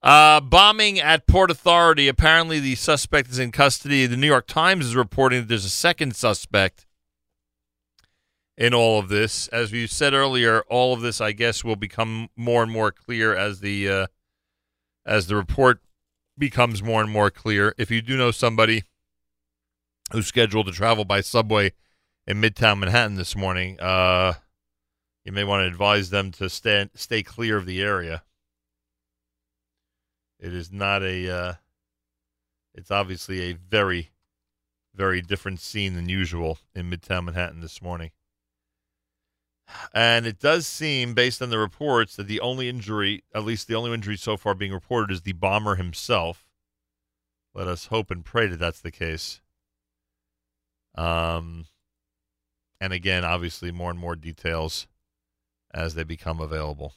[0.02, 2.08] Uh, bombing at Port Authority.
[2.08, 4.06] Apparently, the suspect is in custody.
[4.06, 6.86] The New York Times is reporting that there's a second suspect
[8.58, 9.50] in all of this.
[9.50, 13.36] As we said earlier, all of this, I guess, will become more and more clear
[13.36, 14.08] as the uh,
[15.06, 15.82] as the report
[16.38, 17.74] becomes more and more clear.
[17.78, 18.84] If you do know somebody
[20.12, 21.74] who's scheduled to travel by subway
[22.28, 24.34] in Midtown Manhattan this morning, uh,
[25.24, 28.24] you may want to advise them to stay stay clear of the area.
[30.40, 31.30] It is not a.
[31.30, 31.54] Uh,
[32.74, 34.12] it's obviously a very,
[34.94, 38.12] very different scene than usual in Midtown Manhattan this morning.
[39.94, 43.76] And it does seem, based on the reports, that the only injury, at least the
[43.76, 46.46] only injury so far being reported, is the bomber himself.
[47.54, 49.42] Let us hope and pray that that's the case.
[50.96, 51.66] Um,
[52.80, 54.88] and again, obviously, more and more details
[55.74, 56.94] as they become available.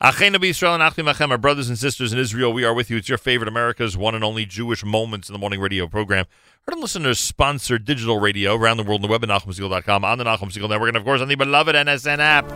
[0.00, 2.96] B'Yisrael and Achem, our brothers and sisters in Israel, we are with you.
[2.96, 6.24] It's your favorite America's one and only Jewish Moments in the Morning radio program.
[6.66, 10.16] Heard and listeners sponsored digital radio around the world on the web at NachumSegal.com, on
[10.16, 12.48] the Nachum Segal Network, and of course on the beloved NSN app.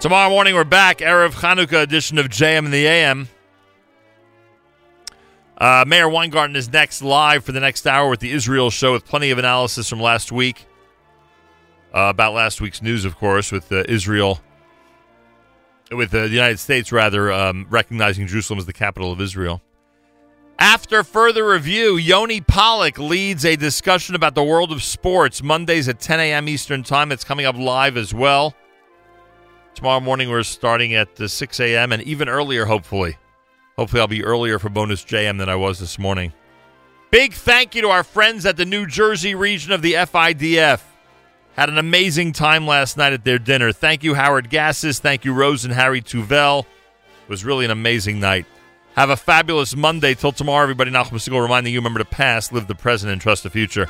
[0.00, 3.28] Tomorrow morning we're back, Erev Chanukah edition of JM and the AM.
[5.58, 9.04] Uh, Meir Weingarten is next live for the next hour with the Israel show with
[9.04, 10.66] plenty of analysis from last week.
[11.92, 14.40] Uh, about last week's news, of course, with uh, Israel,
[15.90, 19.60] with uh, the United States, rather, um, recognizing Jerusalem as the capital of Israel.
[20.60, 25.98] After further review, Yoni Pollock leads a discussion about the world of sports Mondays at
[25.98, 26.48] 10 a.m.
[26.48, 27.10] Eastern Time.
[27.10, 28.54] It's coming up live as well.
[29.74, 31.92] Tomorrow morning, we're starting at uh, 6 a.m.
[31.92, 33.16] and even earlier, hopefully.
[33.76, 36.34] Hopefully, I'll be earlier for bonus JM than I was this morning.
[37.10, 40.82] Big thank you to our friends at the New Jersey region of the FIDF.
[41.60, 43.70] Had an amazing time last night at their dinner.
[43.70, 44.98] Thank you, Howard Gassis.
[44.98, 46.60] Thank you, Rose and Harry Tuvel.
[46.60, 48.46] It was really an amazing night.
[48.96, 50.14] Have a fabulous Monday.
[50.14, 50.90] Till tomorrow, everybody.
[50.90, 53.88] Nachum Segal reminding you remember the past, live the present, and trust the future.